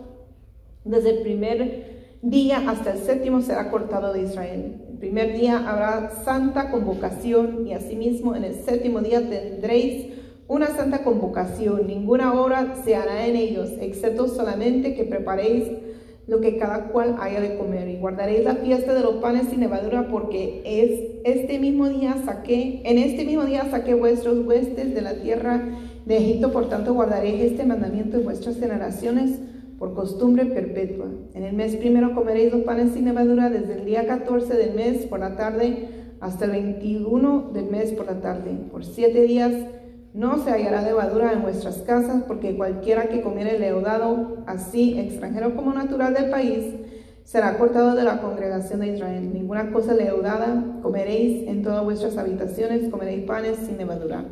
desde 0.84 1.10
el 1.10 1.22
primer 1.22 2.18
día 2.20 2.68
hasta 2.68 2.92
el 2.92 2.98
séptimo 2.98 3.40
será 3.40 3.70
cortado 3.70 4.12
de 4.12 4.22
Israel. 4.22 4.82
El 4.90 4.98
primer 4.98 5.32
día 5.32 5.68
habrá 5.68 6.10
santa 6.24 6.70
convocación 6.70 7.66
y 7.66 7.72
asimismo 7.72 8.34
en 8.34 8.44
el 8.44 8.54
séptimo 8.56 9.00
día 9.00 9.20
tendréis 9.28 10.17
una 10.48 10.68
santa 10.68 11.04
convocación. 11.04 11.86
Ninguna 11.86 12.32
obra 12.40 12.74
se 12.84 12.96
hará 12.96 13.26
en 13.26 13.36
ellos, 13.36 13.70
excepto 13.80 14.28
solamente 14.28 14.94
que 14.94 15.04
preparéis 15.04 15.68
lo 16.26 16.40
que 16.40 16.58
cada 16.58 16.88
cual 16.88 17.16
haya 17.20 17.40
de 17.40 17.56
comer. 17.56 17.88
Y 17.88 17.98
guardaréis 17.98 18.44
la 18.44 18.56
fiesta 18.56 18.94
de 18.94 19.02
los 19.02 19.16
panes 19.16 19.48
sin 19.48 19.60
levadura, 19.60 20.08
porque 20.08 20.62
es 20.64 21.00
este 21.24 21.58
mismo 21.58 21.88
día 21.88 22.16
saqué, 22.24 22.82
en 22.84 22.98
este 22.98 23.24
mismo 23.24 23.44
día 23.44 23.66
saqué 23.70 23.94
vuestros 23.94 24.46
huestes 24.46 24.94
de 24.94 25.02
la 25.02 25.14
tierra 25.14 25.62
de 26.06 26.16
Egipto, 26.16 26.52
por 26.52 26.68
tanto 26.68 26.94
guardaréis 26.94 27.42
este 27.42 27.64
mandamiento 27.64 28.16
en 28.16 28.24
vuestras 28.24 28.58
generaciones 28.58 29.38
por 29.78 29.94
costumbre 29.94 30.46
perpetua. 30.46 31.06
En 31.34 31.44
el 31.44 31.54
mes 31.54 31.76
primero 31.76 32.14
comeréis 32.14 32.52
los 32.52 32.62
panes 32.62 32.92
sin 32.92 33.04
levadura 33.04 33.48
desde 33.48 33.74
el 33.74 33.84
día 33.84 34.06
14 34.06 34.54
del 34.54 34.74
mes 34.74 35.06
por 35.06 35.20
la 35.20 35.36
tarde 35.36 35.88
hasta 36.20 36.46
el 36.46 36.50
21 36.50 37.50
del 37.52 37.66
mes 37.66 37.92
por 37.92 38.06
la 38.06 38.20
tarde. 38.20 38.50
Por 38.72 38.84
siete 38.84 39.22
días 39.22 39.52
no 40.18 40.42
se 40.42 40.50
hallará 40.50 40.82
levadura 40.82 41.32
en 41.32 41.42
vuestras 41.42 41.76
casas, 41.82 42.24
porque 42.26 42.56
cualquiera 42.56 43.08
que 43.08 43.22
comiere 43.22 43.56
leudado, 43.56 44.38
así 44.48 44.98
extranjero 44.98 45.54
como 45.54 45.72
natural 45.72 46.12
del 46.12 46.28
país, 46.28 46.74
será 47.22 47.56
cortado 47.56 47.94
de 47.94 48.02
la 48.02 48.20
congregación 48.20 48.80
de 48.80 48.96
Israel. 48.96 49.32
Ninguna 49.32 49.70
cosa 49.70 49.94
leudada 49.94 50.80
comeréis 50.82 51.46
en 51.46 51.62
todas 51.62 51.84
vuestras 51.84 52.18
habitaciones, 52.18 52.90
comeréis 52.90 53.26
panes 53.26 53.58
sin 53.58 53.78
levadura. 53.78 54.24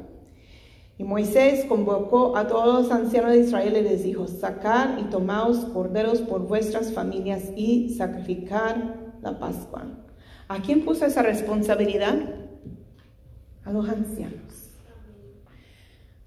Y 0.99 1.05
Moisés 1.05 1.65
convocó 1.67 2.37
a 2.37 2.49
todos 2.49 2.83
los 2.83 2.91
ancianos 2.91 3.31
de 3.31 3.43
Israel 3.43 3.77
y 3.79 3.83
les 3.83 4.03
dijo, 4.03 4.27
sacad 4.27 4.99
y 4.99 5.05
tomaos 5.05 5.67
corderos 5.67 6.21
por 6.21 6.49
vuestras 6.49 6.93
familias 6.93 7.53
y 7.55 7.91
sacrificar 7.91 9.13
la 9.23 9.39
Pascua. 9.39 9.85
¿A 10.49 10.61
quién 10.63 10.85
puso 10.85 11.07
esa 11.07 11.23
responsabilidad? 11.23 12.17
A 13.65 13.71
los 13.71 13.89
ancianos. 13.89 14.66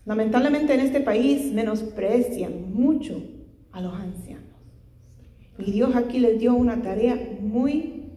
Lamentablemente 0.06 0.74
en 0.74 0.80
este 0.80 1.02
país 1.02 1.52
menosprecian 1.54 2.74
mucho 2.74 3.22
a 3.72 3.82
los 3.82 3.94
ancianos. 3.94 4.46
Y 5.60 5.72
Dios 5.72 5.96
aquí 5.96 6.20
les 6.20 6.40
dio 6.40 6.54
una 6.56 6.82
tarea 6.82 7.38
muy 7.42 8.12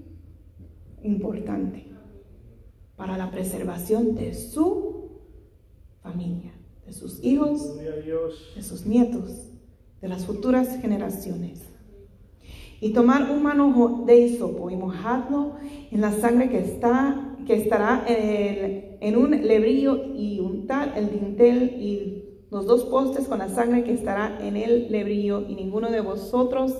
importante 1.03 1.87
para 2.97 3.19
la 3.19 3.31
preservación 3.31 4.15
de 4.15 4.33
su 4.35 5.11
familia, 6.03 6.53
de 6.87 6.93
sus 6.93 7.23
hijos, 7.25 7.77
de 8.55 8.63
sus 8.63 8.87
nietos, 8.87 9.51
de 10.01 10.09
las 10.09 10.25
futuras 10.25 10.79
generaciones. 10.81 11.63
Y 12.81 12.93
tomar 12.93 13.31
un 13.31 13.43
manojo 13.43 14.05
de 14.07 14.19
hisopo 14.21 14.71
y 14.71 14.77
mojarlo 14.77 15.55
en 15.91 16.01
la 16.01 16.13
sangre 16.13 16.49
que, 16.49 16.59
está, 16.59 17.37
que 17.47 17.55
estará 17.55 18.05
en, 18.09 18.65
el- 18.65 18.92
en 19.03 19.17
un 19.17 19.33
lebrillo 19.33 20.01
y 20.15 20.39
untar 20.39 20.93
el 20.97 21.11
dintel 21.11 21.75
y 21.81 22.25
los 22.53 22.67
dos 22.67 22.85
postes 22.85 23.27
con 23.27 23.41
la 23.41 23.49
sangre 23.49 23.83
que 23.83 23.93
estará 23.93 24.39
en 24.41 24.57
el 24.57 24.93
lebrillo 24.93 25.45
y 25.49 25.57
ninguno 25.57 25.91
de 25.91 26.01
vosotros 26.01 26.73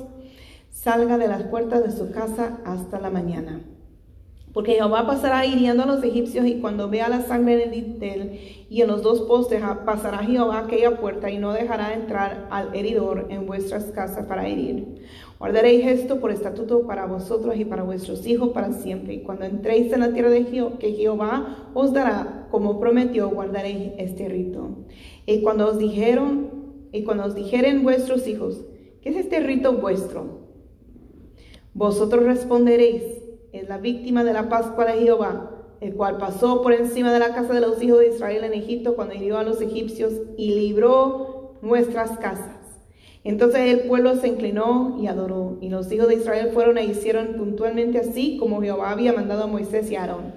salga 0.71 1.19
de 1.19 1.27
las 1.27 1.43
puertas 1.45 1.83
de 1.83 1.91
su 1.91 2.13
casa 2.13 2.61
hasta 2.65 3.01
la 3.01 3.11
mañana. 3.11 3.72
Porque 4.53 4.75
Jehová 4.75 5.07
pasará 5.07 5.47
hiriendo 5.47 5.83
a 5.83 5.87
los 5.87 6.05
egipcios 6.05 6.47
y 6.47 6.61
cuando 6.61 6.91
vea 6.91 7.09
la 7.09 7.23
sangre 7.23 7.55
en 7.55 7.61
el 7.61 7.71
dintel 7.71 8.39
y 8.69 8.83
en 8.83 8.89
los 8.89 9.03
dos 9.03 9.23
postes 9.23 9.63
ah, 9.63 9.83
pasará 9.87 10.19
Jehová 10.19 10.59
aquella 10.59 11.01
puerta 11.01 11.31
y 11.31 11.39
no 11.39 11.53
dejará 11.55 11.95
entrar 11.95 12.49
al 12.51 12.75
heridor 12.75 13.29
en 13.31 13.47
vuestras 13.47 13.85
casas 13.85 14.27
para 14.27 14.47
herir. 14.47 15.07
Guardaréis 15.39 15.87
esto 15.87 16.21
por 16.21 16.31
estatuto 16.31 16.87
para 16.87 17.07
vosotros 17.07 17.57
y 17.57 17.65
para 17.65 17.83
vuestros 17.83 18.27
hijos 18.27 18.51
para 18.51 18.73
siempre. 18.73 19.15
Y 19.15 19.23
cuando 19.23 19.45
entréis 19.47 19.91
en 19.93 20.01
la 20.01 20.13
tierra 20.13 20.29
de 20.31 20.45
Jeho- 20.45 20.77
que 20.79 20.93
Jehová 20.93 21.71
os 21.75 21.93
dará, 21.93 22.47
como 22.51 22.79
prometió, 22.79 23.31
guardaréis 23.31 23.93
este 23.97 24.29
rito. 24.29 24.85
Y 25.27 25.41
cuando 25.41 25.67
os 25.67 25.79
dijeron, 25.79 26.51
y 26.93 27.05
cuando 27.05 27.25
os 27.25 27.35
dijeren 27.35 27.83
vuestros 27.83 28.29
hijos, 28.29 28.67
¿qué 29.01 29.09
es 29.09 29.17
este 29.17 29.41
rito 29.41 29.73
vuestro? 29.79 30.43
Vosotros 31.75 32.23
responderéis, 32.25 33.03
es 33.53 33.69
la 33.69 33.79
víctima 33.79 34.25
de 34.25 34.33
la 34.33 34.49
Pascua 34.49 34.87
de 34.87 34.95
Jehová, 34.95 35.51
el 35.81 35.95
cual 35.95 36.17
pasó 36.17 36.63
por 36.63 36.73
encima 36.73 37.13
de 37.13 37.19
la 37.19 37.35
casa 37.35 37.53
de 37.53 37.61
los 37.61 37.83
hijos 37.83 37.99
de 37.99 38.09
Israel 38.09 38.45
en 38.45 38.55
Egipto 38.55 38.95
cuando 38.95 39.15
hirió 39.15 39.37
a 39.37 39.43
los 39.43 39.61
egipcios 39.61 40.15
y 40.37 40.55
libró 40.55 41.57
nuestras 41.61 42.19
casas. 42.19 42.57
Entonces 43.25 43.73
el 43.73 43.89
pueblo 43.89 44.17
se 44.17 44.29
inclinó 44.29 44.97
y 45.01 45.07
adoró, 45.07 45.59
y 45.61 45.69
los 45.69 45.93
hijos 45.93 46.09
de 46.09 46.17
Israel 46.17 46.51
fueron 46.53 46.79
e 46.79 46.85
hicieron 46.85 47.35
puntualmente 47.35 47.99
así 47.99 48.37
como 48.39 48.63
Jehová 48.63 48.91
había 48.91 49.13
mandado 49.13 49.45
a 49.45 49.47
Moisés 49.47 49.91
y 49.91 49.97
a 49.97 50.03
Aarón. 50.03 50.33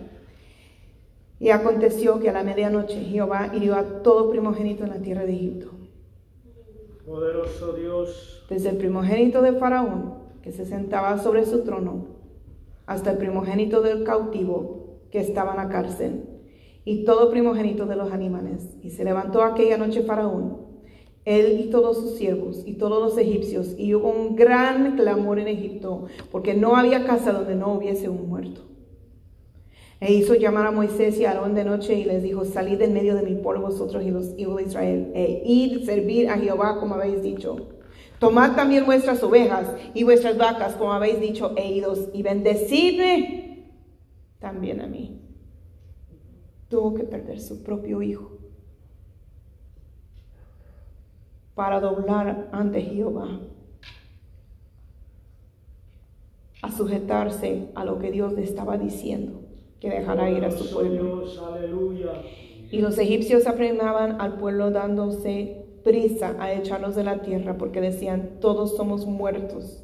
Y 1.40 1.50
aconteció 1.50 2.20
que 2.20 2.30
a 2.30 2.34
la 2.34 2.44
medianoche 2.44 3.00
Jehová 3.02 3.52
hirió 3.54 3.76
a 3.76 4.04
todo 4.04 4.30
primogénito 4.30 4.84
en 4.84 4.90
la 4.90 5.02
tierra 5.02 5.26
de 5.26 5.34
Egipto. 5.34 5.72
Poderoso 7.06 7.74
Dios. 7.74 8.46
Desde 8.50 8.70
el 8.70 8.78
primogénito 8.78 9.42
de 9.42 9.54
Faraón, 9.54 10.16
que 10.44 10.52
se 10.52 10.66
sentaba 10.66 11.18
sobre 11.18 11.46
su 11.46 11.64
trono, 11.64 12.15
hasta 12.86 13.12
el 13.12 13.18
primogénito 13.18 13.82
del 13.82 14.04
cautivo 14.04 15.00
que 15.12 15.20
estaba 15.20 15.52
en 15.52 15.58
la 15.58 15.70
cárcel, 15.70 16.26
y 16.84 17.04
todo 17.04 17.32
primogénito 17.32 17.86
de 17.86 17.96
los 17.96 18.12
animales. 18.12 18.78
Y 18.82 18.92
se 18.92 19.04
levantó 19.04 19.44
aquella 19.44 19.78
noche 19.78 20.04
Faraón 20.04 20.66
él 21.26 21.60
y 21.60 21.70
todos 21.72 21.98
sus 21.98 22.18
siervos 22.18 22.62
y 22.66 22.74
todos 22.74 23.02
los 23.02 23.18
egipcios, 23.18 23.74
y 23.78 23.96
hubo 23.96 24.10
un 24.10 24.36
gran 24.36 24.96
clamor 24.96 25.40
en 25.40 25.48
Egipto, 25.48 26.06
porque 26.32 26.54
no 26.54 26.76
había 26.76 27.06
casa 27.06 27.34
donde 27.34 27.56
no 27.56 27.74
hubiese 27.74 28.10
un 28.10 28.30
muerto. 28.30 28.62
E 30.00 30.14
hizo 30.14 30.36
llamar 30.36 30.68
a 30.68 30.72
Moisés 30.72 31.20
y 31.20 31.26
a 31.26 31.32
Aarón 31.32 31.56
de 31.56 31.66
noche 31.66 31.96
y 31.96 32.04
les 32.04 32.22
dijo, 32.22 32.46
salid 32.46 32.80
en 32.82 32.94
medio 32.94 33.16
de 33.16 33.24
mi 33.24 33.36
pueblo 33.36 33.62
vosotros 33.62 34.04
y 34.04 34.12
los 34.12 34.38
hijos 34.38 34.58
de 34.58 34.64
Israel, 34.64 35.12
e 35.16 35.42
id 35.46 35.84
servir 35.84 36.30
a 36.30 36.38
Jehová 36.38 36.80
como 36.80 36.96
habéis 36.96 37.24
dicho. 37.24 37.70
Tomad 38.20 38.56
también 38.56 38.86
vuestras 38.86 39.22
ovejas 39.24 39.68
y 39.94 40.04
vuestras 40.04 40.38
vacas 40.38 40.76
como 40.76 40.94
habéis 40.94 41.20
dicho, 41.20 41.54
e 41.56 41.72
idos, 41.72 42.10
y 42.14 42.24
bendecidme 42.24 43.72
también 44.40 44.82
a 44.82 44.88
mí. 44.88 45.22
Tuvo 46.70 46.94
que 46.94 47.04
perder 47.04 47.40
su 47.40 47.64
propio 47.64 48.02
hijo 48.02 48.32
para 51.56 51.80
doblar 51.80 52.50
ante 52.52 52.82
Jehová, 52.82 53.40
a 56.62 56.72
sujetarse 56.72 57.70
a 57.76 57.86
lo 57.86 58.00
que 58.00 58.12
Dios 58.12 58.34
le 58.34 58.44
estaba 58.44 58.78
diciendo, 58.78 59.42
que 59.80 59.90
dejara 59.90 60.30
ir 60.30 60.44
a 60.44 60.52
su 60.52 60.74
pueblo. 60.74 61.24
Y 62.72 62.82
los 62.82 62.98
egipcios 62.98 63.48
apremaban 63.48 64.20
al 64.20 64.38
pueblo 64.38 64.72
dándose 64.72 65.65
prisa 65.86 66.36
a 66.40 66.52
echarlos 66.52 66.96
de 66.96 67.04
la 67.04 67.22
tierra, 67.22 67.58
porque 67.58 67.80
decían, 67.80 68.40
todos 68.42 68.76
somos 68.76 69.06
muertos. 69.06 69.84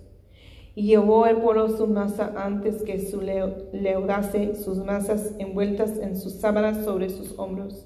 Y 0.74 0.88
llevó 0.88 1.28
el 1.28 1.38
pueblo 1.38 1.70
su 1.70 1.86
masa 1.86 2.34
antes 2.36 2.82
que 2.82 3.00
su 3.00 3.22
leudase, 3.22 4.56
sus 4.56 4.80
masas 4.80 5.36
envueltas 5.38 6.00
en 6.00 6.18
sus 6.18 6.34
sábanas 6.34 6.84
sobre 6.84 7.10
sus 7.10 7.38
hombros. 7.38 7.86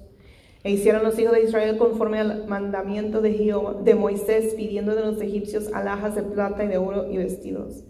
E 0.64 0.70
hicieron 0.70 1.04
los 1.04 1.18
hijos 1.18 1.34
de 1.34 1.42
Israel 1.42 1.76
conforme 1.76 2.18
al 2.18 2.46
mandamiento 2.46 3.20
de, 3.20 3.34
Jehová, 3.34 3.74
de 3.84 3.94
Moisés, 3.94 4.54
pidiendo 4.54 4.94
de 4.94 5.02
los 5.02 5.20
egipcios 5.20 5.72
alhajas 5.74 6.14
de 6.14 6.22
plata 6.22 6.64
y 6.64 6.68
de 6.68 6.78
oro 6.78 7.10
y 7.10 7.18
vestidos. 7.18 7.84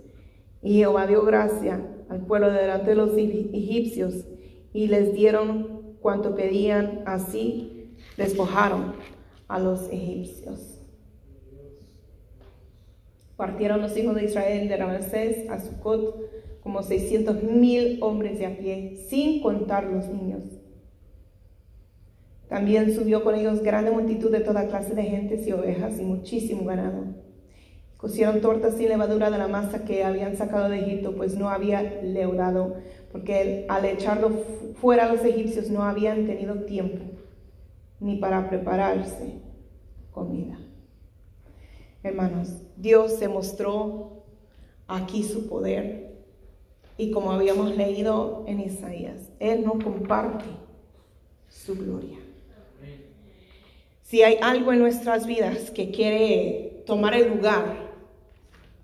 Y 0.60 0.78
Jehová 0.78 1.06
dio 1.06 1.22
gracia 1.24 1.86
al 2.08 2.26
pueblo 2.26 2.50
delante 2.50 2.90
de 2.90 2.96
los 2.96 3.16
egipcios 3.16 4.26
y 4.72 4.88
les 4.88 5.14
dieron 5.14 5.96
cuanto 6.00 6.34
pedían, 6.34 7.02
así 7.06 7.94
despojaron 8.16 8.94
a 9.48 9.58
los 9.58 9.90
egipcios. 9.90 10.80
Partieron 13.36 13.82
los 13.82 13.96
hijos 13.96 14.14
de 14.14 14.24
Israel 14.24 14.68
de 14.68 14.76
Ramsés 14.76 15.48
a 15.50 15.60
Sucot 15.60 16.60
como 16.62 16.82
seiscientos 16.82 17.42
mil 17.42 17.98
hombres 18.02 18.38
de 18.38 18.46
a 18.46 18.56
pie, 18.56 18.96
sin 19.08 19.40
contar 19.40 19.84
los 19.84 20.08
niños. 20.08 20.42
También 22.48 22.94
subió 22.94 23.22
con 23.22 23.34
ellos 23.34 23.62
grande 23.62 23.90
multitud 23.90 24.30
de 24.30 24.40
toda 24.40 24.68
clase 24.68 24.94
de 24.94 25.02
gentes 25.02 25.46
y 25.46 25.52
ovejas 25.52 25.98
y 25.98 26.02
muchísimo 26.02 26.64
ganado. 26.64 27.04
Cocieron 27.96 28.40
tortas 28.40 28.74
sin 28.76 28.88
levadura 28.88 29.30
de 29.30 29.38
la 29.38 29.48
masa 29.48 29.84
que 29.84 30.04
habían 30.04 30.36
sacado 30.36 30.68
de 30.68 30.78
Egipto, 30.78 31.14
pues 31.16 31.36
no 31.36 31.50
había 31.50 31.82
leudado, 32.02 32.76
porque 33.10 33.66
al 33.68 33.84
echarlo 33.84 34.30
fuera 34.80 35.06
a 35.06 35.12
los 35.12 35.24
egipcios 35.24 35.70
no 35.70 35.82
habían 35.82 36.26
tenido 36.26 36.64
tiempo 36.64 37.15
ni 38.00 38.16
para 38.16 38.48
prepararse 38.48 39.40
comida. 40.10 40.58
Hermanos, 42.02 42.50
Dios 42.76 43.12
se 43.18 43.28
mostró 43.28 44.22
aquí 44.86 45.22
su 45.22 45.48
poder 45.48 46.06
y 46.98 47.10
como 47.10 47.32
habíamos 47.32 47.76
leído 47.76 48.44
en 48.46 48.60
Isaías, 48.60 49.30
Él 49.38 49.64
no 49.64 49.78
comparte 49.78 50.44
su 51.48 51.74
gloria. 51.74 52.18
Si 54.02 54.22
hay 54.22 54.38
algo 54.40 54.72
en 54.72 54.78
nuestras 54.78 55.26
vidas 55.26 55.70
que 55.70 55.90
quiere 55.90 56.84
tomar 56.86 57.14
el 57.14 57.28
lugar 57.28 57.86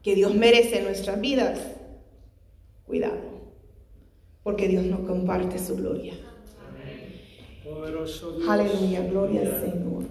que 0.03 0.17
Dios 0.17 0.35
merece 0.35 0.79
en 0.79 0.85
nuestras 0.85 1.21
vidas, 1.21 1.61
cuidado, 2.85 3.21
porque 4.43 4.67
Dios 4.67 4.85
no 4.85 5.07
comparte 5.07 5.59
su 5.59 5.77
gloria. 5.77 6.15
Aleluya, 8.49 9.07
gloria 9.07 9.41
al 9.41 9.61
Señor. 9.61 10.05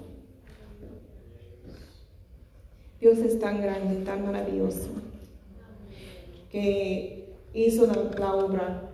Dios 2.99 3.17
es 3.19 3.39
tan 3.39 3.61
grande, 3.61 4.05
tan 4.05 4.25
maravilloso, 4.25 4.89
que 6.49 7.33
hizo 7.53 7.87
la 7.87 8.35
obra. 8.35 8.89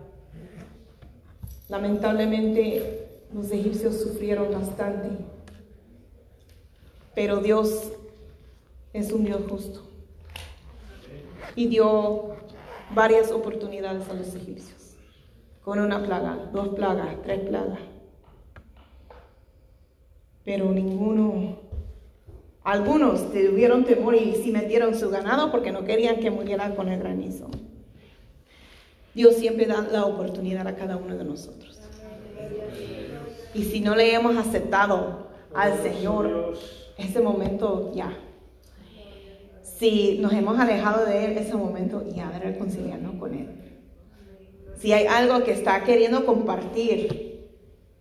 Lamentablemente 1.69 3.09
los 3.33 3.51
egipcios 3.51 4.01
sufrieron 4.01 4.51
bastante 4.53 5.09
pero 7.17 7.37
Dios 7.37 7.93
es 8.93 9.11
un 9.11 9.25
Dios 9.25 9.41
justo. 9.49 9.81
Y 11.55 11.65
dio 11.65 12.35
varias 12.93 13.31
oportunidades 13.31 14.07
a 14.07 14.13
los 14.13 14.35
egipcios. 14.35 14.95
Con 15.63 15.79
una 15.79 16.03
plaga, 16.03 16.37
dos 16.53 16.75
plagas, 16.75 17.19
tres 17.23 17.49
plagas. 17.49 17.79
Pero 20.47 20.71
ninguno, 20.71 21.57
algunos 22.63 23.33
tuvieron 23.33 23.83
temor 23.83 24.15
y 24.15 24.33
sí 24.41 24.49
metieron 24.49 24.97
su 24.97 25.09
ganado 25.09 25.51
porque 25.51 25.73
no 25.73 25.83
querían 25.83 26.21
que 26.21 26.31
muriera 26.31 26.73
con 26.73 26.87
el 26.87 26.99
granizo. 26.99 27.49
Dios 29.13 29.35
siempre 29.35 29.65
da 29.65 29.85
la 29.91 30.05
oportunidad 30.05 30.65
a 30.65 30.77
cada 30.77 30.95
uno 30.95 31.17
de 31.17 31.25
nosotros. 31.25 31.77
Y 33.53 33.63
si 33.63 33.81
no 33.81 33.93
le 33.93 34.13
hemos 34.13 34.37
aceptado 34.37 35.27
al 35.53 35.81
Señor, 35.81 36.57
ese 36.97 37.19
momento 37.19 37.91
ya. 37.93 38.17
Si 39.61 40.17
nos 40.19 40.31
hemos 40.31 40.57
alejado 40.57 41.05
de 41.05 41.25
Él, 41.25 41.37
ese 41.39 41.57
momento 41.57 42.05
ya 42.15 42.31
de 42.31 42.39
reconciliarnos 42.39 43.15
con 43.15 43.33
Él. 43.33 43.49
Si 44.79 44.93
hay 44.93 45.07
algo 45.07 45.43
que 45.43 45.51
está 45.51 45.83
queriendo 45.83 46.25
compartir, 46.25 47.26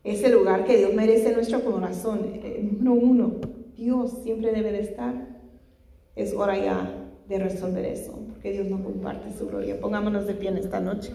ese 0.06 0.28
lugar 0.30 0.64
que 0.64 0.78
Dios 0.78 0.94
merece 0.94 1.32
nuestro 1.32 1.64
corazón, 1.64 2.20
eh, 2.34 2.60
número 2.80 3.06
uno, 3.06 3.32
Dios 3.76 4.12
siempre 4.22 4.52
debe 4.52 4.70
de 4.70 4.80
estar. 4.80 5.14
Es 6.14 6.32
hora 6.32 6.56
ya 6.56 7.06
de 7.28 7.38
resolver 7.38 7.84
eso, 7.84 8.12
porque 8.28 8.52
Dios 8.52 8.68
no 8.68 8.82
comparte 8.82 9.32
su 9.36 9.48
gloria. 9.48 9.80
Pongámonos 9.80 10.26
de 10.26 10.34
pie 10.34 10.50
en 10.50 10.58
esta 10.58 10.80
noche. 10.80 11.02